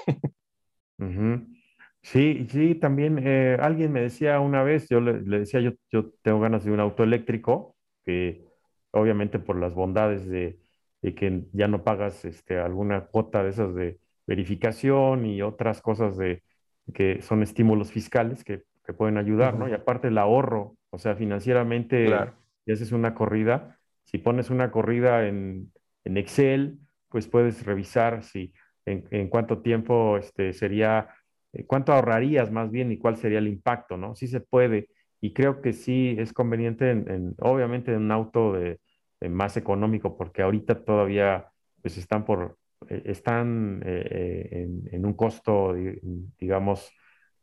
Sí, 2.02 2.48
sí, 2.50 2.76
también 2.76 3.20
eh, 3.22 3.58
alguien 3.60 3.92
me 3.92 4.02
decía 4.02 4.40
una 4.40 4.64
vez, 4.64 4.88
yo 4.90 5.02
le, 5.02 5.20
decía, 5.22 5.60
yo, 5.60 5.72
yo, 5.92 6.12
tengo 6.22 6.40
ganas 6.40 6.64
de 6.64 6.72
un 6.72 6.80
auto 6.80 7.04
eléctrico, 7.04 7.76
que 8.06 8.46
obviamente 8.92 9.40
por 9.40 9.58
las 9.58 9.74
bondades 9.74 10.28
de, 10.28 10.60
que 11.02 11.44
ya 11.54 11.68
no 11.68 11.84
pagas 11.84 12.26
este, 12.26 12.60
alguna 12.60 13.08
cuota 13.08 13.44
de 13.44 13.50
esas 13.50 13.76
de 13.76 14.00
verificación 14.26 15.26
y 15.26 15.42
otras 15.42 15.82
cosas 15.82 16.18
de 16.18 16.44
que 16.94 17.22
son 17.22 17.44
estímulos 17.44 17.92
fiscales 17.92 18.44
que, 18.44 18.64
pueden 18.98 19.18
ayudar, 19.18 19.60
¿no? 19.60 19.68
Y 19.68 19.74
aparte 19.74 20.08
el 20.08 20.18
ahorro, 20.18 20.78
o 20.92 20.98
sea, 20.98 21.14
financieramente, 21.18 22.08
si 22.64 22.72
haces 22.72 22.94
una 22.94 23.14
corrida, 23.14 23.78
si 24.06 24.18
pones 24.18 24.50
una 24.50 24.72
corrida 24.72 25.28
en 25.28 25.74
en 26.08 26.18
Excel, 26.18 26.80
pues 27.10 27.28
puedes 27.28 27.66
revisar 27.66 28.24
si 28.24 28.54
en, 28.86 29.28
cuánto 29.28 29.62
tiempo 29.62 30.18
este, 30.18 30.54
sería, 30.54 31.10
eh, 31.52 31.66
cuánto 31.66 31.92
ahorrarías 31.92 32.50
más 32.50 32.72
bien 32.72 32.92
y 32.94 32.98
cuál 32.98 33.18
sería 33.18 33.40
el 33.40 33.48
impacto, 33.50 33.98
¿no? 33.98 34.16
Sí 34.16 34.28
se 34.28 34.40
puede. 34.40 34.90
Y 35.20 35.34
creo 35.34 35.62
que 35.62 35.74
sí 35.74 36.16
es 36.18 36.32
conveniente, 36.32 36.92
en, 36.92 37.36
obviamente, 37.40 37.92
en 37.92 38.04
un 38.04 38.12
auto 38.12 38.54
de, 38.54 38.80
más 39.30 39.58
económico, 39.58 40.16
porque 40.16 40.44
ahorita 40.44 40.86
todavía 40.86 41.48
pues 41.82 41.98
están 41.98 42.24
por, 42.24 42.58
eh, 42.88 43.02
están 43.06 43.82
eh, 43.86 44.68
en, 44.92 45.06
un 45.06 45.14
costo, 45.14 45.76
digamos, 46.40 46.90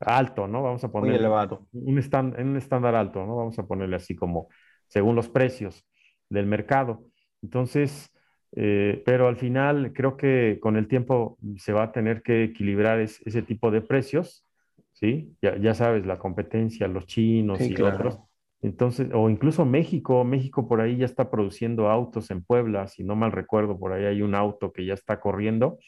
alto, 0.01 0.49
¿no? 0.49 0.63
Vamos 0.63 0.85
a 0.85 0.91
poner... 0.91 1.11
Muy 1.11 1.19
elevado. 1.19 1.67
Un 1.73 1.99
en 1.99 2.49
un 2.49 2.57
estándar 2.57 2.95
alto, 2.95 3.27
¿no? 3.27 3.37
Vamos 3.37 3.59
a 3.59 3.67
ponerle 3.67 3.97
así 3.97 4.15
como 4.15 4.49
según 4.87 5.17
los 5.17 5.29
precios 5.29 5.85
del 6.31 6.47
mercado. 6.47 7.05
Entonces, 7.43 8.14
eh, 8.57 9.03
pero 9.05 9.27
al 9.27 9.37
final 9.37 9.93
creo 9.93 10.17
que 10.17 10.59
con 10.61 10.77
el 10.77 10.87
tiempo 10.87 11.39
se 11.57 11.73
va 11.73 11.85
a 11.85 11.93
tener 11.93 12.23
que 12.23 12.45
equilibrar 12.45 13.01
ese 13.01 13.43
tipo 13.43 13.71
de 13.71 13.81
precios, 13.81 14.45
¿sí? 14.93 15.35
Ya, 15.43 15.57
ya, 15.57 15.75
sabes, 15.75 16.07
la 16.07 16.19
competencia, 16.19 16.87
los 16.87 17.07
chinos 17.07 17.61
y 17.61 17.81
otros. 17.83 18.21
Entonces, 18.63 19.09
o 19.13 19.29
incluso 19.29 19.65
México, 19.67 20.25
México 20.25 20.69
por 20.69 20.81
ahí 20.81 20.97
ya 20.97 21.05
está 21.05 21.31
produciendo 21.31 21.91
autos 21.91 22.31
en 22.31 22.43
Puebla, 22.43 22.87
si 22.89 23.05
no 23.05 23.17
mal 23.17 23.33
recuerdo, 23.33 23.79
por 23.79 23.93
ahí 23.93 24.05
hay 24.05 24.23
un 24.23 24.35
auto 24.35 24.73
que 24.73 24.87
ya 24.87 24.95
está 24.95 25.21
corriendo. 25.21 25.79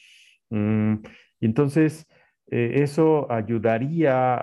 Mm, 0.50 0.96
entonces, 1.40 2.06
eh, 2.48 2.82
eso 2.82 3.30
ayudaría 3.30 4.36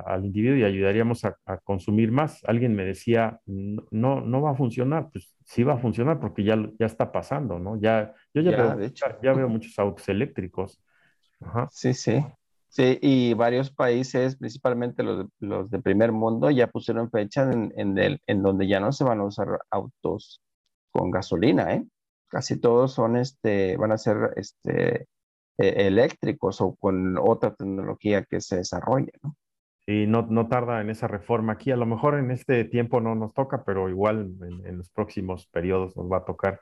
al 0.00 0.24
individuo 0.26 0.58
y 0.58 0.64
ayudaríamos 0.64 1.24
a, 1.24 1.36
consumir 1.64 2.12
más. 2.12 2.44
Alguien 2.44 2.74
me 2.74 2.84
decía, 2.84 3.40
no, 3.46 4.20
no 4.20 4.42
va 4.42 4.50
a 4.50 4.54
funcionar, 4.54 5.10
pues 5.10 5.34
sí 5.44 5.62
va 5.62 5.74
a 5.74 5.78
funcionar 5.78 6.20
porque 6.20 6.44
ya, 6.44 6.56
ya 6.78 6.86
está 6.86 7.10
pasando, 7.10 7.58
¿no? 7.58 7.80
Ya, 7.80 8.14
yo 8.34 8.42
ya, 8.42 8.74
veo, 8.74 8.90
ya, 9.22 9.32
veo 9.32 9.48
muchos 9.48 9.78
autos 9.78 10.08
eléctricos. 10.08 10.82
Sí, 11.70 11.94
sí. 11.94 12.24
Sí, 12.68 12.98
y 13.02 13.34
varios 13.34 13.72
países, 13.72 14.36
principalmente 14.36 15.02
los, 15.02 15.26
los 15.40 15.68
de 15.70 15.80
primer 15.80 16.12
mundo, 16.12 16.52
ya 16.52 16.68
pusieron 16.68 17.10
fecha 17.10 17.50
en, 17.50 17.72
en, 17.76 17.98
el, 17.98 18.20
en 18.28 18.42
donde 18.42 18.68
ya 18.68 18.78
no 18.78 18.92
se 18.92 19.02
van 19.02 19.18
a 19.18 19.24
usar 19.24 19.48
autos 19.70 20.40
con 20.92 21.10
gasolina, 21.10 21.74
¿eh? 21.74 21.84
Casi 22.28 22.60
todos 22.60 22.92
son, 22.92 23.16
este, 23.16 23.76
van 23.76 23.90
a 23.90 23.98
ser, 23.98 24.34
este, 24.36 25.08
e, 25.60 25.86
eléctricos 25.86 26.60
o 26.62 26.74
con 26.76 27.18
otra 27.18 27.54
tecnología 27.54 28.24
que 28.24 28.40
se 28.40 28.56
desarrolle, 28.56 29.12
¿no? 29.22 29.36
Y 29.86 30.06
no, 30.06 30.26
no, 30.30 30.48
tarda 30.48 30.80
en 30.80 30.88
esa 30.88 31.06
reforma 31.08 31.54
aquí. 31.54 31.70
A 31.70 31.76
lo 31.76 31.84
mejor 31.84 32.18
en 32.18 32.30
este 32.30 32.64
tiempo 32.64 33.00
no 33.00 33.14
nos 33.14 33.34
toca, 33.34 33.64
pero 33.64 33.88
igual 33.88 34.32
en, 34.64 34.78
los 34.78 34.88
próximos 34.88 35.48
periodos 35.48 35.96
nos 35.96 36.10
va 36.10 36.18
a 36.18 36.24
tocar 36.24 36.60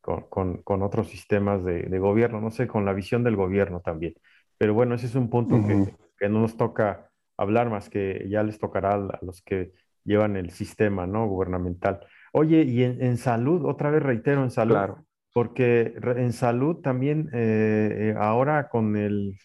con, 0.00 0.62
con, 0.62 0.82
otros 0.82 1.08
sistemas 1.08 1.64
de, 1.64 1.82
de, 1.82 1.98
gobierno, 1.98 2.40
no 2.40 2.50
sé, 2.50 2.66
con 2.66 2.84
la 2.84 2.92
visión 2.92 3.24
del 3.24 3.36
gobierno 3.36 3.80
también. 3.80 4.14
Pero 4.58 4.74
bueno, 4.74 4.94
ese 4.94 5.06
es 5.06 5.14
un 5.14 5.30
punto 5.30 5.56
que, 5.66 5.94
que, 6.18 6.28
no 6.28 6.40
nos 6.40 6.56
toca 6.56 7.10
hablar 7.36 7.70
más 7.70 7.88
que 7.88 8.26
ya 8.28 8.42
les 8.42 8.58
tocará 8.58 8.94
a 8.94 9.18
los 9.22 9.42
que 9.42 9.72
llevan 10.04 10.36
el 10.36 10.50
sistema 10.50 11.06
¿no? 11.06 11.26
gubernamental. 11.26 12.06
Oye, 12.32 12.62
y 12.62 12.84
en, 12.84 13.02
en 13.02 13.16
salud, 13.16 13.64
otra 13.64 13.90
vez 13.90 14.02
reitero, 14.02 14.42
en 14.42 14.50
salud, 14.50 14.74
claro 14.74 15.07
porque 15.32 15.94
en 16.02 16.32
salud 16.32 16.76
también 16.76 17.30
eh, 17.32 18.12
eh, 18.12 18.14
ahora 18.18 18.68
con 18.68 18.96
el, 18.96 19.38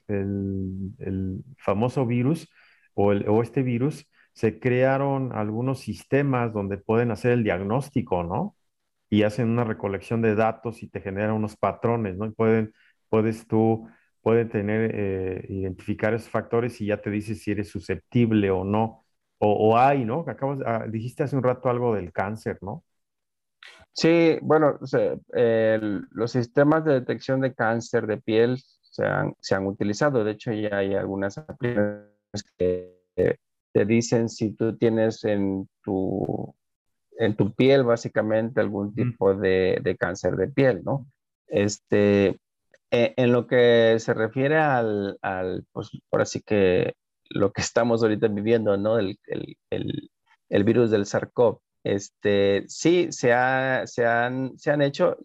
famoso 1.57 2.05
virus 2.05 2.49
o, 2.93 3.07
o, 3.11 3.43
este 3.43 3.63
virus, 3.63 4.09
se 4.33 4.59
crearon 4.59 5.31
algunos 5.33 5.79
sistemas 5.79 6.53
donde 6.53 6.77
pueden 6.77 7.11
hacer 7.11 7.31
el 7.31 7.43
diagnóstico, 7.43 8.23
¿no? 8.23 8.55
Y 9.09 9.23
hacen 9.23 9.49
una 9.49 9.63
recolección 9.63 10.21
de 10.21 10.35
datos 10.35 10.83
y 10.83 10.89
te 10.89 11.01
generan 11.01 11.33
unos 11.33 11.55
patrones, 11.57 12.17
¿no? 12.17 12.25
Y 12.25 12.31
pueden, 12.31 12.73
puedes 13.09 13.47
tú, 13.47 13.87
pueden 14.21 14.49
tener, 14.49 14.91
eh, 14.95 15.45
identificar 15.49 16.13
esos 16.13 16.29
factores 16.29 16.81
y 16.81 16.87
ya 16.87 17.01
te 17.01 17.09
dice 17.11 17.35
si 17.35 17.51
eres 17.51 17.69
susceptible 17.69 18.49
o 18.51 18.63
no 18.63 19.03
o, 19.45 19.77
hay, 19.77 20.05
¿no? 20.05 20.23
Acabas, 20.27 20.59
ah, 20.65 20.85
dijiste 20.89 21.23
hace 21.23 21.35
un 21.35 21.43
rato 21.43 21.69
algo 21.69 21.95
del 21.95 22.11
cáncer, 22.13 22.57
¿no? 22.61 22.83
Sí, 23.93 24.39
bueno, 24.41 24.79
los 26.11 26.31
sistemas 26.31 26.83
de 26.83 26.93
detección 26.93 27.41
de 27.41 27.53
cáncer 27.53 28.07
de 28.07 28.17
piel 28.17 28.57
se 28.81 29.05
han, 29.05 29.33
se 29.39 29.55
han 29.55 29.67
utilizado. 29.67 30.23
De 30.23 30.31
hecho, 30.31 30.51
ya 30.51 30.77
hay 30.77 30.95
algunas 30.95 31.37
aplicaciones 31.37 32.09
que 32.57 32.97
te 33.71 33.85
dicen 33.85 34.29
si 34.29 34.53
tú 34.53 34.77
tienes 34.77 35.23
en 35.23 35.69
tu, 35.83 36.55
en 37.17 37.35
tu 37.35 37.53
piel 37.53 37.83
básicamente 37.83 38.61
algún 38.61 38.93
tipo 38.93 39.35
de, 39.35 39.79
de 39.81 39.97
cáncer 39.97 40.35
de 40.35 40.47
piel, 40.47 40.83
¿no? 40.83 41.05
Este, 41.47 42.39
e, 42.91 43.13
en 43.17 43.31
lo 43.31 43.47
que 43.47 43.97
se 43.99 44.13
refiere 44.13 44.57
al, 44.57 45.17
al, 45.21 45.65
pues 45.71 45.89
por 46.09 46.21
así 46.21 46.41
que 46.41 46.93
lo 47.29 47.51
que 47.51 47.61
estamos 47.61 48.03
ahorita 48.03 48.27
viviendo, 48.27 48.77
¿no? 48.77 48.99
El, 48.99 49.19
el, 49.27 49.57
el, 49.69 50.11
el 50.49 50.63
virus 50.63 50.91
del 50.91 51.05
SARS-CoV. 51.05 51.59
Este, 51.83 52.63
sí, 52.67 53.07
se, 53.11 53.33
ha, 53.33 53.85
se, 53.87 54.05
han, 54.05 54.57
se 54.57 54.71
han 54.71 54.81
hecho, 54.81 55.17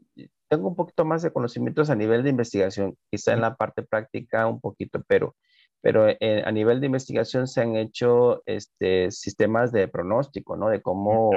tengo 0.48 0.68
un 0.68 0.76
poquito 0.76 1.04
más 1.04 1.22
de 1.22 1.32
conocimientos 1.32 1.90
a 1.90 1.94
nivel 1.94 2.22
de 2.22 2.30
investigación, 2.30 2.96
quizá 3.10 3.32
en 3.32 3.40
la 3.42 3.54
parte 3.56 3.82
práctica 3.82 4.46
un 4.46 4.60
poquito, 4.60 5.02
pero, 5.06 5.36
pero 5.80 6.08
eh, 6.08 6.42
a 6.44 6.50
nivel 6.50 6.80
de 6.80 6.86
investigación 6.86 7.46
se 7.46 7.60
han 7.60 7.76
hecho 7.76 8.42
este, 8.46 9.10
sistemas 9.10 9.70
de 9.72 9.86
pronóstico, 9.88 10.56
¿no? 10.56 10.68
De 10.68 10.82
cómo, 10.82 11.30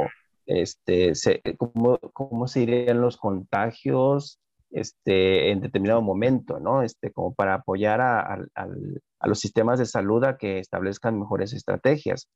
este, 0.48 1.14
se, 1.14 1.42
cómo, 1.58 2.00
cómo 2.14 2.48
se 2.48 2.62
irían 2.62 3.02
los 3.02 3.18
contagios 3.18 4.40
este, 4.72 5.52
en 5.52 5.62
determinado 5.62 6.02
momento, 6.02 6.60
¿no? 6.60 6.82
Este, 6.82 7.12
como 7.12 7.36
para 7.36 7.56
apoyar 7.56 8.02
a, 8.02 8.40
a 8.56 9.28
los 9.28 9.40
sistemas 9.40 9.78
de 9.78 9.86
salud 9.86 10.24
a 10.24 10.38
que 10.38 10.58
establezcan 10.60 11.20
mejores 11.20 11.54
estrategias. 11.54 12.28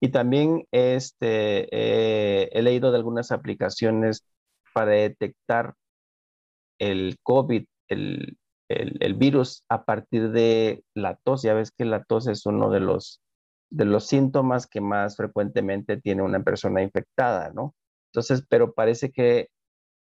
Y 0.00 0.10
también 0.10 0.64
este, 0.70 1.68
eh, 1.72 2.50
he 2.52 2.62
leído 2.62 2.90
de 2.90 2.98
algunas 2.98 3.32
aplicaciones 3.32 4.24
para 4.72 4.92
detectar 4.92 5.74
el 6.78 7.16
COVID, 7.22 7.64
el, 7.88 8.38
el, 8.68 9.14
virus 9.14 9.64
a 9.68 9.84
partir 9.84 10.30
de 10.30 10.84
la 10.94 11.16
tos. 11.16 11.42
Ya 11.42 11.54
ves 11.54 11.72
que 11.72 11.84
la 11.84 12.04
tos 12.04 12.28
es 12.28 12.46
uno 12.46 12.70
de 12.70 12.80
los, 12.80 13.20
de 13.70 13.84
los 13.84 14.06
síntomas 14.06 14.66
que 14.66 14.80
más 14.80 15.16
frecuentemente 15.16 16.00
tiene 16.00 16.22
una 16.22 16.42
persona 16.42 16.82
infectada, 16.82 17.50
¿no? 17.52 17.74
Entonces, 18.12 18.44
pero 18.48 18.72
parece 18.72 19.10
que 19.10 19.48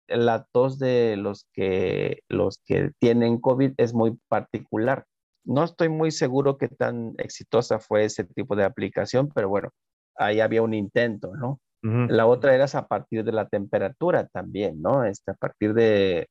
la 0.07 0.45
tos 0.51 0.79
de 0.79 1.17
los 1.17 1.47
que, 1.53 2.23
los 2.29 2.59
que 2.65 2.91
tienen 2.99 3.39
COVID 3.39 3.73
es 3.77 3.93
muy 3.93 4.17
particular. 4.27 5.05
No 5.43 5.63
estoy 5.63 5.89
muy 5.89 6.11
seguro 6.11 6.57
qué 6.57 6.67
tan 6.67 7.13
exitosa 7.17 7.79
fue 7.79 8.05
ese 8.05 8.23
tipo 8.23 8.55
de 8.55 8.63
aplicación, 8.63 9.29
pero 9.33 9.49
bueno, 9.49 9.69
ahí 10.15 10.39
había 10.39 10.61
un 10.61 10.73
intento, 10.73 11.33
¿no? 11.35 11.59
La 11.83 12.27
otra 12.27 12.53
era 12.53 12.65
a 12.71 12.87
partir 12.87 13.23
de 13.23 13.31
la 13.31 13.47
temperatura 13.47 14.27
también, 14.27 14.83
¿no? 14.83 15.03
Este, 15.03 15.31
a 15.31 15.33
partir 15.33 15.73
de, 15.73 16.27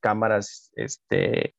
cámaras 0.00 0.72
este, 0.74 1.54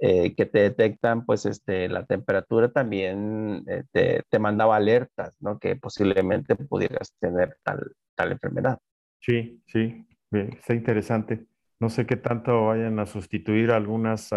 eh, 0.00 0.34
que 0.34 0.46
te 0.46 0.58
detectan, 0.58 1.24
pues, 1.24 1.46
este, 1.46 1.88
la 1.88 2.04
temperatura 2.04 2.72
también 2.72 3.62
eh, 3.68 3.84
te, 3.92 4.24
te, 4.28 4.38
mandaba 4.40 4.74
alertas, 4.74 5.36
¿no? 5.38 5.60
Que 5.60 5.76
posiblemente 5.76 6.56
pudieras 6.56 7.14
tener 7.20 7.56
tal, 7.62 7.92
tal 8.16 8.32
enfermedad. 8.32 8.80
Sí, 9.20 9.62
sí, 9.68 10.04
está 10.32 10.74
interesante. 10.74 11.46
No 11.80 11.88
sé 11.90 12.06
qué 12.06 12.16
tanto 12.16 12.66
vayan 12.66 12.98
a 12.98 13.06
sustituir 13.06 13.70
algunas 13.70 14.30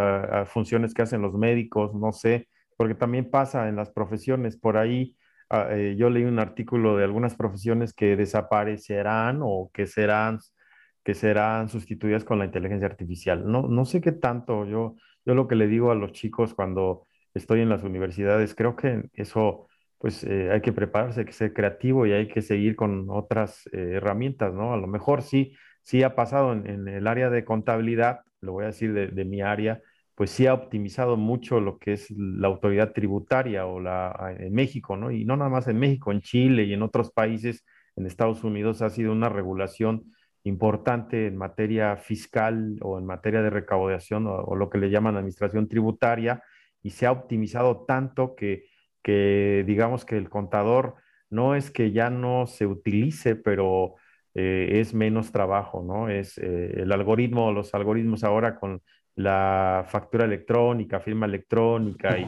funciones 0.47 0.93
que 0.93 1.01
hacen 1.01 1.21
los 1.21 1.33
médicos, 1.33 1.93
no 1.93 2.11
sé, 2.13 2.47
porque 2.77 2.95
también 2.95 3.29
pasa 3.29 3.67
en 3.69 3.75
las 3.75 3.91
profesiones. 3.91 4.57
Por 4.57 4.77
ahí 4.77 5.15
Ah, 5.49 5.67
eh, 5.71 5.95
yo 5.97 6.09
leí 6.09 6.23
un 6.23 6.39
artículo 6.39 6.97
de 6.97 7.03
algunas 7.03 7.35
profesiones 7.35 7.93
que 7.93 8.15
desaparecerán 8.15 9.39
o 9.43 9.69
que 9.71 9.85
serán, 9.85 10.39
que 11.03 11.13
serán 11.13 11.69
sustituidas 11.69 12.23
con 12.23 12.39
la 12.39 12.45
inteligencia 12.45 12.87
artificial. 12.87 13.43
No, 13.51 13.63
no 13.67 13.85
sé 13.85 14.01
qué 14.01 14.11
tanto, 14.13 14.65
yo, 14.65 14.95
yo 15.25 15.35
lo 15.35 15.47
que 15.47 15.55
le 15.55 15.67
digo 15.67 15.91
a 15.91 15.95
los 15.95 16.11
chicos 16.13 16.53
cuando 16.55 17.05
estoy 17.35 17.61
en 17.61 17.69
las 17.69 17.83
universidades, 17.83 18.55
creo 18.55 18.75
que 18.75 19.03
eso, 19.13 19.67
pues 19.99 20.23
eh, 20.23 20.49
hay 20.51 20.61
que 20.61 20.71
prepararse, 20.73 21.19
hay 21.21 21.25
que 21.27 21.33
ser 21.33 21.53
creativo 21.53 22.05
y 22.07 22.13
hay 22.13 22.27
que 22.27 22.41
seguir 22.41 22.75
con 22.75 23.07
otras 23.09 23.67
eh, 23.73 23.93
herramientas, 23.97 24.53
¿no? 24.53 24.73
A 24.73 24.77
lo 24.77 24.87
mejor 24.87 25.21
sí, 25.21 25.53
sí 25.83 26.03
ha 26.03 26.15
pasado 26.15 26.53
en, 26.53 26.87
el 26.87 27.07
área 27.07 27.29
de 27.29 27.45
contabilidad, 27.45 28.21
lo 28.41 28.53
voy 28.53 28.63
a 28.63 28.67
decir 28.67 29.13
de 29.13 29.25
mi 29.25 29.41
área, 29.41 29.81
pues 30.15 30.29
sí 30.31 30.47
ha 30.47 30.53
optimizado 30.53 31.17
mucho 31.17 31.59
lo 31.59 31.77
que 31.79 31.93
es 31.93 32.11
la 32.11 32.47
autoridad 32.47 32.93
tributaria 32.93 33.65
o 33.65 33.79
la 33.79 34.35
en 34.37 34.53
México, 34.53 34.95
¿no? 34.95 35.11
Y 35.11 35.25
no 35.25 35.35
nada 35.37 35.49
más 35.49 35.67
en 35.67 35.79
México, 35.79 36.11
en 36.11 36.21
Chile 36.21 36.63
y 36.63 36.73
en 36.73 36.83
otros 36.83 37.11
países, 37.11 37.65
en 37.95 38.05
Estados 38.05 38.43
Unidos 38.43 38.81
ha 38.81 38.89
sido 38.89 39.11
una 39.11 39.29
regulación 39.29 40.13
importante 40.43 41.27
en 41.27 41.37
materia 41.37 41.95
fiscal 41.97 42.77
o 42.81 42.99
en 42.99 43.05
materia 43.05 43.41
de 43.41 43.49
recaudación 43.49 44.27
o, 44.27 44.55
lo 44.55 44.69
que 44.69 44.77
le 44.77 44.89
llaman 44.89 45.15
administración 45.15 45.67
tributaria 45.67 46.43
y 46.81 46.91
se 46.91 47.05
ha 47.05 47.11
optimizado 47.11 47.85
tanto 47.85 48.35
que, 48.35 48.65
que 49.01 49.63
digamos 49.65 50.05
que 50.05 50.17
el 50.17 50.29
contador 50.29 50.95
no 51.29 51.55
es 51.55 51.71
que 51.71 51.91
ya 51.91 52.09
no 52.09 52.45
se 52.45 52.67
utilice, 52.67 53.35
pero 53.35 53.95
eh, 54.35 54.79
es 54.79 54.93
menos 54.93 55.31
trabajo, 55.31 55.83
¿no? 55.83 56.09
Es 56.09 56.37
eh, 56.39 56.81
el 56.81 56.91
algoritmo, 56.91 57.51
los 57.51 57.73
algoritmos 57.75 58.23
ahora 58.23 58.59
con 58.59 58.81
la 59.15 59.85
factura 59.87 60.25
electrónica, 60.25 60.99
firma 60.99 61.27
electrónica 61.27 62.17
y, 62.17 62.25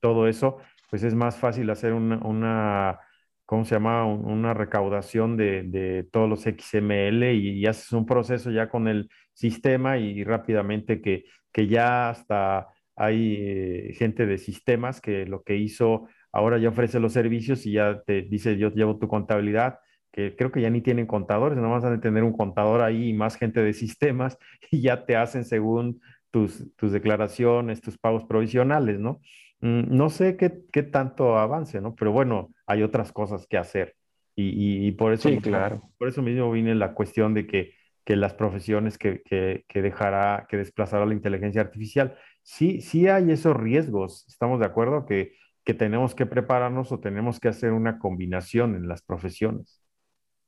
todo 0.00 0.26
eso, 0.28 0.58
pues 0.90 1.02
es 1.04 1.14
más 1.14 1.36
fácil 1.36 1.70
hacer 1.70 1.92
una, 1.92 2.98
¿cómo 3.46 3.64
se 3.64 3.76
llama? 3.76 4.04
Una 4.04 4.52
recaudación 4.52 5.36
de, 5.36 6.06
todos 6.10 6.28
los 6.28 6.42
XML 6.42 7.32
y, 7.32 7.64
haces 7.66 7.92
un 7.92 8.04
proceso 8.04 8.50
ya 8.50 8.68
con 8.68 8.88
el 8.88 9.08
sistema 9.32 9.96
y, 9.96 10.24
rápidamente 10.24 11.00
que, 11.00 11.24
que, 11.52 11.68
ya 11.68 12.10
hasta 12.10 12.68
hay 12.96 13.36
eh, 13.38 13.94
gente 13.96 14.26
de 14.26 14.38
sistemas 14.38 15.00
que 15.00 15.24
lo 15.26 15.42
que 15.42 15.56
hizo, 15.56 16.08
ahora 16.32 16.58
ya 16.58 16.68
ofrece 16.68 17.00
los 17.00 17.12
servicios 17.12 17.64
y 17.66 17.72
ya 17.72 18.02
te 18.02 18.22
dice, 18.22 18.56
yo 18.56 18.70
llevo 18.70 18.98
tu 18.98 19.08
contabilidad 19.08 19.78
que 20.14 20.36
creo 20.36 20.52
que 20.52 20.60
ya 20.60 20.70
ni 20.70 20.80
tienen 20.80 21.06
contadores, 21.06 21.58
no 21.58 21.70
vas 21.70 21.82
a 21.82 22.00
tener 22.00 22.22
un 22.22 22.32
contador 22.32 22.82
ahí 22.82 23.08
y 23.08 23.12
más 23.12 23.34
gente 23.34 23.60
de 23.60 23.72
sistemas 23.72 24.38
y 24.70 24.80
ya 24.80 25.04
te 25.06 25.16
hacen 25.16 25.44
según 25.44 26.00
tus, 26.30 26.64
declaraciones, 26.80 27.80
tus 27.80 27.98
pagos 27.98 28.24
provisionales, 28.24 29.00
¿no? 29.00 29.20
Mm, 29.60 29.96
no 29.96 30.10
sé 30.10 30.36
qué, 30.36 30.62
qué, 30.72 30.84
tanto 30.84 31.36
avance, 31.36 31.80
¿no? 31.80 31.96
Pero 31.96 32.12
bueno, 32.12 32.50
hay 32.66 32.84
otras 32.84 33.12
cosas 33.12 33.46
que 33.48 33.58
hacer. 33.58 33.96
Y, 34.36 34.86
y, 34.86 34.92
por, 34.92 35.12
eso 35.12 35.28
sí, 35.28 35.38
claro. 35.38 35.82
por 35.98 36.08
eso 36.08 36.22
mismo 36.22 36.50
viene 36.50 36.74
la 36.74 36.94
cuestión 36.94 37.34
de 37.34 37.46
que, 37.46 37.74
que 38.04 38.16
las 38.16 38.34
profesiones 38.34 38.98
que, 38.98 39.22
que, 39.22 39.64
que, 39.68 39.82
dejará, 39.82 40.46
que 40.48 40.56
desplazará 40.56 41.06
la 41.06 41.14
inteligencia 41.14 41.60
artificial. 41.60 42.16
Sí, 42.42 42.80
sí 42.80 43.08
hay 43.08 43.30
esos 43.30 43.56
riesgos, 43.56 44.26
estamos 44.28 44.60
de 44.60 44.66
acuerdo 44.66 45.06
que, 45.06 45.34
que 45.64 45.74
tenemos 45.74 46.14
que 46.14 46.26
prepararnos 46.26 46.92
o 46.92 47.00
tenemos 47.00 47.40
que 47.40 47.48
hacer 47.48 47.72
una 47.72 47.98
combinación 47.98 48.74
en 48.74 48.88
las 48.88 49.02
profesiones. 49.02 49.83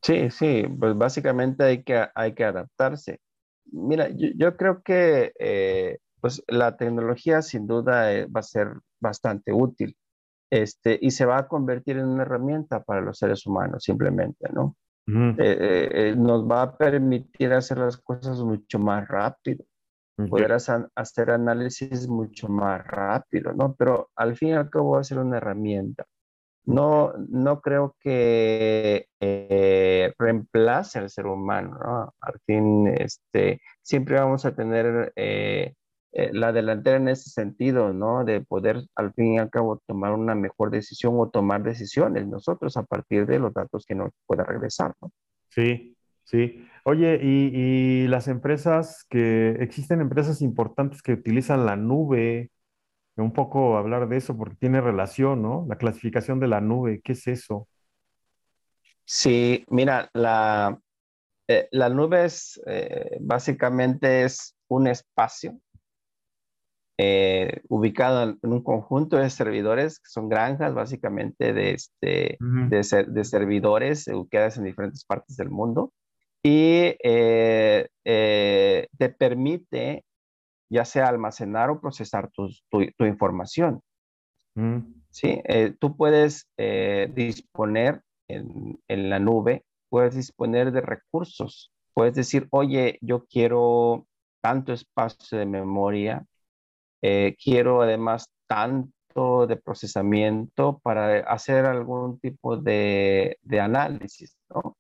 Sí, 0.03 0.31
sí, 0.31 0.65
pues 0.79 0.97
básicamente 0.97 1.65
hay 1.65 1.83
que, 1.83 2.07
hay 2.15 2.35
que 2.35 2.45
adaptarse. 2.45 3.21
Mira, 3.73 4.09
yo, 4.11 4.57
creo 4.57 4.83
que 4.83 5.33
eh, 5.39 5.99
pues 6.21 6.43
la 6.47 6.77
tecnología 6.77 7.43
sin 7.43 7.67
duda 7.67 8.13
eh, 8.13 8.27
va 8.27 8.41
a 8.41 8.45
ser 8.45 8.69
bastante 9.01 9.53
útil 9.53 9.97
este, 10.51 10.99
y 11.01 11.11
se 11.11 11.27
va 11.27 11.39
a 11.39 11.49
convertir 11.49 11.99
en 11.99 12.07
una 12.07 12.23
herramienta 12.23 12.83
para 12.83 13.01
los 13.01 13.19
seres 13.19 13.47
humanos 13.47 13.83
simplemente, 13.83 14.49
¿no? 14.53 14.77
Eh, 15.09 16.15
nos 16.17 16.51
va 16.51 16.63
a 16.63 16.77
permitir 16.77 17.53
hacer 17.53 17.79
las 17.79 17.97
cosas 17.97 18.41
mucho 18.41 18.79
más 18.81 19.07
rápido, 19.07 19.65
poder 20.29 20.53
hacer 20.53 21.31
análisis 21.31 22.09
mucho 22.09 22.49
más 22.49 22.85
rápido, 22.87 23.53
¿no? 23.53 23.75
Pero 23.77 24.11
al 24.17 24.37
fin 24.37 24.49
y 24.49 24.53
al 24.55 24.69
cabo 24.69 24.93
va 24.93 25.01
a 25.01 25.05
ser 25.05 25.19
una 25.19 25.37
herramienta 25.37 26.07
no, 26.67 27.13
no 27.29 27.61
creo 27.61 27.97
que 28.01 29.07
eh, 29.21 30.13
reemplace 30.19 30.99
al 30.99 31.11
ser 31.11 31.27
humano, 31.27 31.79
¿no? 31.83 32.15
Al 32.21 32.41
fin, 32.45 32.89
este, 32.89 33.61
siempre 33.83 34.17
vamos 34.19 34.45
a 34.45 34.55
tener 34.55 35.13
eh, 35.15 35.75
eh, 36.13 36.31
la 36.33 36.53
delantera 36.53 36.97
en 36.97 37.09
ese 37.09 37.31
sentido, 37.31 37.93
¿no? 37.93 38.25
De 38.25 38.41
poder 38.41 38.83
al 38.97 39.13
fin 39.15 39.35
y 39.35 39.39
al 39.39 39.49
cabo 39.51 39.81
tomar 39.87 40.13
una 40.13 40.35
mejor 40.35 40.71
decisión 40.71 41.15
o 41.19 41.31
tomar 41.31 41.63
decisiones 41.63 42.27
nosotros 42.27 42.77
a 42.77 42.83
partir 42.83 43.27
de 43.27 43.39
los 43.39 43.55
datos 43.55 43.85
que 43.87 43.95
nos 43.95 44.11
pueda 44.27 44.43
regresar, 44.43 44.93
¿no? 45.01 45.13
Sí, 45.51 45.97
sí. 46.25 46.67
Oye, 46.85 47.21
y, 47.23 48.05
y 48.05 48.09
las 48.09 48.27
empresas 48.27 49.07
que, 49.09 49.51
existen 49.61 50.01
empresas 50.01 50.43
importantes 50.43 51.01
que 51.01 51.13
utilizan 51.13 51.65
la 51.65 51.77
nube, 51.77 52.51
un 53.23 53.33
poco 53.33 53.79
hablar 53.79 54.09
de 54.09 54.19
eso 54.19 54.37
porque 54.37 54.57
tiene 54.57 54.81
relación, 54.81 55.43
¿no? 55.43 55.65
La 55.69 55.77
clasificación 55.77 56.39
de 56.41 56.49
la 56.49 56.61
nube, 56.61 57.01
¿qué 57.03 57.13
es 57.13 57.27
eso? 57.27 57.69
Sí, 59.05 59.65
mira, 59.69 60.11
la, 60.13 60.79
eh, 61.49 61.69
la 61.71 61.89
nube 61.89 62.25
es 62.25 62.61
eh, 62.67 63.19
básicamente 63.21 64.25
es 64.25 64.57
un 64.69 64.89
espacio 64.89 65.61
eh, 66.99 67.61
ubicado 67.69 68.23
en 68.43 68.53
un 68.53 68.63
conjunto 68.63 69.17
de 69.17 69.31
servidores, 69.31 70.01
que 70.01 70.09
son 70.09 70.29
granjas 70.29 70.75
básicamente 70.75 71.53
de, 71.53 71.73
este, 71.73 72.39
de, 72.41 73.25
servidores 73.25 74.09
ubicadas 74.09 74.57
en 74.57 74.65
diferentes 74.65 75.05
partes 75.05 75.37
del 75.37 75.51
mundo, 75.51 75.93
y 76.43 76.97
te 77.03 77.89
permite 79.19 80.06
ya 80.69 80.85
sea 80.85 81.09
almacenar 81.09 81.71
o 81.71 81.81
procesar 81.81 82.31
tu, 82.31 82.49
tu, 82.71 83.05
información. 83.05 83.81
Mm. 84.55 84.79
¿sí? 85.11 85.43
tú 85.79 85.97
puedes 85.97 86.49
disponer 87.15 88.03
en, 88.29 88.81
en 88.89 89.11
la 89.11 89.19
nube, 89.19 89.65
puedes 89.89 90.15
disponer 90.15 90.73
de 90.73 90.81
recursos, 90.81 91.73
puedes 91.95 92.15
decir, 92.15 92.49
oye, 92.51 92.99
yo 93.01 93.27
quiero 93.27 94.07
tanto 94.47 94.73
espacio 94.73 95.39
de 95.39 95.47
memoria, 95.47 96.25
eh, 97.03 97.37
quiero 97.43 97.83
además 97.83 98.31
tanto 98.47 99.47
de 99.47 99.57
procesamiento 99.57 100.79
para 100.85 101.21
hacer 101.21 101.67
algún 101.67 102.21
tipo 102.21 102.57
de, 102.57 103.39
análisis, 103.61 104.37
¿no? 104.49 104.77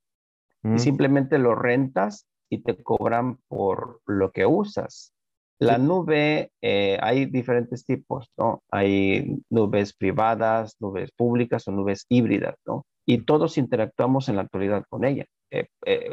Y 0.62 0.68
mm. 0.68 0.78
simplemente 0.78 1.39
lo 1.39 1.55
rentas 1.55 2.26
y 2.49 2.62
te 2.62 2.80
cobran 2.82 3.39
por 3.49 4.03
lo 4.07 4.30
que 4.30 4.47
usas. 4.47 5.12
La 5.59 5.79
nube, 5.79 6.51
eh, 6.61 6.99
hay 7.01 7.27
diferentes 7.27 7.85
tipos, 7.85 8.31
¿no? 8.37 8.63
Hay 8.71 9.39
nubes 9.49 9.95
privadas, 9.95 10.77
nubes 10.81 11.11
públicas 11.13 11.67
o 11.67 11.73
nubes 11.73 12.05
híbridas, 12.09 12.57
¿no? 12.67 12.85
Y 13.07 13.25
todos 13.25 13.57
interactuamos 13.57 14.29
en 14.29 14.37
la 14.37 14.43
actualidad 14.43 14.85
con 14.89 15.05
ella. 15.05 15.25
Eh, 15.51 15.69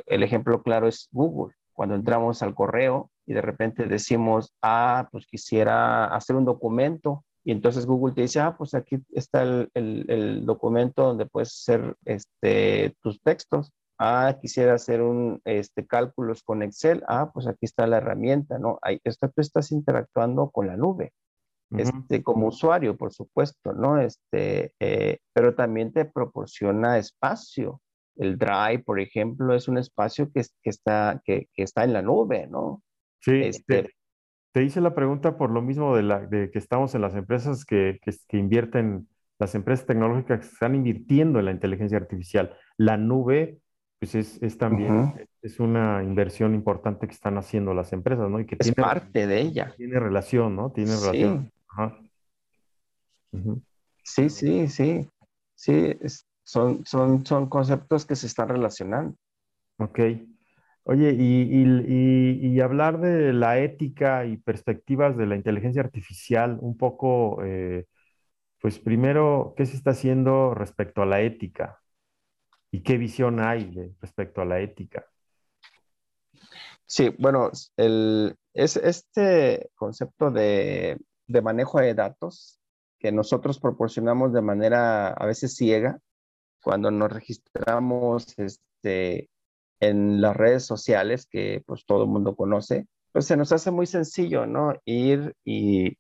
el 0.06 0.24
ejemplo 0.24 0.64
claro 0.64 0.88
es 0.88 1.10
Google. 1.12 1.56
Cuando 1.74 1.96
entramos 1.96 2.44
al 2.44 2.54
correo, 2.54 3.10
y 3.26 3.34
de 3.34 3.42
repente 3.42 3.86
decimos, 3.86 4.54
ah, 4.62 5.08
pues 5.12 5.26
quisiera 5.26 6.06
hacer 6.06 6.36
un 6.36 6.46
documento 6.46 7.24
y 7.46 7.52
entonces 7.52 7.86
Google 7.86 8.14
te 8.14 8.22
dice, 8.22 8.40
ah, 8.40 8.56
pues 8.58 8.74
aquí 8.74 8.98
está 9.12 9.44
el, 9.44 9.70
el, 9.74 10.46
documento 10.46 11.04
donde 11.04 11.26
puedes 11.26 11.50
hacer 11.50 11.96
este, 12.06 12.96
tus 13.02 13.22
textos. 13.22 13.72
Ah, 14.06 14.38
quisiera 14.42 14.74
hacer 14.74 15.02
un 15.02 15.40
este, 15.46 15.88
cálculos 15.88 16.44
con 16.44 16.62
Excel. 16.62 17.06
Ah, 17.08 17.32
pues 17.34 17.48
aquí 17.48 17.60
está 17.62 17.88
la 17.88 18.00
herramienta, 18.00 18.60
¿no? 18.60 18.78
Ahí 18.82 19.00
está, 19.06 19.30
tú 19.30 19.40
estás 19.40 19.72
interactuando 19.72 20.50
con 20.50 20.68
la 20.68 20.76
nube. 20.76 21.14
Este, 21.72 22.22
como 22.22 22.48
usuario, 22.48 22.98
por 22.98 23.14
supuesto, 23.14 23.72
¿no? 23.72 24.02
Este, 24.02 24.74
eh, 24.82 25.20
pero 25.32 25.56
también 25.56 25.94
te 25.94 26.04
proporciona 26.04 26.98
espacio. 26.98 27.80
El 28.18 28.38
Drive, 28.38 28.84
por 28.84 29.00
ejemplo, 29.00 29.56
es 29.56 29.70
un 29.70 29.78
espacio 29.78 30.30
que, 30.34 30.42
que 30.62 30.70
está, 30.70 31.22
que, 31.24 31.48
que, 31.54 31.64
está 31.64 31.86
en 31.86 31.94
la 31.94 32.02
nube, 32.02 32.46
¿no? 32.48 32.84
Sí, 33.22 33.40
este, 33.42 33.90
te, 34.52 34.64
hice 34.64 34.82
la 34.82 34.94
pregunta 34.94 35.38
por 35.38 35.50
lo 35.50 35.62
mismo 35.62 35.96
de, 35.96 36.04
la, 36.04 36.20
de 36.20 36.52
que 36.52 36.60
estamos 36.60 36.94
en 36.94 37.02
las 37.02 37.16
empresas 37.16 37.64
que, 37.64 38.00
que, 38.04 38.38
invierten, 38.38 39.08
las 39.40 39.56
empresas 39.56 39.86
tecnológicas 39.86 40.42
que 40.42 40.54
están 40.54 40.76
invirtiendo 40.76 41.40
en 41.40 41.46
la 41.46 41.52
inteligencia 41.52 41.98
artificial. 41.98 42.54
La 42.78 42.98
nube, 42.98 43.62
pues 44.04 44.16
es, 44.16 44.44
es 44.44 44.58
también, 44.58 45.14
es 45.42 45.62
una 45.62 46.04
inversión 46.04 46.54
importante 46.54 47.08
que 47.08 47.14
están 47.14 47.38
haciendo 47.38 47.74
las 47.74 47.94
empresas, 47.94 48.30
¿no? 48.30 48.38
Y 48.38 48.46
que 48.46 48.58
es 48.60 48.74
parte 48.74 49.28
de 49.28 49.40
ella. 49.40 49.74
Tiene 49.78 49.98
relación, 49.98 50.58
¿no? 50.58 50.74
Tiene 50.74 50.92
relación. 50.98 51.54
Sí, 54.04 54.30
sí, 54.30 54.68
sí. 54.68 55.10
Sí, 55.56 55.98
son, 56.44 56.86
son, 56.86 57.26
son 57.26 57.48
conceptos 57.48 58.06
que 58.06 58.18
se 58.18 58.28
están 58.28 58.50
relacionando. 58.50 59.16
Ok. 59.78 60.00
Oye, 60.84 61.16
y, 61.18 62.60
hablar 62.60 63.00
de 63.00 63.32
la 63.32 63.60
ética 63.60 64.26
y 64.26 64.36
perspectivas 64.36 65.16
de 65.16 65.28
la 65.28 65.38
inteligencia 65.38 65.82
artificial, 65.82 66.58
un 66.60 66.76
poco, 66.76 67.42
eh, 67.42 67.86
pues 68.60 68.80
primero, 68.80 69.54
¿qué 69.56 69.66
se 69.66 69.78
está 69.78 69.92
haciendo 69.92 70.54
respecto 70.54 71.02
a 71.02 71.06
la 71.06 71.22
ética? 71.22 71.80
¿Y 72.74 72.82
qué 72.82 72.98
visión 72.98 73.40
hay 73.40 73.94
respecto 74.02 74.42
a 74.42 74.46
la 74.46 74.60
ética? 74.60 75.06
Sí, 76.88 77.16
bueno, 77.20 77.52
el, 77.78 78.36
es 78.52 78.78
este 78.78 79.70
concepto 79.76 80.32
de, 80.32 81.00
de 81.28 81.42
manejo 81.44 81.80
de 81.80 81.94
datos 81.94 82.60
que 82.98 83.12
nosotros 83.12 83.60
proporcionamos 83.60 84.34
de 84.34 84.42
manera 84.42 85.10
a 85.10 85.26
veces 85.28 85.56
ciega, 85.56 86.00
cuando 86.64 86.90
nos 86.90 87.12
registramos 87.12 88.34
este, 88.40 89.30
en 89.80 90.20
las 90.20 90.36
redes 90.36 90.66
sociales 90.66 91.28
que 91.28 91.62
pues 91.68 91.86
todo 91.86 92.06
el 92.06 92.10
mundo 92.10 92.36
conoce, 92.36 92.88
pues 93.12 93.28
se 93.28 93.38
nos 93.38 93.52
hace 93.52 93.70
muy 93.70 93.86
sencillo, 93.86 94.48
¿no? 94.48 94.74
Ir 94.84 95.36
y 95.46 96.00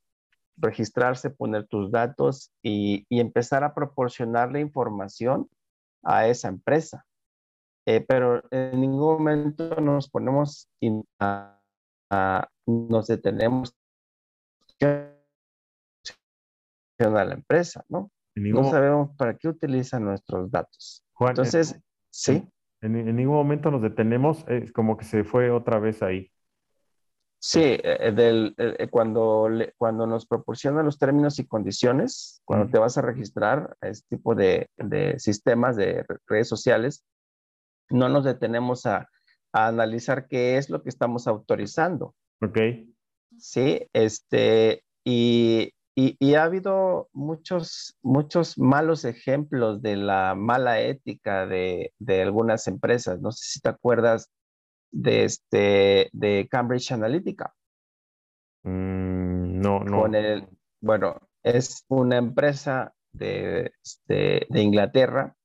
registrarse, 0.57 1.29
poner 1.29 1.67
tus 1.67 1.91
datos 1.91 2.51
y, 2.63 3.05
empezar 3.11 3.63
a 3.63 3.75
proporcionarle 3.75 4.59
información 4.59 5.49
a 6.03 6.27
esa 6.27 6.49
empresa. 6.49 7.05
Eh, 7.85 8.05
pero 8.07 8.41
en 8.51 8.79
ningún 8.79 9.17
momento 9.17 9.75
nos 9.81 10.09
ponemos, 10.09 10.69
a, 11.19 11.59
nos 12.65 13.07
detenemos 13.07 13.75
a 16.99 17.25
la 17.25 17.33
empresa, 17.33 17.83
¿no? 17.89 18.11
No 18.35 18.63
sabemos 18.63 19.15
para 19.15 19.37
qué 19.37 19.47
utilizan 19.47 20.05
nuestros 20.05 20.49
datos. 20.49 21.03
Entonces, 21.19 21.79
sí. 22.09 22.47
En, 22.81 23.15
ningún 23.15 23.35
momento 23.35 23.71
nos 23.71 23.81
detenemos, 23.81 24.43
es 24.47 24.71
como 24.71 24.97
que 24.97 25.05
se 25.05 25.23
fue 25.23 25.51
otra 25.51 25.79
vez 25.79 26.01
ahí. 26.01 26.32
Sí, 27.45 27.59
eh, 27.61 28.13
del, 28.15 28.55
eh, 28.57 28.87
cuando, 28.87 29.49
cuando 29.75 30.07
nos 30.07 30.25
proporcionan 30.25 30.85
los 30.85 30.97
términos 30.97 31.39
y 31.39 31.45
condiciones, 31.45 32.41
cuando 32.45 32.71
te 32.71 32.79
vas 32.79 32.97
a 32.97 33.01
registrar 33.01 33.75
a 33.81 33.89
este 33.89 34.15
tipo 34.15 34.33
de, 34.33 34.69
de 34.77 35.19
sistemas 35.19 35.75
de 35.75 36.05
redes 36.25 36.47
sociales, 36.47 37.03
no 37.89 38.07
nos 38.07 38.23
detenemos 38.23 38.85
a, 38.85 39.09
a, 39.51 39.67
analizar 39.67 40.29
qué 40.29 40.55
es 40.55 40.69
lo 40.69 40.83
que 40.83 40.87
estamos 40.87 41.27
autorizando. 41.27 42.15
Ok. 42.41 42.59
Sí, 43.37 43.89
este, 43.91 44.85
y, 45.03 45.73
y, 45.95 46.35
ha 46.35 46.45
habido 46.45 47.09
muchos, 47.11 47.97
muchos 48.01 48.57
malos 48.57 49.03
ejemplos 49.03 49.81
de 49.81 49.97
la 49.97 50.33
mala 50.33 50.79
ética 50.79 51.45
de, 51.45 51.91
de, 51.99 52.21
algunas 52.21 52.67
empresas. 52.67 53.19
No 53.19 53.33
sé 53.33 53.43
si 53.49 53.59
te 53.59 53.67
acuerdas 53.67 54.31
de, 54.93 55.25
este, 55.25 56.09
de 56.13 56.47
Cambridge 56.49 56.91
Analytica. 56.91 57.53
Mm, 58.63 59.59
no, 59.59 59.79
no. 59.79 60.07
bueno, 60.79 61.19
es 61.41 61.83
una 61.89 62.17
empresa 62.17 62.93
de, 63.11 63.73
este, 63.83 64.45
de 64.49 64.61
Inglaterra 64.61 65.35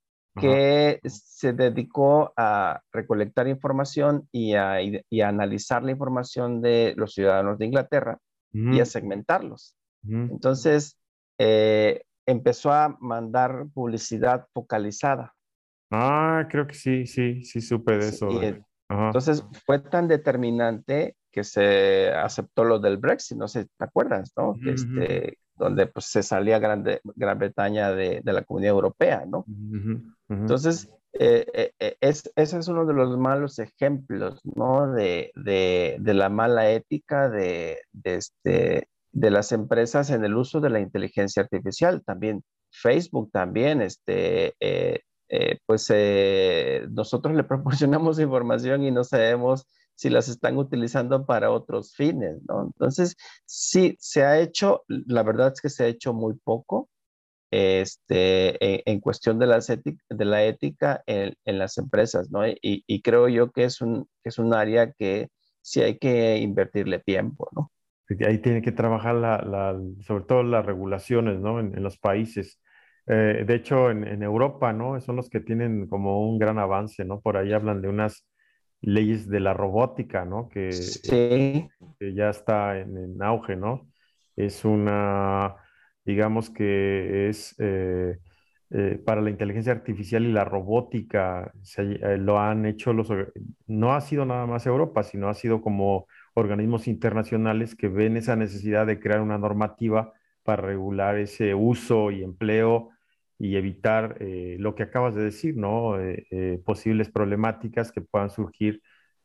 que 0.40 1.00
se 1.04 1.52
dedicó 1.52 2.32
a 2.36 2.80
recolectar 2.92 3.48
información 3.48 4.28
y 4.30 4.54
a, 4.54 4.80
y 4.80 5.20
a, 5.20 5.28
analizar 5.28 5.82
la 5.82 5.90
información 5.90 6.62
de 6.62 6.94
los 6.96 7.14
ciudadanos 7.14 7.58
de 7.58 7.66
Inglaterra 7.66 8.18
y 8.52 8.78
a 8.78 8.84
segmentarlos. 8.84 9.76
Entonces, 10.04 10.96
eh, 11.38 12.02
empezó 12.24 12.72
a 12.72 12.96
mandar 13.00 13.66
publicidad 13.74 14.46
focalizada. 14.54 15.34
Ah, 15.90 16.46
creo 16.48 16.68
que 16.68 16.74
sí, 16.74 17.06
sí, 17.06 17.42
sí 17.42 17.60
supe 17.60 17.98
de 17.98 18.08
eso. 18.08 18.28
Entonces, 18.88 19.44
fue 19.66 19.78
tan 19.80 20.08
determinante 20.08 21.16
que 21.30 21.44
se 21.44 22.10
aceptó 22.10 22.64
lo 22.64 22.78
del 22.78 22.96
Brexit, 22.96 23.36
no 23.36 23.48
sé, 23.48 23.66
¿te 23.66 23.84
acuerdas, 23.84 24.32
no? 24.36 24.54
este, 24.66 25.38
donde 25.56 25.86
pues, 25.86 26.06
se 26.06 26.22
salía 26.22 26.58
Gran, 26.58 26.84
Gran 27.16 27.38
Bretaña 27.38 27.92
de, 27.92 28.22
la 28.24 28.42
Comunidad 28.42 28.74
Europea, 28.74 29.24
¿no? 29.26 29.44
Entonces, 30.28 30.90
eh, 31.12 31.72
eh, 31.78 31.96
es, 32.00 32.30
ese 32.36 32.58
es 32.58 32.68
uno 32.68 32.86
de 32.86 32.94
los 32.94 33.18
malos 33.18 33.58
ejemplos, 33.58 34.40
¿no? 34.44 34.92
De, 34.92 35.32
de 35.34 36.14
la 36.14 36.28
mala 36.28 36.70
ética 36.70 37.28
de, 37.28 37.78
de, 37.92 38.14
este, 38.14 38.88
de 39.12 39.30
las 39.30 39.52
empresas 39.52 40.10
en 40.10 40.24
el 40.24 40.34
uso 40.34 40.60
de 40.60 40.70
la 40.70 40.80
inteligencia 40.80 41.42
artificial. 41.42 42.02
También 42.04 42.42
Facebook 42.70 43.30
también, 43.32 43.82
este, 43.82 44.54
eh, 44.60 45.00
eh, 45.28 45.58
pues 45.66 45.90
eh, 45.94 46.86
nosotros 46.90 47.34
le 47.34 47.44
proporcionamos 47.44 48.18
información 48.20 48.82
y 48.84 48.90
no 48.90 49.04
sabemos 49.04 49.66
si 49.94 50.10
las 50.10 50.28
están 50.28 50.56
utilizando 50.58 51.26
para 51.26 51.50
otros 51.50 51.94
fines, 51.94 52.38
¿no? 52.48 52.66
Entonces, 52.66 53.16
sí, 53.44 53.96
se 53.98 54.24
ha 54.24 54.38
hecho, 54.38 54.84
la 54.86 55.24
verdad 55.24 55.52
es 55.52 55.60
que 55.60 55.70
se 55.70 55.84
ha 55.84 55.86
hecho 55.88 56.14
muy 56.14 56.34
poco 56.34 56.88
este, 57.50 58.88
en, 58.88 59.00
cuestión 59.00 59.38
de, 59.38 59.46
las 59.46 59.66
de 59.66 60.24
la 60.24 60.44
ética 60.44 61.02
en, 61.06 61.34
las 61.58 61.78
empresas, 61.78 62.30
¿no? 62.30 62.46
Y, 62.46 62.58
y, 62.62 63.02
creo 63.02 63.28
yo 63.28 63.50
que 63.50 63.64
es, 63.64 63.80
un, 63.80 64.08
es 64.22 64.38
un 64.38 64.54
área 64.54 64.92
que 64.92 65.30
sí 65.62 65.82
hay 65.82 65.98
que 65.98 66.38
invertirle 66.38 67.00
tiempo, 67.00 67.48
¿no? 67.52 67.72
Ahí 68.26 68.38
tiene 68.38 68.62
que 68.62 68.72
trabajar 68.72 69.14
la, 69.16 69.78
sobre 70.00 70.24
todo 70.24 70.42
las 70.42 70.64
regulaciones, 70.64 71.40
¿no? 71.40 71.60
En, 71.60 71.82
los 71.82 71.98
países. 71.98 72.58
Eh, 73.08 73.44
de 73.46 73.54
hecho, 73.54 73.90
en, 73.90 74.22
Europa, 74.22 74.72
¿no? 74.72 75.00
Son 75.00 75.16
los 75.16 75.30
que 75.30 75.40
tienen 75.40 75.86
como 75.88 76.28
un 76.28 76.38
gran 76.38 76.58
avance, 76.58 77.04
¿no? 77.04 77.20
Por 77.20 77.36
ahí 77.36 77.52
hablan 77.52 77.80
de 77.80 77.88
unas 77.88 78.26
leyes 78.80 79.28
de 79.28 79.40
la 79.40 79.54
robótica, 79.54 80.24
¿no? 80.24 80.48
Que, 80.48 80.72
sí. 80.72 81.68
que 81.98 82.14
ya 82.14 82.30
está 82.30 82.78
en, 82.78 83.22
auge, 83.22 83.56
¿no? 83.56 83.88
es 84.38 84.64
una, 84.64 85.56
digamos 86.04 86.48
que 86.48 87.28
es 87.28 87.56
eh, 87.58 88.18
eh, 88.70 89.00
para 89.04 89.20
la 89.20 89.30
inteligencia 89.30 89.72
artificial 89.72 90.24
y 90.24 90.32
la 90.32 90.44
robótica, 90.44 91.52
eh, 91.76 92.16
lo 92.18 92.38
han 92.38 92.66
hecho 92.66 92.92
los, 92.92 93.08
no 93.66 93.94
ha 93.94 94.00
sido 94.00 94.24
nada 94.24 94.46
más 94.46 94.66
Europa, 94.66 95.02
sino 95.02 95.28
ha 95.28 95.34
sido 95.34 95.60
como 95.60 96.06
organismos 96.34 96.86
internacionales 96.86 97.74
que 97.74 97.88
ven 97.88 98.16
esa 98.16 98.36
necesidad 98.36 98.86
de 98.86 99.00
crear 99.00 99.20
una 99.20 99.38
normativa 99.38 100.12
para 100.44 100.62
regular 100.62 101.18
ese 101.18 101.54
uso 101.54 102.10
y 102.12 102.22
empleo 102.22 102.90
y 103.38 103.56
evitar 103.56 104.16
lo 104.20 104.74
que 104.74 104.82
acabas 104.82 105.14
de 105.14 105.22
decir, 105.22 105.56
¿no? 105.56 105.94
posibles 106.64 107.10
problemáticas 107.10 107.92
que 107.92 108.00
puedan 108.00 108.30
surgir 108.30 108.82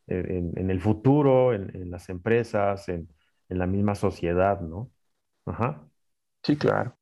en, 0.08 0.70
el 0.70 0.82
futuro, 0.82 1.54
en, 1.54 1.90
las 1.90 2.10
empresas, 2.10 2.90
en, 2.90 3.10
en, 3.50 3.58
la 3.58 3.66
misma 3.66 3.96
sociedad, 3.96 4.62
¿no? 4.62 4.92
Ajá. 5.46 5.88
Sí, 6.44 6.58
claro. 6.58 6.98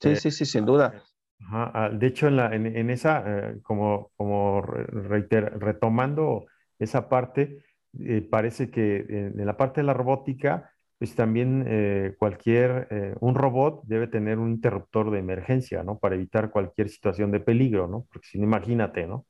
Sí, 0.00 0.10
eh, 0.10 0.16
sí, 0.16 0.30
sí, 0.30 0.44
sin 0.44 0.64
duda. 0.64 1.02
Ajá. 1.40 1.70
Ah, 1.74 1.90
de 1.90 2.06
hecho, 2.06 2.28
en, 2.28 2.36
la, 2.36 2.54
en, 2.54 2.90
esa, 2.90 3.22
eh, 3.26 3.60
como, 3.62 4.10
como 4.16 4.62
retomando 4.62 6.46
esa 6.78 7.08
parte, 7.08 7.64
eh, 7.98 8.22
parece 8.22 8.70
que 8.70 9.06
en, 9.08 9.46
la 9.46 9.56
parte 9.56 9.80
de 9.80 9.86
la 9.86 9.94
robótica, 9.94 10.72
pues 11.00 11.16
también 11.16 12.14
cualquier, 12.18 13.16
un 13.20 13.34
robot 13.34 13.84
debe 13.86 14.06
tener 14.06 14.38
un 14.38 14.50
interruptor 14.50 15.10
de 15.10 15.18
emergencia, 15.18 15.82
¿no? 15.82 15.98
Para 15.98 16.14
evitar 16.14 16.50
cualquier 16.50 16.90
situación 16.90 17.30
de 17.32 17.40
peligro, 17.40 17.88
¿no? 17.88 18.06
Porque 18.12 18.28
si 18.28 18.38
no, 18.38 18.44
imagínate, 18.44 19.06
¿no? 19.06 19.24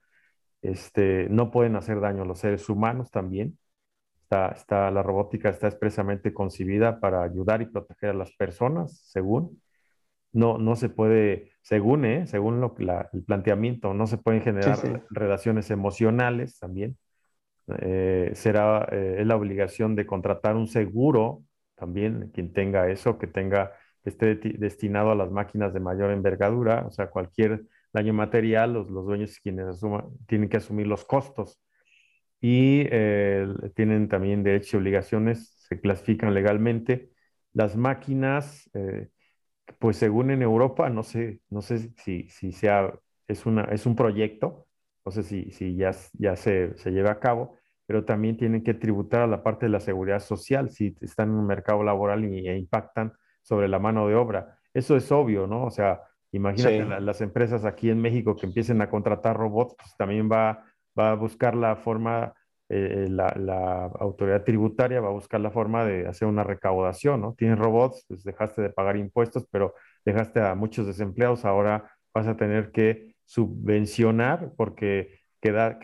Este, 0.63 1.29
no 1.31 1.51
pueden 1.51 1.77
hacer 1.77 2.01
daño 2.01 2.23
a 2.23 2.27
los 2.27 2.41
seres 2.41 2.69
humanos 2.69 3.11
también. 3.11 3.59
Está, 4.31 4.91
la 4.93 5.03
robótica 5.03 5.49
está 5.49 5.67
expresamente 5.67 6.33
concebida 6.33 7.01
para 7.01 7.23
ayudar 7.25 7.63
y 7.63 7.67
proteger 7.67 8.11
a 8.11 8.15
las 8.15 8.33
personas, 8.33 9.01
según. 9.07 9.61
No, 10.33 10.59
no 10.59 10.77
se 10.77 10.89
puede, 10.89 11.51
según, 11.63 12.05
¿eh? 12.05 12.27
según 12.29 12.61
lo, 12.61 12.77
el 13.13 13.25
planteamiento, 13.25 13.93
no 13.95 14.07
se 14.07 14.19
pueden 14.19 14.43
generar 14.43 14.79
relaciones 15.11 15.71
emocionales 15.73 16.61
también. 16.61 16.97
Eh, 17.79 18.31
será 18.35 18.89
eh, 18.93 19.25
la 19.25 19.37
obligación 19.37 19.97
de 19.97 20.07
contratar 20.07 20.55
un 20.55 20.69
seguro 20.69 21.43
también, 21.81 22.31
quien 22.35 22.53
tenga 22.55 22.91
eso, 22.91 23.19
que 23.19 23.29
tenga, 23.29 23.73
esté 24.05 24.37
destinado 24.37 25.13
a 25.13 25.17
las 25.17 25.33
máquinas 25.33 25.75
de 25.75 25.81
mayor 25.81 26.13
envergadura, 26.13 26.87
o 26.87 26.93
sea, 26.93 27.11
cualquier 27.11 27.65
daño 27.93 28.15
material, 28.15 28.75
los, 28.75 28.91
los 28.91 29.07
dueños 29.07 29.41
quienes 29.43 29.81
tienen 30.29 30.49
que 30.51 30.59
asumir 30.59 30.87
los 30.89 31.05
costos 31.07 31.61
y 32.41 32.85
eh, 32.91 33.47
tienen 33.75 34.09
también 34.09 34.43
derechos 34.43 34.75
y 34.75 34.77
obligaciones, 34.79 35.51
se 35.69 35.81
clasifican 35.81 36.35
legalmente. 36.35 37.11
Las 37.53 37.77
máquinas, 37.77 38.71
eh, 38.75 39.09
pues 39.79 39.97
según 39.99 40.31
en 40.31 40.43
Europa, 40.43 40.91
no 40.91 41.03
sé, 41.05 41.41
no 41.51 41.63
sé 41.63 41.93
si, 41.99 42.29
si 42.31 42.53
sea, 42.53 42.93
es, 43.29 43.47
una, 43.47 43.65
es 43.67 43.87
un 43.87 43.97
proyecto, 43.97 44.69
no 45.05 45.13
sé 45.13 45.23
si, 45.25 45.51
si 45.53 45.77
ya, 45.77 45.93
ya 46.15 46.37
se, 46.37 46.77
se 46.79 46.93
lleva 46.93 47.13
a 47.13 47.21
cabo, 47.21 47.59
pero 47.91 48.05
también 48.05 48.37
tienen 48.37 48.63
que 48.63 48.73
tributar 48.73 49.23
a 49.23 49.27
la 49.27 49.43
parte 49.43 49.67
de 49.67 49.73
la 49.73 49.81
seguridad 49.81 50.21
social 50.21 50.71
si 50.71 50.95
están 51.01 51.31
en 51.31 51.35
un 51.35 51.47
mercado 51.49 51.83
laboral 51.83 52.25
y, 52.25 52.47
e 52.47 52.57
impactan 52.57 53.13
sobre 53.43 53.67
la 53.67 53.81
mano 53.81 54.07
de 54.07 54.15
obra. 54.15 54.61
Eso 54.73 54.95
es 54.95 55.11
obvio, 55.11 55.49
¿no? 55.49 55.65
O 55.65 55.73
sea, 55.73 56.01
Imagínate 56.31 57.01
las 57.01 57.21
empresas 57.21 57.65
aquí 57.65 57.91
en 57.91 58.01
México 58.01 58.37
que 58.37 58.47
empiecen 58.47 58.81
a 58.81 58.89
contratar 58.89 59.37
robots, 59.37 59.75
pues 59.77 59.97
también 59.97 60.31
va, 60.31 60.63
va 60.97 61.11
a 61.11 61.15
buscar 61.17 61.57
la 61.57 61.75
forma, 61.75 62.33
eh, 62.69 63.09
la, 63.11 63.35
la, 63.37 63.87
autoridad 63.99 64.45
tributaria 64.45 65.01
va 65.01 65.09
a 65.09 65.13
buscar 65.13 65.41
la 65.41 65.51
forma 65.51 65.85
de 65.85 66.07
hacer 66.07 66.29
una 66.29 66.45
recaudación, 66.45 67.21
¿no? 67.21 67.35
Tienes 67.35 67.59
robots, 67.59 68.05
pues 68.07 68.23
dejaste 68.23 68.63
de 68.63 68.71
pagar 68.71 68.99
impuestos, 68.99 69.49
pero 69.51 69.75
dejaste 70.05 70.41
a 70.41 70.55
muchos 70.55 70.87
desempleados, 70.87 71.45
ahora 71.45 71.91
vas 72.15 72.29
a 72.29 72.37
tener 72.37 72.71
que 72.71 73.17
subvencionar 73.25 74.53
porque 74.57 75.20
quedó, 75.41 75.79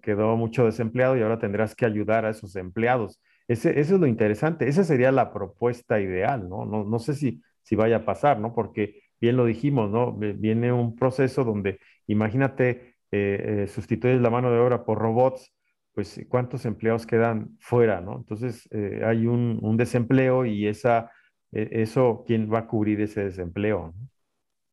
quedó 0.00 0.36
mucho 0.36 0.64
desempleado 0.66 1.16
y 1.16 1.22
ahora 1.22 1.38
tendrás 1.38 1.74
que 1.74 1.86
ayudar 1.86 2.24
a 2.24 2.30
esos 2.30 2.56
empleados. 2.56 3.20
Ese, 3.48 3.78
eso 3.80 3.94
es 3.94 4.00
lo 4.00 4.06
interesante, 4.06 4.68
esa 4.68 4.84
sería 4.84 5.12
la 5.12 5.32
propuesta 5.32 6.00
ideal, 6.00 6.48
¿no? 6.48 6.66
No, 6.66 6.84
no 6.84 6.98
sé 6.98 7.14
si, 7.14 7.42
si 7.62 7.76
vaya 7.76 7.96
a 7.98 8.04
pasar, 8.04 8.40
¿no? 8.40 8.54
Porque 8.54 9.02
bien 9.20 9.36
lo 9.36 9.44
dijimos, 9.44 9.90
¿no? 9.90 10.12
Viene 10.12 10.72
un 10.72 10.96
proceso 10.96 11.44
donde, 11.44 11.78
imagínate, 12.06 12.96
eh, 13.12 13.62
eh, 13.64 13.68
sustituyes 13.68 14.20
la 14.20 14.30
mano 14.30 14.50
de 14.50 14.58
obra 14.58 14.84
por 14.84 14.98
robots, 14.98 15.52
pues 15.94 16.24
cuántos 16.28 16.66
empleados 16.66 17.06
quedan 17.06 17.56
fuera, 17.60 18.00
¿no? 18.00 18.16
Entonces 18.18 18.68
eh, 18.72 19.02
hay 19.04 19.26
un, 19.26 19.76
desempleo 19.76 20.44
y 20.44 20.66
esa, 20.66 21.10
e, 21.52 21.68
eso, 21.82 22.24
¿quién 22.26 22.52
va 22.52 22.60
a 22.60 22.66
cubrir 22.66 23.00
ese 23.00 23.24
desempleo? 23.24 23.94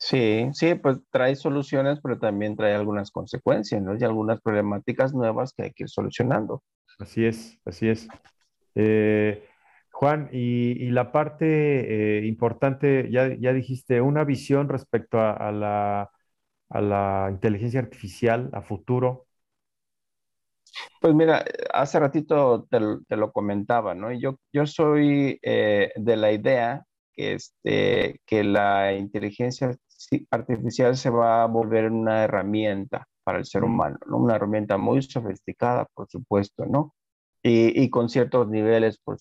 Sí, 0.06 0.50
sí, 0.52 0.76
pues 0.76 1.00
trae 1.12 1.34
soluciones, 1.34 2.02
pero 2.04 2.20
también 2.20 2.58
trae 2.58 2.74
algunas 2.74 3.10
consecuencias, 3.10 3.82
¿no? 3.82 3.96
Y 3.98 4.04
algunas 4.04 4.42
problemáticas 4.42 5.14
nuevas 5.14 5.54
que 5.54 5.64
hay 5.64 5.72
que 5.72 5.84
ir 5.84 5.90
solucionando. 5.90 6.62
Así 7.00 7.26
es, 7.26 7.58
así 7.64 7.88
es. 7.88 8.10
Eh, 8.76 9.48
Juan, 9.94 10.28
y, 10.34 10.90
la 10.90 11.14
parte 11.14 11.46
eh, 12.20 12.26
importante, 12.26 13.10
ya, 13.10 13.54
dijiste, 13.54 14.02
una 14.02 14.26
visión 14.26 14.68
respecto 14.68 15.22
a, 15.22 15.54
la, 15.54 17.30
inteligencia 17.32 17.80
artificial 17.80 18.50
a 18.52 18.62
futuro. 18.62 19.28
Pues 21.00 21.16
mira, 21.16 21.46
hace 21.74 21.98
ratito 22.02 22.68
te, 22.70 23.16
lo 23.16 23.32
comentaba, 23.32 23.96
¿no? 23.96 24.12
Yo, 24.12 24.38
yo 24.52 24.66
soy 24.66 25.40
eh, 25.42 25.94
de 25.96 26.18
la 26.18 26.34
idea 26.34 26.84
que, 27.14 27.36
este, 27.36 28.20
que 28.26 28.44
la 28.44 28.92
inteligencia 28.96 29.78
artificial 30.32 30.98
se 30.98 31.10
va 31.10 31.44
a 31.44 31.48
volver 31.48 31.92
una 31.92 32.24
herramienta 32.24 33.08
para 33.24 33.38
el 33.40 33.46
ser 33.46 33.64
humano, 33.64 33.98
¿no? 34.08 34.18
Una 34.18 34.36
herramienta 34.36 34.78
muy 34.78 35.02
sofisticada, 35.02 35.88
por 35.94 36.10
supuesto, 36.10 36.66
¿no? 36.66 36.94
y, 37.44 37.90
con 37.90 38.10
ciertos 38.10 38.48
niveles, 38.48 38.98
por, 39.00 39.18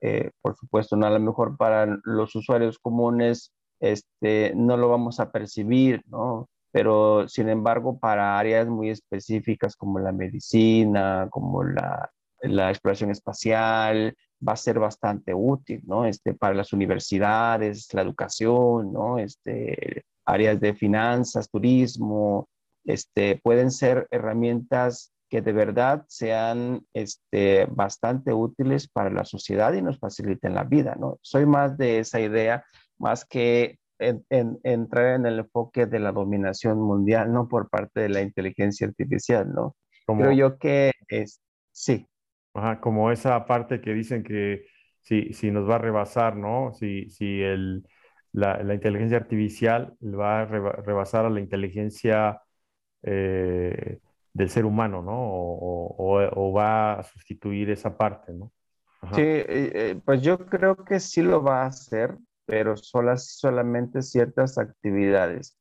eh, 0.00 0.30
por 0.40 0.56
supuesto, 0.56 0.96
¿no? 0.96 1.06
a 1.06 1.10
lo 1.10 1.20
mejor 1.20 1.56
para 1.58 1.86
los 2.04 2.34
usuarios 2.34 2.78
comunes 2.78 3.52
este, 3.80 4.52
no 4.56 4.78
lo 4.78 4.88
vamos 4.88 5.20
a 5.20 5.30
percibir, 5.30 6.02
¿no? 6.06 6.48
Pero 6.72 7.28
sin 7.28 7.50
embargo, 7.50 7.98
para 7.98 8.38
áreas 8.38 8.66
muy 8.66 8.90
específicas 8.90 9.76
como 9.76 9.98
la 9.98 10.12
medicina, 10.12 11.28
como 11.30 11.62
la, 11.64 12.10
la 12.40 12.70
exploración 12.70 13.10
espacial, 13.10 14.14
va 14.46 14.52
a 14.54 14.56
ser 14.56 14.78
bastante 14.78 15.34
útil, 15.34 15.82
¿no? 15.86 16.06
Este, 16.06 16.32
para 16.34 16.54
las 16.54 16.72
universidades, 16.72 17.92
la 17.92 18.02
educación, 18.02 18.92
¿no? 18.92 19.18
Este, 19.18 20.04
áreas 20.26 20.60
de 20.60 20.74
finanzas, 20.74 21.48
turismo, 21.50 22.48
este, 22.84 23.40
pueden 23.42 23.70
ser 23.70 24.06
herramientas 24.10 25.12
que 25.28 25.42
de 25.42 25.52
verdad 25.52 26.04
sean 26.08 26.82
este, 26.92 27.66
bastante 27.66 28.32
útiles 28.32 28.88
para 28.88 29.10
la 29.10 29.24
sociedad 29.24 29.72
y 29.72 29.82
nos 29.82 29.98
faciliten 29.98 30.54
la 30.54 30.64
vida, 30.64 30.96
¿no? 30.98 31.18
Soy 31.20 31.46
más 31.46 31.76
de 31.78 31.98
esa 31.98 32.20
idea, 32.20 32.64
más 32.98 33.24
que 33.24 33.78
entrar 33.98 35.16
en 35.16 35.26
el 35.26 35.38
enfoque 35.40 35.86
de 35.86 35.98
la 35.98 36.12
dominación 36.12 36.80
mundial, 36.80 37.32
¿no? 37.32 37.48
Por 37.48 37.68
parte 37.68 38.00
de 38.00 38.08
la 38.10 38.20
inteligencia 38.20 38.86
artificial, 38.86 39.52
¿no? 39.52 39.74
Creo 40.06 40.32
yo 40.32 40.58
que 40.58 40.92
es, 41.08 41.40
sí. 41.72 42.06
Ajá, 42.54 42.80
como 42.80 43.10
esa 43.10 43.44
parte 43.46 43.80
que 43.80 43.92
dicen 43.92 44.22
que 44.22 44.66
si, 45.00 45.32
si 45.32 45.50
nos 45.50 45.68
va 45.68 45.76
a 45.76 45.78
rebasar, 45.78 46.36
¿no? 46.36 46.72
Si, 46.74 47.10
si 47.10 47.40
el, 47.42 47.84
la, 48.36 48.62
la 48.62 48.74
inteligencia 48.74 49.16
artificial 49.16 49.96
va 50.02 50.42
a 50.42 50.44
rebasar 50.44 51.24
a 51.24 51.30
la 51.30 51.40
inteligencia 51.40 52.42
eh, 53.02 53.98
del 54.34 54.50
ser 54.50 54.66
humano, 54.66 55.00
¿no? 55.00 55.14
O, 55.16 56.52
va 56.54 57.00
a 57.00 57.02
sustituir 57.02 57.70
esa 57.70 57.96
parte, 57.96 58.34
¿no? 58.34 58.52
Sí, 59.14 59.22
eh, 59.22 59.46
eh, 59.48 60.00
pues 60.04 60.20
yo 60.20 60.38
creo 60.38 60.76
que 60.76 61.00
sí 61.00 61.22
lo 61.22 61.42
va 61.42 61.62
a 61.62 61.66
hacer, 61.66 62.18
pero 62.44 62.76
solas, 62.76 63.26
solamente 63.38 64.02
ciertas 64.02 64.58
actividades. 64.58 65.56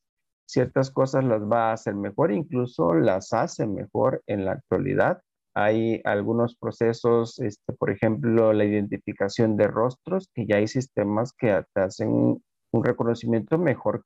Ciertas 0.45 0.91
cosas 0.91 1.23
las 1.23 1.43
va 1.43 1.69
a 1.69 1.73
hacer 1.73 1.95
mejor, 1.95 2.33
incluso 2.33 2.93
las 2.93 3.31
hace 3.31 3.65
mejor 3.67 4.21
en 4.27 4.43
la 4.43 4.51
actualidad. 4.51 5.21
Hay 5.53 6.01
algunos 6.03 6.57
procesos, 6.57 7.39
este, 7.39 7.71
por 7.71 7.89
ejemplo, 7.89 8.51
la 8.51 8.65
identificación 8.65 9.55
de 9.55 9.67
rostros, 9.67 10.29
que 10.33 10.45
ya 10.45 10.57
hay 10.57 10.67
sistemas 10.67 11.31
que 11.31 11.63
te 11.73 11.81
hacen 11.81 12.41
un 12.75 12.83
reconocimiento 12.83 13.57
mejor. 13.57 14.03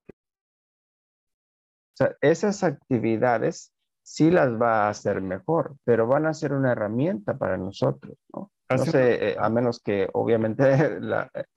O 1.94 1.98
sea, 1.98 2.16
esas 2.22 2.64
actividades 2.64 3.74
sí 4.04 4.32
las 4.32 4.50
va 4.60 4.86
a 4.86 4.90
hacer 4.90 5.22
mejor, 5.22 5.76
pero 5.84 6.08
van 6.08 6.26
a 6.26 6.34
ser 6.34 6.54
una 6.54 6.72
herramienta 6.72 7.38
para 7.38 7.58
nosotros, 7.58 8.18
¿no? 8.34 8.52
No 8.70 8.86
sé, 8.86 9.32
eh, 9.32 9.36
a 9.40 9.50
menos 9.50 9.80
que 9.80 10.08
obviamente 10.14 11.00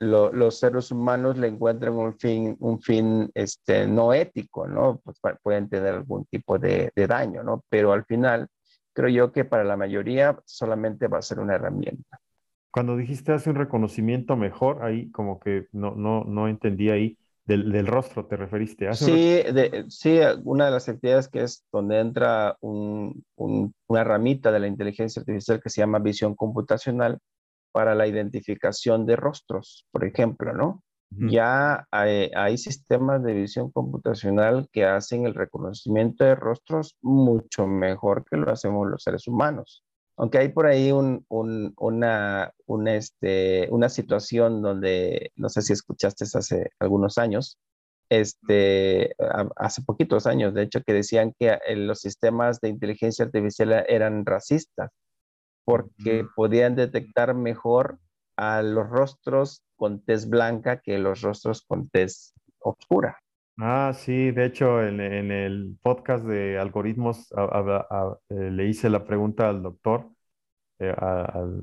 los 0.00 0.58
seres 0.58 0.90
humanos 0.90 1.38
le 1.38 1.48
encuentren 1.48 1.94
un 1.94 2.16
fin, 2.18 2.56
un 2.60 2.80
fin 2.80 3.30
este, 3.34 3.86
no 3.86 4.12
ético, 4.12 4.68
¿no? 4.68 5.00
Pues 5.02 5.18
pueden 5.42 5.68
tener 5.68 5.94
algún 5.94 6.26
tipo 6.26 6.58
de, 6.58 6.92
de 6.94 7.06
daño, 7.06 7.42
¿no? 7.42 7.64
Pero 7.70 7.92
al 7.92 8.04
final, 8.04 8.48
creo 8.92 9.08
yo 9.08 9.32
que 9.32 9.44
para 9.46 9.64
la 9.64 9.76
mayoría 9.76 10.38
solamente 10.44 11.08
va 11.08 11.18
a 11.18 11.22
ser 11.22 11.40
una 11.40 11.54
herramienta. 11.54 12.20
Cuando 12.70 12.96
dijiste 12.96 13.32
hace 13.32 13.50
un 13.50 13.56
reconocimiento 13.56 14.36
mejor, 14.36 14.82
ahí 14.84 15.10
como 15.10 15.40
que 15.40 15.66
no, 15.72 15.94
no, 15.94 16.24
no 16.24 16.48
entendí 16.48 16.90
ahí. 16.90 17.18
Del, 17.44 17.86
rostro 17.86 18.26
te 18.26 18.36
referiste. 18.36 18.92
sí, 18.92 19.42
sí, 19.88 20.18
una 20.44 20.66
de 20.66 20.70
las 20.70 20.86
actividades 20.86 21.28
que 21.30 21.44
es 21.44 21.64
donde 21.72 21.98
entra 21.98 22.58
una 22.60 24.04
ramita 24.04 24.52
de 24.52 24.60
la 24.60 24.66
inteligencia 24.66 25.20
artificial 25.20 25.58
que 25.58 25.70
se 25.70 25.80
llama 25.80 25.98
visión 25.98 26.34
computacional 26.34 27.18
para 27.72 27.94
la 27.94 28.06
identificación 28.06 29.06
de 29.06 29.16
rostros, 29.16 29.86
por 29.90 30.04
ejemplo, 30.04 30.52
¿no? 30.52 30.82
Ya 31.10 31.86
hay, 31.90 32.30
hay, 32.36 32.58
sistemas 32.58 33.22
de 33.22 33.32
visión 33.32 33.70
computacional 33.70 34.68
que 34.70 34.84
hacen 34.84 35.24
el 35.24 35.34
reconocimiento 35.34 36.22
de 36.22 36.34
rostros 36.34 36.98
mucho 37.00 37.66
mejor 37.66 38.26
que 38.30 38.36
lo 38.36 38.52
hacemos 38.52 38.86
los 38.86 39.02
seres 39.02 39.26
humanos. 39.26 39.82
Aunque 40.18 40.38
hay 40.38 40.48
por 40.48 40.66
ahí 40.66 40.90
un, 40.90 41.24
una, 41.28 42.52
este, 42.88 43.68
una 43.70 43.88
situación 43.88 44.60
donde, 44.62 45.30
no 45.36 45.48
sé 45.48 45.62
si 45.62 45.72
escuchaste 45.72 46.24
hace 46.24 46.72
algunos 46.80 47.18
años, 47.18 47.56
este, 48.10 49.14
hace 49.56 49.82
poquitos 49.82 50.26
años, 50.26 50.54
de 50.54 50.62
hecho, 50.62 50.82
que 50.82 50.92
decían 50.92 51.34
que 51.38 51.58
eh, 51.66 51.76
los 51.76 52.00
sistemas 52.00 52.60
de 52.60 52.68
inteligencia 52.68 53.26
artificial 53.26 53.84
eran 53.88 54.26
racistas 54.26 54.90
porque 55.64 56.24
podían 56.34 56.74
detectar 56.74 57.34
mejor 57.34 57.98
a 58.36 58.62
los 58.62 58.88
rostros 58.88 59.62
con 59.76 60.00
tez 60.00 60.28
blanca 60.28 60.80
que 60.80 60.98
los 60.98 61.20
rostros 61.20 61.62
con 61.62 61.90
tez 61.90 62.32
oscura. 62.58 63.18
Ah, 63.60 63.92
sí, 63.92 64.30
de 64.30 64.44
hecho 64.46 64.82
en, 64.84 65.00
el 65.00 65.76
podcast 65.82 66.24
de 66.24 66.58
algoritmos 66.58 67.32
eh, 68.30 68.50
le 68.52 68.66
hice 68.68 68.88
la 68.88 69.04
pregunta 69.04 69.48
al 69.48 69.62
doctor, 69.62 70.10
eh, 70.78 70.94
al, 70.96 71.62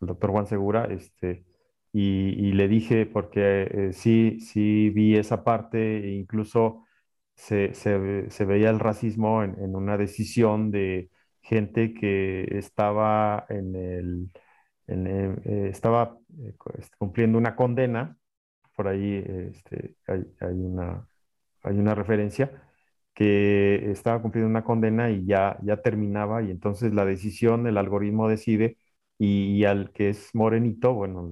doctor 0.00 0.30
Juan 0.32 0.46
Segura, 0.46 0.86
este, 0.86 1.44
y, 1.92 2.52
le 2.52 2.68
dije, 2.68 3.06
porque 3.06 3.68
eh, 3.70 3.92
sí, 3.92 4.40
sí 4.40 4.90
vi 4.90 5.16
esa 5.16 5.44
parte, 5.44 5.98
e 6.04 6.12
incluso 6.14 6.84
se, 7.34 7.72
veía 8.46 8.70
el 8.70 8.80
racismo 8.80 9.44
en, 9.44 9.76
una 9.76 9.96
decisión 9.96 10.70
de 10.72 11.10
gente 11.42 11.94
que 11.94 12.46
estaba 12.58 13.46
en 13.48 13.76
el, 13.76 14.30
estaba 15.68 16.18
este, 16.78 16.96
cumpliendo 16.98 17.38
una 17.38 17.56
condena, 17.56 18.16
por 18.76 18.88
ahí 18.88 19.24
este, 19.26 19.96
hay, 20.06 20.24
hay 20.40 20.54
una 20.54 21.06
hay 21.62 21.78
una 21.78 21.94
referencia, 21.94 22.62
que 23.14 23.90
estaba 23.90 24.22
cumpliendo 24.22 24.48
una 24.48 24.64
condena 24.64 25.10
y 25.10 25.26
ya, 25.26 25.58
ya 25.62 25.76
terminaba 25.82 26.42
y 26.42 26.50
entonces 26.50 26.94
la 26.94 27.04
decisión, 27.04 27.66
el 27.66 27.76
algoritmo 27.76 28.28
decide 28.28 28.78
y, 29.18 29.64
al 29.64 29.92
que 29.92 30.08
es 30.08 30.34
morenito, 30.34 30.94
bueno, 30.94 31.30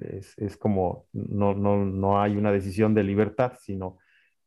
es, 0.00 0.56
como, 0.56 1.06
no, 1.12 1.54
no, 1.54 1.84
no, 1.84 2.20
hay 2.20 2.36
una 2.36 2.50
decisión 2.50 2.94
de 2.94 3.04
libertad, 3.04 3.52
sino 3.60 3.98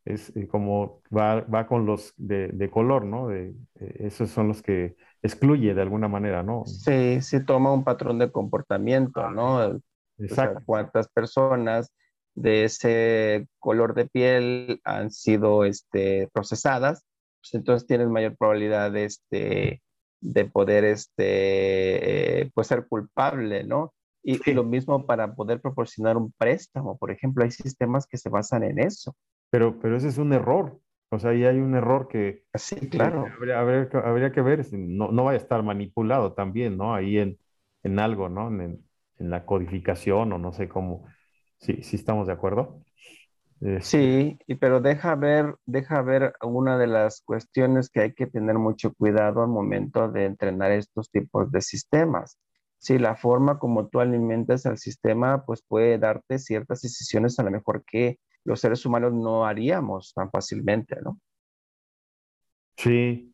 es 0.03 0.35
eh, 0.35 0.47
como 0.47 1.01
va, 1.15 1.41
va 1.41 1.67
con 1.67 1.85
los 1.85 2.13
de, 2.17 2.69
color, 2.69 3.05
¿no? 3.05 3.29
De, 3.29 3.55
eh, 3.79 3.95
esos 3.99 4.29
son 4.29 4.49
los 4.49 4.61
que 4.61 4.97
excluye 5.21 5.73
de 5.73 5.81
alguna 5.81 6.09
manera, 6.09 6.43
¿no? 6.43 6.65
Sí, 6.65 7.21
sí 7.21 7.45
toma 7.45 7.71
un 7.71 7.85
patrón 7.85 8.19
de 8.19 8.29
comportamiento, 8.29 9.29
¿no? 9.31 9.79
Exacto. 10.17 10.61
cuántas 10.65 11.07
personas 11.07 11.93
de 12.35 12.65
ese 12.65 13.47
color 13.59 13.95
de 13.95 14.07
piel 14.07 14.81
han 14.83 15.09
sido 15.09 15.65
este, 15.65 16.29
procesadas, 16.33 17.05
pues 17.41 17.53
entonces 17.53 17.87
tienes 17.87 18.09
mayor 18.09 18.35
probabilidad 18.37 18.91
de, 18.91 19.05
este, 19.05 19.81
de 20.19 20.45
poder 20.45 20.83
este, 20.83 22.41
eh, 22.41 22.51
pues 22.53 22.67
ser 22.67 22.87
culpable, 22.87 23.63
¿no? 23.63 23.93
Y, 24.27 24.53
lo 24.53 24.63
mismo 24.63 25.05
para 25.05 25.35
poder 25.35 25.61
proporcionar 25.61 26.17
un 26.17 26.31
préstamo, 26.31 26.97
por 26.97 27.11
ejemplo, 27.11 27.43
hay 27.43 27.51
sistemas 27.51 28.07
que 28.07 28.17
se 28.17 28.29
basan 28.29 28.63
en 28.63 28.79
eso. 28.79 29.15
Pero, 29.51 29.79
pero 29.79 29.97
ese 29.97 30.07
es 30.07 30.17
un 30.17 30.33
error. 30.33 30.79
O 31.11 31.19
sea, 31.19 31.29
ahí 31.29 31.45
hay 31.45 31.59
un 31.59 31.75
error 31.75 32.07
que... 32.07 32.43
Sí, 32.55 32.89
claro. 32.89 33.27
habría, 33.31 33.59
habría, 33.59 34.31
que 34.31 34.41
ver, 34.41 34.65
no, 34.73 35.11
no 35.11 35.25
vaya 35.25 35.37
a 35.37 35.41
estar 35.41 35.61
manipulado 35.61 36.33
también, 36.33 36.75
¿no? 36.75 36.95
Ahí 36.95 37.19
en, 37.19 37.37
en 37.83 37.99
algo, 37.99 38.27
¿no? 38.27 38.47
En, 38.47 38.83
en 39.19 39.29
la 39.29 39.45
codificación 39.45 40.33
o 40.33 40.39
no 40.39 40.51
sé 40.53 40.67
cómo 40.67 41.05
Sí, 41.65 41.81
sí 41.81 41.95
estamos 41.95 42.27
de 42.27 42.33
acuerdo. 42.33 42.83
Sí, 43.81 44.37
pero 44.59 44.81
deja 44.81 45.15
ver, 45.15 45.55
deja 45.65 46.03
ver 46.03 46.33
una 46.43 46.77
de 46.77 46.85
las 46.85 47.21
cuestiones 47.21 47.89
que 47.89 48.01
hay 48.01 48.13
que 48.13 48.27
tener 48.27 48.55
mucho 48.59 48.93
cuidado 48.93 49.41
al 49.41 49.47
momento 49.47 50.11
de 50.11 50.25
entrenar 50.25 50.71
estos 50.71 51.09
tipos 51.09 51.51
de 51.51 51.61
sistemas. 51.61 52.37
Si 52.77 52.99
la 52.99 53.15
forma 53.15 53.57
como 53.57 53.87
tú 53.87 53.99
alimentas 53.99 54.67
al 54.67 54.77
sistema, 54.77 55.43
pues 55.45 55.63
puede 55.67 55.97
darte 55.97 56.37
ciertas 56.37 56.81
decisiones 56.81 57.39
a 57.39 57.43
lo 57.43 57.49
mejor 57.49 57.83
que 57.83 58.19
los 58.43 58.59
seres 58.59 58.85
humanos 58.85 59.13
no 59.13 59.47
haríamos 59.47 60.13
tan 60.13 60.29
fácilmente, 60.29 60.97
¿no? 61.01 61.19
Sí. 62.77 63.31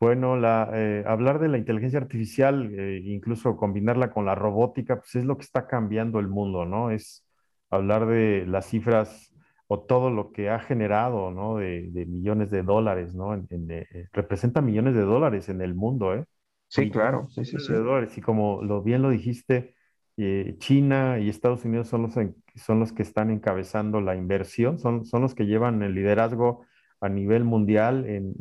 Bueno, 0.00 0.36
la, 0.36 0.70
eh, 0.72 1.04
hablar 1.06 1.38
de 1.38 1.48
la 1.48 1.58
inteligencia 1.58 2.00
artificial, 2.00 2.72
eh, 2.74 3.02
incluso 3.04 3.56
combinarla 3.56 4.10
con 4.10 4.24
la 4.24 4.34
robótica, 4.34 4.96
pues 4.96 5.14
es 5.16 5.24
lo 5.24 5.36
que 5.36 5.44
está 5.44 5.66
cambiando 5.66 6.18
el 6.18 6.28
mundo, 6.28 6.64
¿no? 6.64 6.90
Es, 6.90 7.24
hablar 7.72 8.06
de 8.06 8.46
las 8.46 8.66
cifras 8.66 9.32
o 9.66 9.80
todo 9.80 10.10
lo 10.10 10.32
que 10.32 10.50
ha 10.50 10.58
generado, 10.60 11.30
¿no? 11.30 11.56
De, 11.56 11.90
millones 12.06 12.50
de 12.50 12.62
dólares, 12.62 13.14
¿no? 13.14 13.34
Eh, 13.34 14.08
representa 14.12 14.60
millones 14.60 14.94
de 14.94 15.02
dólares 15.02 15.48
en 15.48 15.62
el 15.62 15.74
mundo, 15.74 16.14
¿eh? 16.14 16.24
Sí, 16.68 16.90
claro, 16.90 17.28
sí, 17.28 17.44
sí, 17.44 17.58
sí. 17.58 17.72
dólares. 17.72 18.16
Y 18.16 18.20
como 18.20 18.62
lo, 18.62 18.82
bien 18.82 19.02
lo 19.02 19.10
dijiste, 19.10 19.74
eh, 20.16 20.56
China 20.58 21.18
y 21.18 21.28
Estados 21.28 21.64
Unidos 21.64 21.88
son 21.88 22.02
los, 22.02 22.14
son 22.56 22.80
los 22.80 22.92
que 22.92 23.02
están 23.02 23.30
encabezando 23.30 24.00
la 24.00 24.14
inversión, 24.14 24.78
son, 24.78 25.04
son 25.04 25.22
los 25.22 25.34
que 25.34 25.46
llevan 25.46 25.82
el 25.82 25.94
liderazgo 25.94 26.64
a 27.00 27.08
nivel 27.08 27.44
mundial 27.44 28.06
en, 28.06 28.34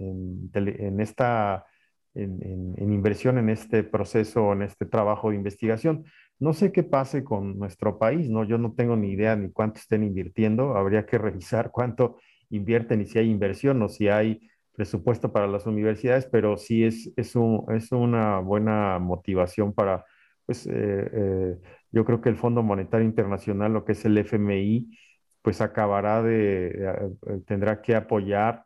en, 0.54 1.00
esta 1.00 1.66
en, 2.14 2.76
en, 2.78 2.94
inversión 2.94 3.38
en 3.38 3.50
este 3.50 3.84
proceso, 3.84 4.54
en 4.54 4.62
este 4.62 4.86
trabajo 4.86 5.30
de 5.30 5.38
investigación. 5.38 6.06
No 6.42 6.54
sé 6.54 6.72
qué 6.72 6.82
pase 6.82 7.24
con 7.24 7.60
nuestro 7.60 8.00
país, 8.00 8.28
¿no? 8.28 8.44
Yo 8.44 8.58
no 8.58 8.74
tengo 8.74 8.96
ni 8.96 9.12
idea 9.12 9.36
ni 9.36 9.52
cuánto 9.52 9.80
estén 9.80 10.04
invirtiendo. 10.04 10.76
Habría 10.76 11.06
que 11.06 11.18
revisar 11.20 11.70
cuánto 11.72 12.18
invierten 12.50 13.02
y 13.02 13.06
si 13.06 13.20
hay 13.20 13.30
inversión 13.30 13.82
o 13.84 13.88
si 13.88 14.08
hay 14.10 14.42
presupuesto 14.74 15.32
para 15.32 15.46
las 15.46 15.68
universidades, 15.68 16.26
pero 16.26 16.58
sí 16.58 16.84
es, 16.84 17.14
es, 17.16 17.36
una 17.36 18.40
buena 18.40 18.98
motivación 18.98 19.74
para, 19.74 20.04
pues 20.48 20.66
eh, 20.66 20.72
eh, 20.74 21.58
yo 21.92 22.06
creo 22.06 22.22
que 22.22 22.30
el 22.30 22.38
Fondo 22.38 22.64
Monetario 22.64 23.06
Internacional, 23.06 23.74
lo 23.74 23.86
que 23.86 23.92
es 23.92 24.04
el 24.06 24.18
FMI, 24.18 24.98
pues 25.44 25.62
acabará 25.62 26.24
de, 26.24 26.70
eh, 26.70 27.40
tendrá 27.46 27.82
que 27.84 27.96
apoyar 27.96 28.64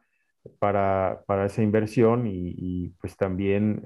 para, 0.59 1.23
para 1.27 1.45
esa 1.47 1.61
inversión 1.61 2.25
y, 2.27 2.53
y 2.57 2.89
pues 3.01 3.17
también 3.17 3.81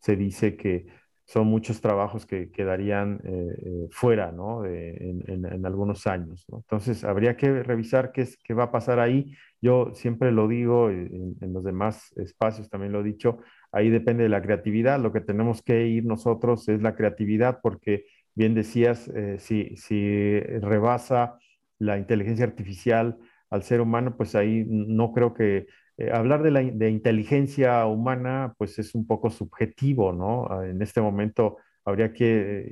se 0.00 0.16
dice 0.16 0.56
que 0.56 0.86
son 1.26 1.48
muchos 1.48 1.80
trabajos 1.80 2.24
que 2.24 2.52
quedarían 2.52 3.20
eh, 3.24 3.48
eh, 3.60 3.88
fuera, 3.90 4.30
¿no? 4.30 4.64
en, 4.64 5.66
algunos 5.66 6.06
años. 6.06 6.46
Entonces, 6.52 7.02
habría 7.02 7.36
que 7.36 7.64
revisar 7.64 8.12
qué, 8.12 8.22
es, 8.22 8.38
qué 8.38 8.54
va 8.54 8.64
a 8.64 8.70
pasar 8.70 9.00
ahí. 9.00 9.34
Yo 9.60 9.90
siempre 9.92 10.30
lo 10.30 10.46
digo, 10.46 10.88
eh, 10.88 11.10
en, 11.40 11.52
los 11.52 11.64
demás 11.64 12.12
espacios 12.16 12.70
también 12.70 12.92
lo 12.92 13.00
he 13.00 13.04
dicho, 13.04 13.38
ahí 13.72 13.90
depende 13.90 14.22
de 14.22 14.28
la 14.28 14.40
creatividad. 14.40 15.00
Lo 15.00 15.12
que 15.12 15.20
tenemos 15.20 15.62
que 15.62 15.88
ir 15.88 16.04
nosotros 16.04 16.68
es 16.68 16.80
la 16.80 16.94
creatividad, 16.94 17.58
porque 17.60 18.04
bien 18.36 18.54
decías, 18.54 19.10
si, 19.38 19.76
si 19.76 20.38
rebasa 20.40 21.38
la 21.78 21.98
inteligencia 21.98 22.44
artificial 22.44 23.18
al 23.50 23.64
ser 23.64 23.80
humano, 23.80 24.16
pues 24.16 24.36
ahí 24.36 24.64
no 24.68 25.12
creo 25.12 25.34
que 25.34 25.66
eh, 25.98 26.10
hablar 26.12 26.42
de 26.42 26.50
la 26.50 26.62
de 26.62 26.90
inteligencia 26.90 27.86
humana, 27.86 28.54
pues 28.58 28.78
es 28.78 28.94
un 28.94 29.06
poco 29.06 29.30
subjetivo, 29.30 30.12
¿no? 30.12 30.46
Ah, 30.50 30.66
en 30.66 30.82
este 30.82 31.00
momento 31.00 31.58
habría 31.84 32.12
que 32.12 32.68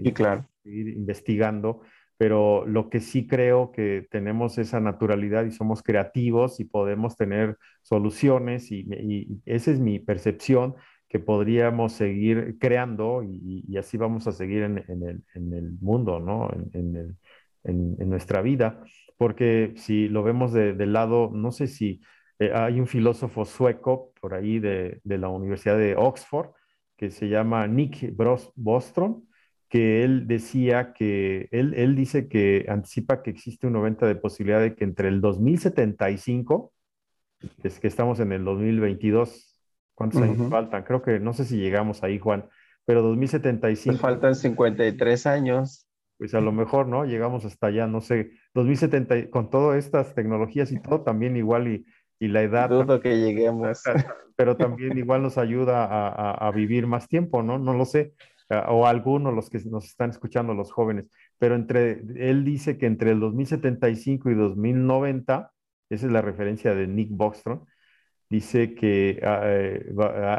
ir 0.64 0.88
investigando, 0.88 1.82
pero 2.16 2.66
lo 2.66 2.90
que 2.90 3.00
sí 3.00 3.26
creo 3.26 3.72
que 3.72 4.06
tenemos 4.10 4.58
esa 4.58 4.80
naturalidad 4.80 5.44
y 5.44 5.52
somos 5.52 5.82
creativos 5.82 6.60
y 6.60 6.64
podemos 6.64 7.16
tener 7.16 7.56
soluciones 7.82 8.70
y, 8.72 8.86
esa 9.46 9.70
es 9.70 9.80
mi 9.80 9.98
percepción 9.98 10.74
que 11.08 11.18
podríamos 11.18 11.92
seguir 11.92 12.56
creando 12.58 13.22
y, 13.22 13.76
así 13.78 13.96
vamos 13.96 14.26
a 14.26 14.32
seguir 14.32 14.62
en, 14.62 14.78
el, 14.78 15.22
en 15.34 15.52
el, 15.52 15.72
mundo, 15.80 16.18
¿no? 16.18 16.50
En, 16.72 17.16
en, 17.64 18.08
nuestra 18.08 18.42
vida, 18.42 18.84
porque 19.16 19.72
si 19.76 20.08
lo 20.08 20.22
vemos 20.22 20.52
de, 20.52 20.74
lado, 20.86 21.30
no 21.32 21.52
sé 21.52 21.66
si 21.66 22.00
eh, 22.38 22.52
hay 22.52 22.80
un 22.80 22.86
filósofo 22.86 23.44
sueco 23.44 24.12
por 24.20 24.34
ahí 24.34 24.58
de, 24.58 25.00
la 25.04 25.28
Universidad 25.28 25.78
de 25.78 25.96
Oxford 25.96 26.50
que 26.96 27.10
se 27.10 27.28
llama 27.28 27.66
Nick 27.66 28.14
Bostrom, 28.54 29.24
que 29.68 30.04
él 30.04 30.26
decía 30.26 30.92
que, 30.92 31.48
él, 31.50 31.74
él 31.74 31.96
dice 31.96 32.28
que 32.28 32.66
anticipa 32.68 33.22
que 33.22 33.30
existe 33.30 33.66
un 33.66 33.72
90 33.74 34.06
de 34.06 34.14
posibilidad 34.14 34.60
de 34.60 34.74
que 34.74 34.84
entre 34.84 35.08
el 35.08 35.20
2075, 35.20 36.72
es 37.62 37.80
que 37.80 37.88
estamos 37.88 38.20
en 38.20 38.32
el 38.32 38.44
2022, 38.44 39.60
¿cuántos 39.94 40.22
años 40.22 40.48
faltan? 40.48 40.84
Creo 40.84 41.02
que 41.02 41.18
no 41.18 41.32
sé 41.32 41.44
si 41.44 41.56
llegamos 41.56 42.02
ahí, 42.02 42.18
Juan, 42.18 42.48
pero 42.84 43.02
2075... 43.02 43.92
Nos 43.92 44.00
faltan 44.00 44.34
53 44.34 45.26
años. 45.26 45.88
Pues 46.16 46.32
a 46.34 46.40
lo 46.40 46.52
mejor, 46.52 46.86
¿no? 46.86 47.04
Llegamos 47.04 47.44
hasta 47.44 47.66
allá, 47.66 47.88
no 47.88 48.00
sé, 48.00 48.30
2070, 48.54 49.30
con 49.30 49.50
todas 49.50 49.84
estas 49.84 50.14
tecnologías 50.14 50.70
y 50.70 50.80
todo, 50.80 51.02
también 51.02 51.36
igual 51.36 51.66
y, 51.66 51.86
y 52.18 52.28
la 52.28 52.42
edad... 52.42 52.68
Dudo 52.68 53.00
que 53.00 53.18
lleguemos. 53.18 53.82
Pero 54.36 54.56
también 54.56 54.98
igual 54.98 55.22
nos 55.22 55.38
ayuda 55.38 55.84
a, 55.84 56.32
a, 56.32 56.50
vivir 56.50 56.86
más 56.86 57.08
tiempo, 57.08 57.42
¿no? 57.42 57.58
No 57.58 57.72
lo 57.74 57.84
sé. 57.84 58.14
O 58.68 58.86
algunos, 58.86 59.32
los 59.32 59.48
que 59.48 59.58
nos 59.66 59.86
están 59.86 60.10
escuchando, 60.10 60.54
los 60.54 60.72
jóvenes. 60.72 61.06
Pero 61.38 61.54
entre, 61.54 62.02
él 62.16 62.44
dice 62.44 62.76
que 62.76 62.86
entre 62.86 63.12
el 63.12 63.20
2075 63.20 64.30
y 64.30 64.34
2090, 64.34 65.52
esa 65.90 66.06
es 66.06 66.12
la 66.12 66.22
referencia 66.22 66.74
de 66.74 66.86
Nick 66.86 67.10
Bostrom, 67.10 67.64
dice 68.28 68.74
que 68.74 69.20
ah, 69.22 69.40
eh, 69.44 69.86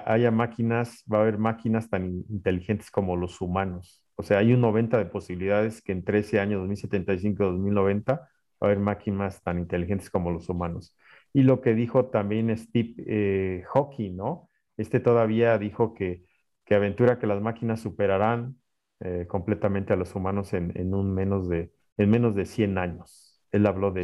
haya 0.05 0.31
máquinas, 0.31 1.03
va 1.11 1.19
a 1.19 1.21
haber 1.21 1.37
máquinas 1.37 1.89
tan 1.89 2.23
inteligentes 2.29 2.91
como 2.91 3.15
los 3.15 3.41
humanos. 3.41 4.03
O 4.15 4.23
sea, 4.23 4.39
hay 4.39 4.53
un 4.53 4.61
90 4.61 4.97
de 4.97 5.05
posibilidades 5.05 5.81
que 5.81 5.91
en 5.91 6.03
13 6.03 6.39
años, 6.39 6.67
2075-2090, 6.69 8.05
va 8.07 8.27
a 8.61 8.65
haber 8.65 8.79
máquinas 8.79 9.41
tan 9.43 9.59
inteligentes 9.59 10.09
como 10.09 10.31
los 10.31 10.49
humanos. 10.49 10.95
Y 11.35 11.43
lo 11.43 11.59
que 11.59 11.73
dijo 11.73 12.05
también 12.05 12.57
Steve 12.57 12.93
eh, 12.97 13.63
Hawking, 13.73 14.15
¿no? 14.15 14.49
Este 14.77 15.01
todavía 15.01 15.57
dijo 15.57 15.93
que, 15.93 16.23
que 16.63 16.75
aventura 16.75 17.19
que 17.19 17.27
las 17.27 17.41
máquinas 17.41 17.81
superarán 17.81 18.55
eh, 19.01 19.25
completamente 19.27 19.91
a 19.91 19.97
los 19.97 20.15
humanos 20.15 20.53
en, 20.53 20.93
un 20.93 21.13
menos 21.13 21.49
de, 21.49 21.73
en 21.97 22.09
menos 22.09 22.35
de 22.35 22.45
100 22.45 22.77
años. 22.77 23.43
Él 23.51 23.65
habló 23.65 23.91
de 23.91 24.03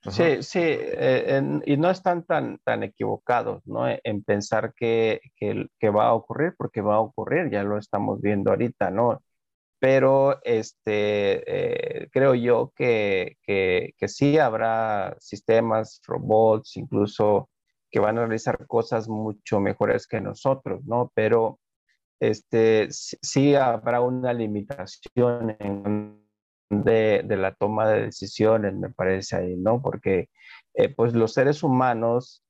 eso. 0.00 0.10
Sí, 0.10 0.42
sí, 0.42 0.60
eh, 0.62 1.42
y 1.66 1.76
no 1.76 1.90
están 1.90 2.24
tan, 2.24 2.56
tan 2.64 2.84
equivocados 2.84 3.66
¿no? 3.66 3.86
E, 3.86 4.00
en 4.02 4.24
pensar 4.24 4.72
que, 4.74 5.20
que, 5.36 5.90
va 5.90 6.06
a 6.06 6.14
ocurrir, 6.14 6.54
porque 6.56 6.80
va 6.80 6.94
a 6.94 7.00
ocurrir, 7.00 7.50
ya 7.50 7.62
lo 7.64 7.76
estamos 7.76 8.18
viendo 8.22 8.50
ahorita, 8.50 8.90
¿no? 8.90 9.22
Pero 9.80 10.40
este, 10.42 12.02
eh, 12.02 12.08
creo 12.10 12.34
yo 12.34 12.72
que, 12.74 13.36
que, 13.42 14.08
sí 14.08 14.38
habrá 14.38 15.16
sistemas, 15.20 16.00
robots, 16.06 16.76
incluso 16.76 17.48
que 17.90 18.00
van 18.00 18.18
a 18.18 18.22
realizar 18.22 18.66
cosas 18.66 19.08
mucho 19.08 19.60
mejores 19.60 20.06
que 20.06 20.20
nosotros, 20.20 20.84
¿no? 20.84 21.12
Pero 21.14 21.60
este, 22.20 22.88
sí 22.90 23.54
habrá 23.54 24.00
una 24.00 24.32
limitación 24.32 25.56
en 25.60 26.18
de, 26.70 27.24
la 27.36 27.54
toma 27.54 27.88
de 27.88 28.02
decisiones, 28.02 28.74
me 28.74 28.90
parece 28.90 29.36
ahí, 29.36 29.56
¿no? 29.56 29.80
Porque 29.80 30.28
eh, 30.74 30.88
pues 30.94 31.14
los 31.14 31.32
seres 31.32 31.62
humanos 31.62 32.42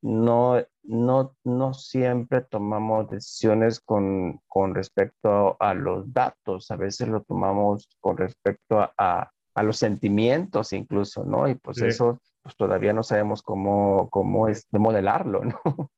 no, 0.00 0.64
no, 0.84 1.36
no 1.44 1.74
siempre 1.74 2.42
tomamos 2.42 3.10
decisiones 3.10 3.80
con, 3.80 4.40
con 4.46 4.74
respecto 4.74 5.56
a, 5.60 5.74
los 5.74 6.12
datos, 6.12 6.70
a 6.70 6.76
veces 6.76 7.08
lo 7.08 7.22
tomamos 7.22 7.88
con 8.00 8.16
respecto 8.16 8.80
a, 8.80 9.30
a, 9.54 9.62
los 9.62 9.76
sentimientos 9.76 10.72
incluso, 10.72 11.24
¿no? 11.24 11.48
Y 11.48 11.56
pues 11.56 11.82
eso 11.82 12.20
pues 12.42 12.56
todavía 12.56 12.92
no 12.92 13.02
sabemos 13.02 13.42
cómo, 13.42 14.08
cómo 14.10 14.48
es 14.48 14.66
de 14.70 14.78
modelarlo, 14.78 15.44
¿no? 15.44 15.60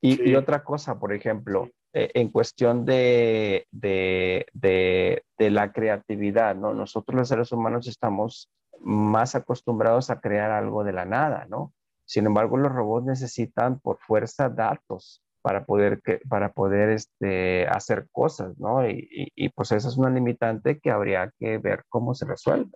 Y, 0.00 0.30
y, 0.30 0.34
otra 0.34 0.64
cosa, 0.64 0.98
por 0.98 1.12
ejemplo, 1.12 1.68
eh, 1.92 2.10
en 2.14 2.30
cuestión 2.30 2.86
de, 2.86 3.66
de, 3.70 4.46
de, 4.54 5.22
de, 5.38 5.50
la 5.50 5.70
creatividad, 5.70 6.56
¿no? 6.56 6.72
Nosotros 6.72 7.14
los 7.14 7.28
seres 7.28 7.52
humanos 7.52 7.86
estamos 7.86 8.50
más 8.80 9.34
acostumbrados 9.34 10.08
a 10.08 10.20
crear 10.20 10.50
algo 10.50 10.82
de 10.82 10.94
la 10.94 11.04
nada, 11.04 11.46
¿no? 11.50 11.74
Sin 12.06 12.26
embargo, 12.26 12.56
los 12.56 12.72
robots 12.72 13.06
necesitan 13.06 13.80
por 13.80 13.98
fuerza 13.98 14.48
datos 14.48 15.22
para 15.42 15.64
poder, 15.64 16.00
para 16.28 16.52
poder 16.52 16.90
este, 16.90 17.66
hacer 17.68 18.08
cosas, 18.10 18.58
¿no? 18.58 18.88
Y, 18.88 19.08
y, 19.34 19.48
pues 19.50 19.72
esa 19.72 19.88
es 19.88 19.96
una 19.96 20.10
limitante 20.10 20.80
que 20.80 20.90
habría 20.90 21.32
que 21.38 21.58
ver 21.58 21.84
cómo 21.88 22.14
se 22.14 22.26
resuelve. 22.26 22.70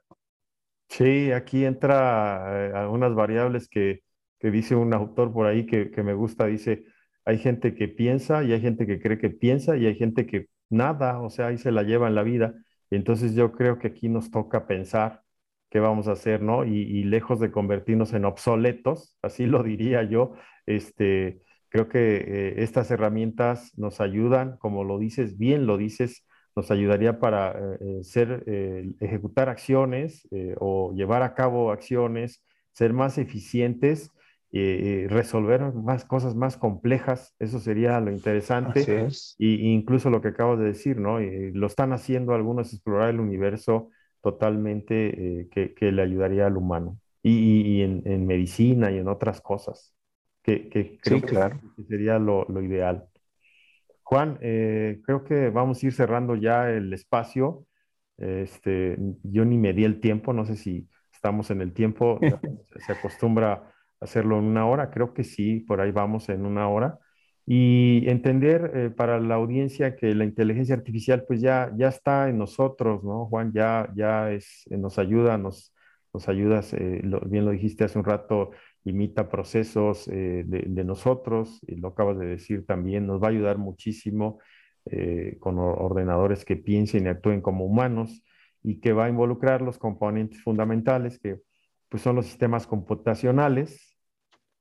Sí, 0.88 1.32
aquí 1.32 1.64
entra 1.64 2.68
eh, 2.68 2.72
algunas 2.74 3.14
variables 3.14 3.68
que, 3.68 4.02
que, 4.38 4.50
dice 4.50 4.74
un 4.76 4.92
autor 4.92 5.32
por 5.32 5.46
ahí 5.46 5.66
que, 5.66 5.90
que 5.90 6.02
me 6.02 6.14
gusta, 6.14 6.46
dice, 6.46 6.84
hay 7.24 7.38
gente 7.38 7.74
que 7.74 7.88
piensa 7.88 8.42
y 8.44 8.52
hay 8.52 8.60
gente 8.60 8.86
que 8.86 9.00
cree 9.00 9.18
que 9.18 9.30
piensa 9.30 9.76
y 9.76 9.86
hay 9.86 9.94
gente 9.94 10.26
que 10.26 10.48
nada, 10.68 11.20
o 11.20 11.30
sea, 11.30 11.48
ahí 11.48 11.58
se 11.58 11.72
la 11.72 11.82
lleva 11.82 12.08
en 12.08 12.14
la 12.14 12.22
vida. 12.22 12.54
Y 12.90 12.96
entonces 12.96 13.34
yo 13.34 13.52
creo 13.52 13.78
que 13.78 13.88
aquí 13.88 14.08
nos 14.08 14.30
toca 14.30 14.66
pensar 14.66 15.22
qué 15.70 15.78
vamos 15.80 16.08
a 16.08 16.12
hacer, 16.12 16.42
¿no? 16.42 16.64
Y, 16.64 17.04
lejos 17.04 17.40
de 17.40 17.50
convertirnos 17.50 18.12
en 18.12 18.24
obsoletos, 18.24 19.16
así 19.22 19.46
lo 19.46 19.62
diría 19.62 20.02
yo, 20.02 20.32
este, 20.66 21.40
creo 21.68 21.88
que 21.88 22.16
eh, 22.16 22.54
estas 22.58 22.90
herramientas 22.90 23.72
nos 23.78 24.00
ayudan, 24.00 24.56
como 24.58 24.84
lo 24.84 24.98
dices, 24.98 25.38
bien 25.38 25.66
lo 25.66 25.78
dices, 25.78 26.26
nos 26.56 26.70
ayudaría 26.72 27.20
para 27.20 27.52
eh, 27.52 27.78
eh, 27.80 27.98
ser, 28.02 28.44
ejecutar 29.00 29.48
acciones 29.48 30.28
o 30.58 30.92
llevar 30.92 31.22
a 31.22 31.34
cabo 31.34 31.70
acciones, 31.70 32.44
ser 32.72 32.92
más 32.92 33.16
eficientes 33.18 34.10
resolver 34.52 35.72
más 35.74 36.04
cosas 36.04 36.34
más 36.34 36.56
complejas, 36.56 37.36
eso 37.38 37.60
sería 37.60 38.00
lo 38.00 38.10
interesante. 38.10 39.08
Y, 39.38 39.72
incluso 39.72 40.10
lo 40.10 40.20
que 40.20 40.28
acabo 40.28 40.56
de 40.56 40.66
decir, 40.66 40.96
¿no? 40.96 41.20
Lo 41.20 41.68
están 41.68 41.92
haciendo 41.92 42.34
algunos, 42.34 42.72
explorar 42.72 43.10
el 43.10 43.20
universo 43.20 43.90
totalmente 44.22 45.40
eh, 45.40 45.48
que, 45.50 45.74
que, 45.74 45.92
le 45.92 46.02
ayudaría 46.02 46.46
al 46.46 46.56
humano. 46.56 46.98
Y, 47.22 47.60
y 47.60 47.82
en, 47.82 48.02
en, 48.06 48.26
medicina 48.26 48.90
y 48.90 48.98
en 48.98 49.08
otras 49.08 49.40
cosas, 49.40 49.94
que, 50.42 50.68
que 50.70 50.98
creo 50.98 51.20
claro. 51.20 51.60
que 51.76 51.84
sería 51.84 52.18
lo, 52.18 52.44
lo 52.48 52.62
ideal. 52.62 53.06
Juan, 54.02 54.38
eh, 54.40 55.00
creo 55.04 55.22
que 55.24 55.50
vamos 55.50 55.82
a 55.82 55.86
ir 55.86 55.92
cerrando 55.92 56.34
ya 56.34 56.70
el 56.70 56.92
espacio. 56.92 57.66
Este, 58.16 58.96
yo 59.22 59.44
ni 59.44 59.56
me 59.56 59.72
di 59.72 59.84
el 59.84 60.00
tiempo, 60.00 60.32
no 60.32 60.44
sé 60.44 60.56
si 60.56 60.88
estamos 61.12 61.50
en 61.50 61.60
el 61.60 61.72
tiempo, 61.72 62.18
se 62.86 62.92
acostumbra 62.92 63.72
hacerlo 64.00 64.38
en 64.38 64.44
una 64.46 64.66
hora, 64.66 64.90
creo 64.90 65.14
que 65.14 65.24
sí, 65.24 65.60
por 65.60 65.80
ahí 65.80 65.92
vamos 65.92 66.28
en 66.28 66.44
una 66.44 66.68
hora. 66.68 66.98
Y 67.52 68.08
entender 68.08 68.70
eh, 68.76 68.90
para 68.90 69.18
la 69.18 69.34
audiencia 69.34 69.96
que 69.96 70.14
la 70.14 70.24
inteligencia 70.24 70.76
artificial 70.76 71.24
pues 71.26 71.40
ya, 71.40 71.72
ya 71.76 71.88
está 71.88 72.28
en 72.28 72.38
nosotros, 72.38 73.02
¿no? 73.02 73.26
Juan, 73.26 73.52
ya, 73.52 73.90
ya 73.96 74.30
es, 74.30 74.64
eh, 74.70 74.78
nos 74.78 75.00
ayuda, 75.00 75.36
nos, 75.36 75.74
nos 76.14 76.28
ayudas, 76.28 76.72
eh, 76.74 77.02
bien 77.26 77.44
lo 77.44 77.50
dijiste 77.50 77.82
hace 77.82 77.98
un 77.98 78.04
rato, 78.04 78.52
imita 78.84 79.28
procesos 79.28 80.06
de, 80.06 80.44
de, 80.44 80.84
nosotros, 80.84 81.60
y 81.66 81.76
lo 81.76 81.88
acabas 81.88 82.18
de 82.18 82.26
decir 82.26 82.64
también, 82.66 83.06
nos 83.06 83.20
va 83.20 83.26
a 83.26 83.30
ayudar 83.30 83.58
muchísimo 83.58 84.38
con 85.40 85.58
ordenadores 85.58 86.44
que 86.44 86.56
piensen 86.56 87.04
y 87.06 87.08
actúen 87.08 87.42
como 87.42 87.66
humanos 87.66 88.22
y 88.62 88.80
que 88.80 88.92
va 88.92 89.06
a 89.06 89.08
involucrar 89.10 89.60
los 89.62 89.78
componentes 89.78 90.42
fundamentales 90.42 91.18
que 91.18 91.40
pues 91.90 92.02
son 92.02 92.16
los 92.16 92.26
sistemas 92.26 92.66
computacionales, 92.66 93.98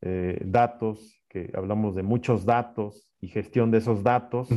eh, 0.01 0.41
datos, 0.43 1.18
que 1.29 1.51
hablamos 1.55 1.95
de 1.95 2.03
muchos 2.03 2.45
datos 2.45 3.07
y 3.21 3.27
gestión 3.29 3.71
de 3.71 3.77
esos 3.77 4.03
datos 4.03 4.49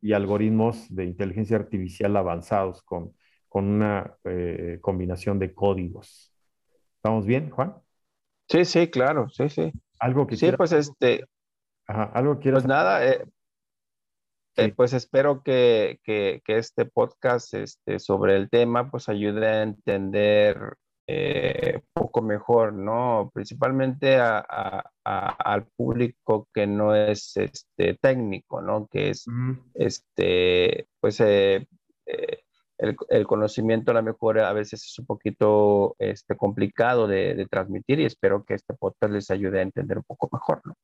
y 0.00 0.12
algoritmos 0.12 0.86
de 0.94 1.04
inteligencia 1.04 1.56
artificial 1.56 2.16
avanzados 2.16 2.82
con, 2.82 3.12
con 3.48 3.66
una 3.66 4.16
eh, 4.24 4.78
combinación 4.80 5.38
de 5.38 5.52
códigos. 5.52 6.32
¿Estamos 6.96 7.26
bien, 7.26 7.50
Juan? 7.50 7.74
Sí, 8.48 8.64
sí, 8.64 8.88
claro, 8.88 9.28
sí, 9.28 9.48
sí. 9.48 9.72
Algo 9.98 10.26
que 10.26 10.36
Sí, 10.36 10.52
pues 10.56 10.72
este... 10.72 11.24
Ajá, 11.86 12.04
algo 12.14 12.38
quiero... 12.38 12.56
Pues 12.56 12.66
nada, 12.66 13.06
eh, 13.06 13.24
pues 14.76 14.92
espero 14.92 15.42
que, 15.42 15.98
que, 16.04 16.40
que, 16.44 16.58
este 16.58 16.84
podcast 16.84 17.54
este, 17.54 17.98
sobre 17.98 18.36
el 18.36 18.48
tema 18.48 18.90
pues 18.90 19.08
ayude 19.08 19.46
a 19.46 19.62
entender 19.62 20.76
eh, 21.06 21.82
poco 21.92 22.22
mejor, 22.22 22.72
¿no? 22.72 23.30
Principalmente 23.34 24.18
al 24.18 25.66
público 25.76 26.48
que 26.52 26.66
no 26.66 26.94
es 26.94 27.36
este, 27.36 27.98
técnico, 28.00 28.62
¿no? 28.62 28.86
Que 28.86 29.10
es, 29.10 29.26
este, 29.74 30.88
pues, 31.00 31.20
eh, 31.20 31.68
eh, 32.06 32.38
el, 32.78 33.26
conocimiento 33.26 33.90
a 33.90 33.94
lo 33.94 34.02
mejor 34.02 34.40
a 34.40 34.52
veces 34.54 34.82
es 34.82 34.98
un 34.98 35.04
poquito 35.04 35.94
este, 35.98 36.36
complicado 36.36 37.06
de, 37.06 37.46
transmitir 37.50 38.00
y 38.00 38.06
espero 38.06 38.42
que 38.44 38.54
este 38.54 38.72
podcast 38.74 39.12
les 39.12 39.30
ayude 39.30 39.58
a 39.58 39.62
entender 39.62 39.98
un 39.98 40.04
poco 40.04 40.30
mejor, 40.32 40.62
¿no? 40.64 40.74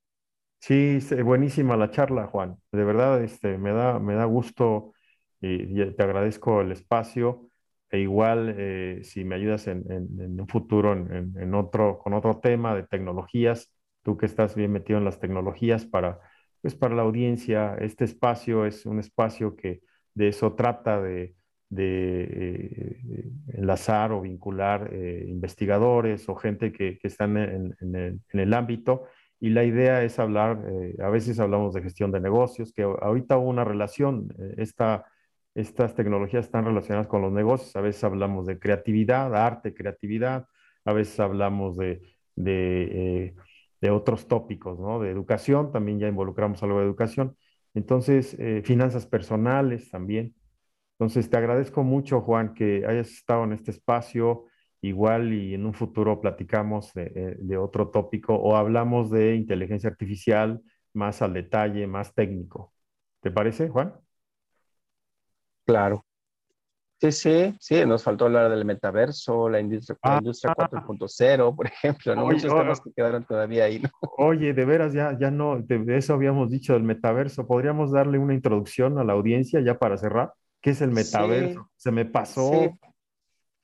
Sí, 0.59 0.99
buenísima 1.25 1.79
la 1.79 1.91
charla, 1.91 2.27
Juan. 2.27 2.59
De 2.71 2.85
verdad, 2.85 3.23
este, 3.25 3.57
me 3.57 3.73
da, 3.73 3.99
me 3.99 4.15
da 4.15 4.27
gusto 4.27 4.93
y 5.41 5.83
te 5.93 6.03
agradezco 6.03 6.61
el 6.61 6.73
espacio. 6.73 7.50
E 7.91 7.99
igual, 7.99 8.55
eh, 8.57 9.01
si 9.03 9.25
me 9.25 9.35
ayudas 9.35 9.67
en, 9.67 9.85
un 10.41 10.49
futuro 10.49 10.93
en, 10.93 11.55
otro, 11.55 11.99
con 11.99 12.13
otro 12.15 12.39
tema 12.39 12.75
de 12.75 12.85
tecnologías, 12.85 13.75
tú 14.03 14.17
que 14.17 14.27
estás 14.27 14.55
bien 14.55 14.73
metido 14.73 14.99
en 14.99 15.05
las 15.05 15.19
tecnologías, 15.19 15.87
para, 15.87 16.21
pues 16.63 16.75
para 16.75 16.95
la 16.95 17.03
audiencia, 17.03 17.77
este 17.81 18.05
espacio 18.05 18.65
es 18.67 18.87
un 18.87 19.01
espacio 19.01 19.57
que 19.57 19.81
de 20.15 20.29
eso 20.29 20.55
trata 20.55 21.01
de, 21.01 21.35
eh, 21.77 23.01
enlazar 23.55 24.13
o 24.13 24.23
vincular 24.23 24.91
eh, 24.93 25.25
investigadores 25.29 26.29
o 26.29 26.35
gente 26.35 26.73
que, 26.73 26.99
que 26.99 27.09
están 27.09 27.37
en, 27.37 27.77
el, 28.33 28.55
ámbito. 28.55 29.05
Y 29.41 29.51
la 29.51 29.65
idea 29.65 30.03
es 30.03 30.19
hablar, 30.19 30.63
eh, 30.69 30.97
a 31.03 31.09
veces 31.09 31.41
hablamos 31.41 31.75
de 31.75 31.83
gestión 31.83 32.13
de 32.13 32.21
negocios, 32.21 32.73
que 32.73 32.83
ahorita 32.83 33.39
hubo 33.39 33.49
una 33.49 33.65
relación, 33.65 34.35
eh, 34.39 34.55
estas 35.55 35.95
tecnologías 35.95 36.47
están 36.47 36.65
relacionadas 36.65 37.09
con 37.09 37.23
los 37.23 37.33
negocios, 37.33 37.75
a 37.77 37.81
veces 37.81 38.05
hablamos 38.05 38.47
de 38.47 38.59
creatividad, 38.59 39.35
arte, 39.35 39.75
creatividad, 39.75 40.47
a 40.85 40.93
veces 40.93 41.19
hablamos 41.21 41.77
de, 41.77 42.03
de, 42.37 43.35
de 43.81 43.91
otros 43.91 44.29
tópicos, 44.29 44.79
¿no? 44.79 45.01
De 45.01 45.11
educación, 45.11 45.73
también 45.73 45.99
ya 45.99 46.09
involucramos 46.09 46.63
algo 46.63 46.79
de 46.79 46.85
educación. 46.87 47.37
Entonces, 47.75 48.37
finanzas 48.65 49.07
personales 49.07 49.91
también. 49.91 50.35
Entonces, 50.99 51.31
te 51.31 51.37
agradezco 51.39 51.83
mucho, 51.83 52.21
Juan, 52.21 52.53
que 52.55 52.85
hayas 52.87 53.11
estado 53.11 53.45
en 53.45 53.53
este 53.55 53.71
espacio. 53.71 54.45
Igual 54.83 55.33
y 55.33 55.55
en 55.55 55.67
un 55.67 55.75
futuro 55.75 56.21
platicamos 56.21 56.93
de, 56.95 57.37
eh, 57.51 57.57
otro 57.57 57.89
tópico 57.91 58.35
o 58.35 58.57
hablamos 58.57 59.11
de 59.11 59.35
inteligencia 59.35 59.91
artificial 59.91 60.63
más 60.95 61.23
al 61.23 61.35
detalle, 61.35 61.87
más 61.87 62.15
técnico. 62.15 62.75
¿Te 63.21 63.31
parece, 63.31 63.69
Juan? 63.69 63.95
Claro. 65.71 66.05
Sí, 67.01 67.13
sí, 67.13 67.57
sí, 67.61 67.87
nos 67.87 68.03
faltó 68.03 68.27
hablar 68.27 68.51
del 68.51 68.67
metaverso, 68.67 69.49
la 69.49 69.59
industria, 69.59 69.97
ah, 70.03 70.21
4.0, 70.21 71.57
por 71.57 71.67
ejemplo, 71.67 72.15
¿no? 72.15 72.27
Muchos 72.27 72.53
temas 72.53 72.81
que 72.81 72.93
quedaron 72.93 73.25
todavía 73.25 73.65
ahí, 73.65 73.79
¿no? 73.79 73.89
Oye, 74.19 74.53
de 74.53 74.65
veras, 74.67 74.93
ya, 74.93 75.17
ya 75.19 75.31
no, 75.31 75.59
de 75.63 75.97
eso 75.97 76.13
habíamos 76.13 76.51
dicho 76.51 76.75
del 76.75 76.83
metaverso. 76.83 77.47
¿Podríamos 77.47 77.93
darle 77.93 78.19
una 78.19 78.35
introducción 78.35 78.99
a 78.99 79.05
la 79.05 79.15
audiencia 79.15 79.61
ya 79.61 79.79
para 79.79 79.97
cerrar? 79.97 80.35
¿Qué 80.61 80.71
es 80.71 80.83
el 80.83 80.91
metaverso? 80.91 81.71
Se 81.77 81.91
me 81.91 82.05
pasó. 82.05 82.77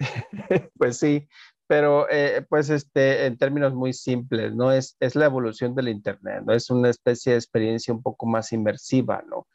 pues 0.78 0.96
sí, 0.96 1.28
pero 1.66 2.08
eh, 2.08 2.46
pues 2.48 2.70
este, 2.70 3.26
en 3.26 3.36
términos 3.36 3.74
muy 3.74 3.92
simples, 3.92 4.54
¿no? 4.54 4.72
Es, 4.72 4.96
es 4.98 5.14
la 5.14 5.26
evolución 5.26 5.74
del 5.74 5.88
Internet, 5.88 6.44
¿no? 6.46 6.54
Es 6.54 6.70
una 6.70 6.88
especie 6.88 7.32
de 7.32 7.38
experiencia 7.38 7.92
un 7.92 8.02
poco 8.02 8.24
más 8.24 8.52
inmersiva, 8.52 9.22
¿no? 9.28 9.46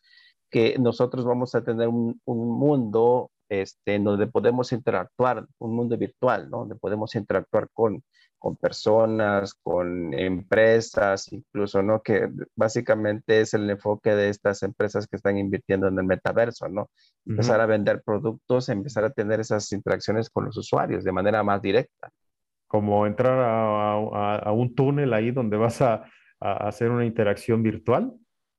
Que 0.51 0.77
nosotros 0.77 1.25
vamos 1.25 1.55
a 1.55 1.63
tener 1.63 1.87
un, 1.87 2.21
un 2.25 2.59
mundo 2.59 3.31
este, 3.49 3.95
en 3.95 4.03
donde 4.05 4.27
podemos 4.27 4.71
interactuar, 4.71 5.45
un 5.59 5.75
mundo 5.75 5.97
virtual, 5.97 6.49
¿no? 6.49 6.59
Donde 6.59 6.75
podemos 6.75 7.15
interactuar 7.15 7.69
con, 7.73 8.03
con 8.41 8.55
personas, 8.55 9.53
con 9.53 10.15
empresas, 10.15 11.31
incluso, 11.31 11.83
¿no? 11.83 12.01
Que 12.01 12.27
básicamente 12.55 13.41
es 13.41 13.53
el 13.53 13.69
enfoque 13.69 14.15
de 14.15 14.29
estas 14.29 14.63
empresas 14.63 15.05
que 15.05 15.17
están 15.17 15.37
invirtiendo 15.37 15.87
en 15.87 15.99
el 15.99 16.05
metaverso, 16.05 16.67
¿no? 16.69 16.89
Empezar 17.23 17.61
a 17.61 17.67
vender 17.67 18.01
productos, 18.03 18.69
empezar 18.69 19.03
a 19.03 19.11
tener 19.11 19.41
esas 19.41 19.71
interacciones 19.73 20.31
con 20.31 20.45
los 20.45 20.57
usuarios 20.57 21.03
de 21.03 21.11
manera 21.11 21.43
más 21.43 21.61
directa. 21.61 22.09
Como 22.65 23.05
entrar 23.05 23.37
a, 23.37 24.51
un 24.53 24.73
túnel 24.73 25.13
ahí 25.13 25.29
donde 25.29 25.57
vas 25.57 25.81
a, 25.83 26.05
hacer 26.39 26.89
una 26.89 27.05
interacción 27.05 27.61
virtual, 27.61 28.11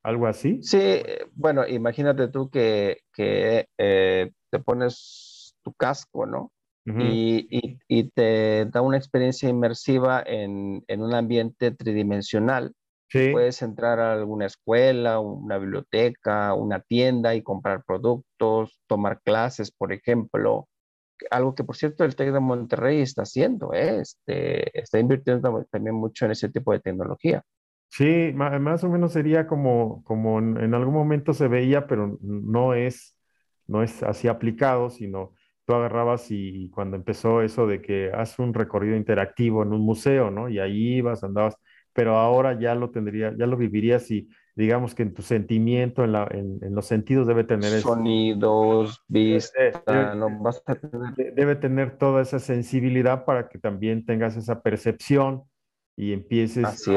algo 0.03 0.27
así. 0.27 0.61
Sí, 0.62 1.03
bueno, 1.35 1.66
imagínate 1.66 2.29
tú 2.29 2.51
que, 2.51 2.99
que 3.12 3.69
eh, 3.79 4.33
te 4.51 4.59
pones 4.59 5.55
tu 5.62 5.73
casco, 5.73 6.27
¿no? 6.27 6.53
y, 6.85 8.11
te 8.15 8.66
da 8.66 8.81
una 8.81 8.97
experiencia 8.97 9.49
inmersiva 9.49 10.23
en, 10.27 10.83
un 10.89 11.15
ambiente 11.15 11.70
tridimensional. 11.70 12.74
Puedes 13.12 13.61
entrar 13.61 14.01
a 14.01 14.15
alguna 14.15 14.47
escuela, 14.47 15.20
una 15.20 15.59
biblioteca, 15.59 16.55
una 16.55 16.81
tienda 16.81 17.35
y 17.35 17.43
comprar 17.43 17.85
productos, 17.85 18.81
tomar 18.87 19.20
clases, 19.23 19.70
por 19.70 19.93
ejemplo. 19.93 20.66
Algo 21.31 21.55
que, 21.55 21.62
por 21.62 21.77
cierto, 21.77 22.05
el 22.05 22.16
TEC 22.16 22.33
de 22.33 22.41
Monterrey 22.41 23.03
está 23.03 23.23
haciendo, 23.23 23.74
¿eh? 23.74 24.01
este, 24.01 24.77
está 24.77 24.99
invirtiendo 24.99 25.65
también 25.70 25.95
mucho 25.95 26.24
en 26.24 26.33
ese 26.33 26.49
tipo 26.49 26.73
de 26.73 26.81
tecnología. 26.81 27.45
Sí, 27.94 28.32
más 28.35 28.82
o 28.85 28.89
menos 28.89 29.12
sería 29.12 29.47
como, 29.47 30.02
como 30.05 30.39
en, 30.39 30.73
algún 30.73 30.94
momento 30.94 31.35
se 31.35 31.47
veía, 31.47 31.86
pero 31.86 32.19
no 32.23 32.73
es, 32.73 33.19
no 33.66 33.82
es 33.82 34.02
así 34.02 34.28
aplicado, 34.28 34.89
sino 34.89 35.35
tú 35.66 35.74
agarrabas 35.74 36.31
y, 36.31 36.70
cuando 36.70 36.97
empezó 36.97 37.43
eso 37.43 37.66
de 37.66 37.82
que 37.82 38.10
haz 38.14 38.39
un 38.39 38.55
recorrido 38.55 38.97
interactivo 38.97 39.62
en 39.62 39.74
un 39.74 39.82
museo, 39.82 40.31
¿no? 40.31 40.48
Y 40.48 40.59
ahí 40.59 40.94
ibas, 40.97 41.23
andabas, 41.23 41.55
pero 41.93 42.16
ahora 42.16 42.59
ya 42.59 42.74
lo 42.74 42.90
tendría, 42.90 43.36
ya 43.36 43.44
lo 43.47 43.59
vivirías 43.59 44.10
y 44.10 44.27
digamos 44.56 44.94
que 44.94 45.02
en 45.02 45.12
tu 45.12 45.20
sentimiento, 45.20 46.02
en, 46.02 46.12
la, 46.12 46.27
en, 46.31 46.74
los 46.74 46.86
sentidos 46.86 47.27
debe 47.27 47.44
tener... 47.44 47.82
Sonidos, 47.82 49.05
vista, 49.06 49.60
Debe 51.14 51.56
tener 51.56 51.98
toda 51.98 52.23
esa 52.23 52.39
sensibilidad 52.39 53.27
para 53.27 53.51
que 53.51 53.59
también 53.59 54.06
tengas 54.06 54.39
esa 54.39 54.62
percepción 54.62 55.43
y 55.97 56.12
empieces 56.12 56.64
Así 56.64 56.94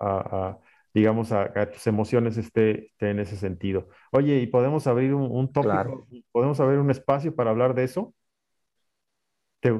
a, 0.00 0.58
digamos, 0.92 1.32
a, 1.32 1.70
tus 1.70 1.86
emociones 1.86 2.36
esté, 2.36 2.92
en 3.00 3.18
ese 3.18 3.36
sentido. 3.36 3.88
Oye, 4.12 4.38
¿y 4.38 4.46
podemos 4.46 4.86
abrir 4.86 5.14
un, 5.14 5.52
tópico? 5.52 6.06
¿Podemos 6.30 6.60
abrir 6.60 6.78
un 6.78 6.90
espacio 6.90 7.34
para 7.34 7.50
hablar 7.50 7.74
de 7.74 7.84
eso? 7.84 8.14
Te, 9.60 9.70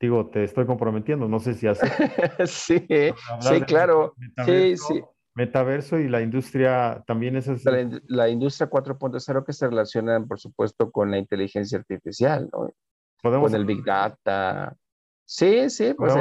digo, 0.00 0.30
te 0.30 0.44
estoy 0.44 0.66
comprometiendo, 0.66 1.28
no 1.28 1.38
sé 1.38 1.54
si 1.54 1.66
hace. 1.66 1.86
sí, 2.46 2.86
sí, 3.40 3.60
claro. 3.66 4.14
sí, 4.44 4.76
sí. 4.76 5.02
Metaverso 5.34 5.98
y 5.98 6.08
la 6.08 6.22
industria 6.22 7.04
también 7.06 7.36
es... 7.36 7.62
La, 7.66 8.00
la 8.06 8.28
industria 8.30 8.70
4.0 8.70 9.44
que 9.44 9.52
se 9.52 9.68
relaciona, 9.68 10.24
por 10.24 10.40
supuesto, 10.40 10.90
con 10.90 11.10
la 11.10 11.18
inteligencia 11.18 11.78
artificial, 11.78 12.48
¿no? 12.50 12.72
Con 13.22 13.54
el 13.54 13.66
Big 13.66 13.84
Data, 13.84 14.74
Sí, 15.28 15.68
sí, 15.70 15.92
pues 15.92 16.14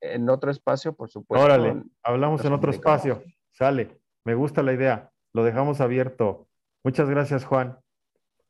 en, 0.00 0.28
otro 0.28 0.50
espacio, 0.50 0.92
por 0.92 1.08
supuesto. 1.08 1.44
Órale, 1.44 1.84
hablamos 2.02 2.44
en 2.44 2.52
otro 2.52 2.72
espacio. 2.72 3.22
Sale, 3.52 4.00
me 4.24 4.34
gusta 4.34 4.64
la 4.64 4.72
idea. 4.72 5.10
Lo 5.32 5.44
dejamos 5.44 5.80
abierto. 5.80 6.48
Muchas 6.82 7.08
gracias, 7.08 7.44
Juan. 7.44 7.78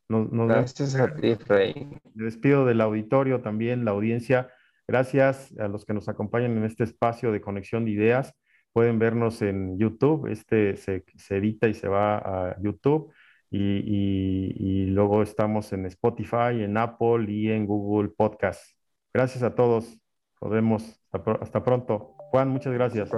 gracias 0.09 0.95
a 0.95 1.13
ti, 1.13 1.35
Frey. 1.35 1.87
Me 2.15 2.25
despido 2.25 2.65
del 2.65 2.81
auditorio 2.81 3.41
también, 3.41 3.85
la 3.85 3.91
audiencia. 3.91 4.51
Gracias 4.87 5.55
a 5.59 5.67
los 5.67 5.85
que 5.85 5.93
nos 5.93 6.09
acompañan 6.09 6.57
en 6.57 6.63
este 6.63 6.83
espacio 6.83 7.31
de 7.31 7.39
conexión 7.39 7.85
de 7.85 7.91
ideas. 7.91 8.33
Pueden 8.73 8.97
vernos 8.97 9.43
en 9.43 9.77
YouTube. 9.77 10.25
Este 10.31 10.77
se, 10.77 11.03
edita 11.29 11.67
y 11.67 11.75
se 11.75 11.87
va 11.87 12.17
a 12.17 12.59
YouTube. 12.59 13.13
y 13.51 14.87
luego 14.87 15.21
estamos 15.21 15.73
en 15.73 15.85
Spotify, 15.85 16.63
en 16.63 16.75
Apple 16.75 17.31
y 17.31 17.51
en 17.51 17.67
Google 17.67 18.09
Podcast. 18.09 18.78
Gracias 19.13 19.43
a 19.43 19.55
todos. 19.55 19.97
Nos 20.41 20.51
vemos. 20.51 21.01
Hasta, 21.11 21.63
pronto. 21.63 22.15
Juan, 22.31 22.49
muchas 22.49 22.73
gracias. 22.73 23.09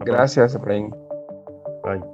Gracias, 0.00 0.54
Efraín. 0.54 0.90
Bye. 1.84 2.13